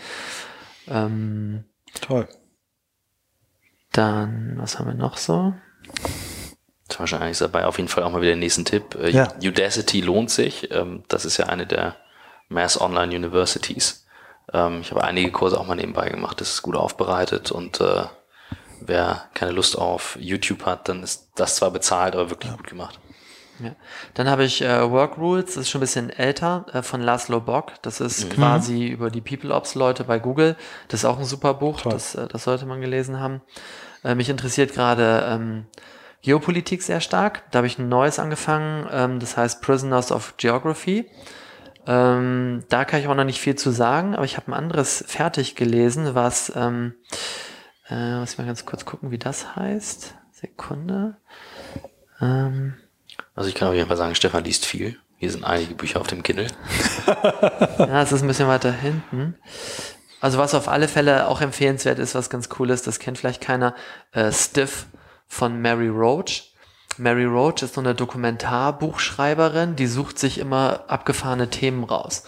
Ähm, 0.88 1.64
Toll. 2.00 2.28
Dann, 3.92 4.54
was 4.56 4.78
haben 4.78 4.88
wir 4.88 4.94
noch 4.94 5.16
so? 5.16 5.54
Das 6.88 6.98
war 6.98 7.00
wahrscheinlich 7.00 7.38
dabei 7.38 7.66
auf 7.66 7.78
jeden 7.78 7.88
Fall 7.88 8.04
auch 8.04 8.10
mal 8.10 8.20
wieder 8.20 8.32
den 8.32 8.40
nächsten 8.40 8.64
Tipp. 8.64 8.94
Äh, 8.94 9.10
ja. 9.10 9.28
Udacity 9.42 10.00
lohnt 10.00 10.30
sich. 10.30 10.70
Ähm, 10.70 11.02
das 11.08 11.24
ist 11.24 11.36
ja 11.38 11.46
eine 11.46 11.66
der 11.66 11.96
Mass 12.48 12.80
Online 12.80 13.14
Universities. 13.16 14.06
Ähm, 14.52 14.80
ich 14.82 14.90
habe 14.90 15.02
einige 15.02 15.32
Kurse 15.32 15.58
auch 15.58 15.66
mal 15.66 15.76
nebenbei 15.76 16.08
gemacht. 16.08 16.40
Das 16.40 16.50
ist 16.50 16.62
gut 16.62 16.76
aufbereitet 16.76 17.50
und 17.50 17.80
äh, 17.80 18.04
wer 18.80 19.24
keine 19.34 19.52
Lust 19.52 19.78
auf 19.78 20.16
YouTube 20.20 20.66
hat, 20.66 20.88
dann 20.88 21.02
ist 21.02 21.30
das 21.36 21.56
zwar 21.56 21.70
bezahlt, 21.70 22.14
aber 22.14 22.30
wirklich 22.30 22.50
ja. 22.50 22.56
gut 22.56 22.68
gemacht. 22.68 23.00
Ja. 23.60 23.70
Dann 24.14 24.28
habe 24.28 24.44
ich 24.44 24.62
äh, 24.62 24.90
Work 24.90 25.16
Rules, 25.16 25.46
das 25.46 25.56
ist 25.58 25.70
schon 25.70 25.78
ein 25.78 25.82
bisschen 25.82 26.10
älter, 26.10 26.66
äh, 26.72 26.82
von 26.82 27.00
Laszlo 27.00 27.40
Bock. 27.40 27.72
Das 27.82 28.00
ist 28.00 28.24
mhm. 28.24 28.30
quasi 28.30 28.86
über 28.88 29.10
die 29.10 29.20
People 29.20 29.54
Ops 29.54 29.74
Leute 29.76 30.04
bei 30.04 30.18
Google. 30.18 30.56
Das 30.88 31.00
ist 31.00 31.04
auch 31.04 31.18
ein 31.18 31.24
super 31.24 31.54
Buch, 31.54 31.80
das, 31.82 32.16
äh, 32.16 32.26
das 32.26 32.44
sollte 32.44 32.66
man 32.66 32.80
gelesen 32.80 33.20
haben. 33.20 33.42
Äh, 34.04 34.14
mich 34.14 34.28
interessiert 34.28 34.72
gerade 34.72 35.26
ähm, 35.28 35.66
Geopolitik 36.22 36.82
sehr 36.82 37.00
stark. 37.00 37.42
Da 37.50 37.58
habe 37.58 37.66
ich 37.66 37.78
ein 37.78 37.88
neues 37.88 38.18
angefangen, 38.18 38.88
ähm, 38.90 39.20
das 39.20 39.36
heißt 39.36 39.62
Prisoners 39.62 40.12
of 40.12 40.36
Geography. 40.36 41.06
Ähm, 41.86 42.64
da 42.68 42.84
kann 42.84 43.00
ich 43.00 43.08
auch 43.08 43.14
noch 43.14 43.24
nicht 43.24 43.40
viel 43.40 43.56
zu 43.56 43.70
sagen, 43.70 44.14
aber 44.14 44.24
ich 44.24 44.36
habe 44.36 44.50
ein 44.50 44.54
anderes 44.54 45.04
fertig 45.06 45.54
gelesen, 45.54 46.14
was, 46.14 46.52
ähm, 46.56 46.94
äh, 47.90 48.18
muss 48.18 48.32
ich 48.32 48.38
mal 48.38 48.46
ganz 48.46 48.64
kurz 48.64 48.84
gucken, 48.84 49.10
wie 49.10 49.18
das 49.18 49.56
heißt. 49.56 50.14
Sekunde. 50.32 51.16
Ähm, 52.20 52.74
also 53.34 53.48
ich 53.48 53.54
kann 53.54 53.68
auf 53.68 53.74
jeden 53.74 53.88
Fall 53.88 53.96
sagen, 53.96 54.14
Stefan 54.14 54.44
liest 54.44 54.64
viel. 54.64 54.98
Hier 55.16 55.30
sind 55.30 55.44
einige 55.44 55.74
Bücher 55.74 56.00
auf 56.00 56.06
dem 56.06 56.22
Kindle. 56.22 56.48
ja, 57.78 58.02
es 58.02 58.12
ist 58.12 58.22
ein 58.22 58.28
bisschen 58.28 58.48
weiter 58.48 58.72
hinten. 58.72 59.36
Also 60.24 60.38
was 60.38 60.54
auf 60.54 60.68
alle 60.68 60.88
Fälle 60.88 61.28
auch 61.28 61.42
empfehlenswert 61.42 61.98
ist, 61.98 62.14
was 62.14 62.30
ganz 62.30 62.48
cool 62.58 62.70
ist, 62.70 62.86
das 62.86 62.98
kennt 62.98 63.18
vielleicht 63.18 63.42
keiner, 63.42 63.74
äh, 64.12 64.32
Stiff 64.32 64.86
von 65.26 65.60
Mary 65.60 65.88
Roach. 65.88 66.54
Mary 66.96 67.26
Roach 67.26 67.60
ist 67.60 67.74
so 67.74 67.82
eine 67.82 67.94
Dokumentarbuchschreiberin, 67.94 69.76
die 69.76 69.86
sucht 69.86 70.18
sich 70.18 70.38
immer 70.38 70.84
abgefahrene 70.86 71.50
Themen 71.50 71.84
raus, 71.84 72.24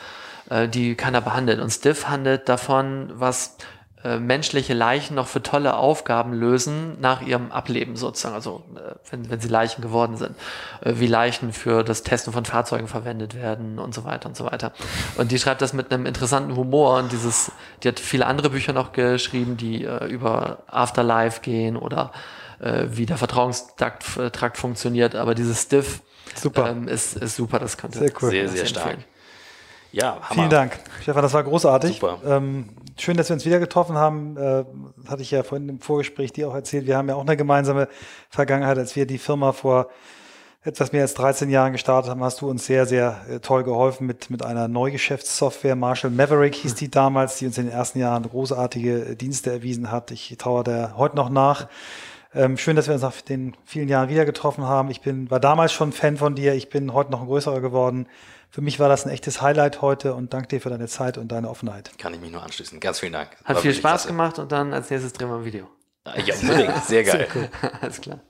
äh, 0.50 0.68
die 0.68 0.94
keiner 0.94 1.22
behandelt. 1.22 1.58
Und 1.58 1.70
Stiff 1.70 2.06
handelt 2.06 2.50
davon, 2.50 3.12
was 3.14 3.56
äh, 4.04 4.18
menschliche 4.18 4.74
Leichen 4.74 5.14
noch 5.14 5.26
für 5.26 5.42
tolle 5.42 5.76
Aufgaben 5.76 6.34
lösen 6.34 7.00
nach 7.00 7.22
ihrem 7.22 7.50
Ableben 7.50 7.96
sozusagen, 7.96 8.34
also 8.34 8.62
äh, 8.76 8.94
wenn, 9.10 9.30
wenn 9.30 9.40
sie 9.40 9.48
Leichen 9.48 9.80
geworden 9.80 10.16
sind, 10.18 10.36
äh, 10.82 10.92
wie 10.96 11.06
Leichen 11.06 11.52
für 11.52 11.82
das 11.82 12.02
Testen 12.02 12.32
von 12.32 12.44
Fahrzeugen 12.44 12.88
verwendet 12.88 13.34
werden 13.34 13.78
und 13.78 13.94
so 13.94 14.04
weiter 14.04 14.28
und 14.28 14.36
so 14.36 14.44
weiter. 14.44 14.72
Und 15.16 15.32
die 15.32 15.38
schreibt 15.38 15.62
das 15.62 15.72
mit 15.72 15.92
einem 15.92 16.04
interessanten 16.04 16.56
Humor 16.56 16.98
und 16.98 17.10
dieses, 17.10 17.50
die 17.82 17.88
hat 17.88 17.98
viele 17.98 18.26
andere 18.26 18.50
Bücher 18.50 18.74
noch 18.74 18.92
geschrieben, 18.92 19.56
die 19.56 19.84
äh, 19.84 20.04
über 20.06 20.58
Afterlife 20.66 21.40
gehen 21.40 21.76
oder 21.76 22.12
äh, 22.60 22.84
wie 22.90 23.06
der 23.06 23.16
Vertrauenstrakt 23.16 24.18
äh, 24.18 24.30
Trakt 24.30 24.58
funktioniert, 24.58 25.14
aber 25.14 25.34
dieses 25.34 25.62
Stiff 25.62 26.02
super. 26.34 26.70
Ähm, 26.70 26.86
ist, 26.86 27.16
ist 27.16 27.36
super, 27.36 27.58
das 27.58 27.76
könnte 27.78 27.98
sehr, 27.98 28.12
cool. 28.20 28.30
sehr, 28.30 28.48
sehr 28.48 28.66
stark. 28.66 28.98
Ja, 29.96 30.20
Hammer. 30.20 30.34
Vielen 30.34 30.50
Dank, 30.50 30.78
Stefan, 31.00 31.22
das 31.22 31.32
war 31.32 31.42
großartig. 31.42 31.94
Super. 32.00 32.18
Ähm, 32.26 32.68
schön, 32.98 33.16
dass 33.16 33.30
wir 33.30 33.34
uns 33.34 33.46
wieder 33.46 33.58
getroffen 33.58 33.96
haben. 33.96 34.36
Äh, 34.36 34.64
hatte 35.08 35.22
ich 35.22 35.30
ja 35.30 35.42
vorhin 35.42 35.70
im 35.70 35.80
Vorgespräch 35.80 36.34
dir 36.34 36.50
auch 36.50 36.54
erzählt. 36.54 36.86
Wir 36.86 36.98
haben 36.98 37.08
ja 37.08 37.14
auch 37.14 37.22
eine 37.22 37.34
gemeinsame 37.34 37.88
Vergangenheit, 38.28 38.76
als 38.76 38.94
wir 38.94 39.06
die 39.06 39.16
Firma 39.16 39.52
vor 39.52 39.88
etwas 40.64 40.92
mehr 40.92 41.00
als 41.00 41.14
13 41.14 41.48
Jahren 41.48 41.72
gestartet 41.72 42.10
haben, 42.10 42.22
hast 42.22 42.42
du 42.42 42.50
uns 42.50 42.66
sehr, 42.66 42.84
sehr 42.84 43.22
äh, 43.30 43.40
toll 43.40 43.64
geholfen 43.64 44.06
mit, 44.06 44.28
mit 44.28 44.44
einer 44.44 44.68
Neugeschäftssoftware. 44.68 45.76
Marshall 45.76 46.10
Maverick 46.10 46.56
hieß 46.56 46.74
die 46.74 46.90
damals, 46.90 47.38
die 47.38 47.46
uns 47.46 47.56
in 47.56 47.64
den 47.64 47.72
ersten 47.72 47.98
Jahren 47.98 48.24
großartige 48.24 49.16
Dienste 49.16 49.50
erwiesen 49.50 49.90
hat. 49.90 50.10
Ich 50.10 50.36
traue 50.36 50.62
der 50.62 50.98
heute 50.98 51.16
noch 51.16 51.30
nach. 51.30 51.68
Ähm, 52.34 52.58
schön, 52.58 52.76
dass 52.76 52.86
wir 52.86 52.92
uns 52.92 53.02
nach 53.02 53.18
den 53.22 53.56
vielen 53.64 53.88
Jahren 53.88 54.10
wieder 54.10 54.26
getroffen 54.26 54.64
haben. 54.64 54.90
Ich 54.90 55.00
bin, 55.00 55.30
war 55.30 55.40
damals 55.40 55.72
schon 55.72 55.92
Fan 55.92 56.18
von 56.18 56.34
dir. 56.34 56.52
Ich 56.52 56.68
bin 56.68 56.92
heute 56.92 57.12
noch 57.12 57.22
ein 57.22 57.28
größerer 57.28 57.62
geworden. 57.62 58.06
Für 58.50 58.60
mich 58.62 58.78
war 58.80 58.88
das 58.88 59.04
ein 59.04 59.10
echtes 59.10 59.42
Highlight 59.42 59.82
heute 59.82 60.14
und 60.14 60.32
danke 60.32 60.48
dir 60.48 60.60
für 60.60 60.70
deine 60.70 60.86
Zeit 60.88 61.18
und 61.18 61.28
deine 61.28 61.50
Offenheit. 61.50 61.90
Kann 61.98 62.14
ich 62.14 62.20
mich 62.20 62.30
nur 62.30 62.42
anschließen. 62.42 62.80
Ganz 62.80 63.00
vielen 63.00 63.12
Dank. 63.12 63.30
Hat 63.44 63.58
viel 63.58 63.74
Spaß 63.74 63.82
klasse. 64.02 64.08
gemacht 64.08 64.38
und 64.38 64.50
dann 64.52 64.72
als 64.72 64.90
nächstes 64.90 65.12
drehen 65.12 65.28
wir 65.28 65.36
ein 65.36 65.44
Video. 65.44 65.68
Ja, 66.24 66.34
unbedingt. 66.40 66.84
Sehr 66.84 67.04
geil. 67.04 67.26
Sehr 67.32 67.42
cool. 67.42 67.48
Alles 67.80 68.00
klar. 68.00 68.20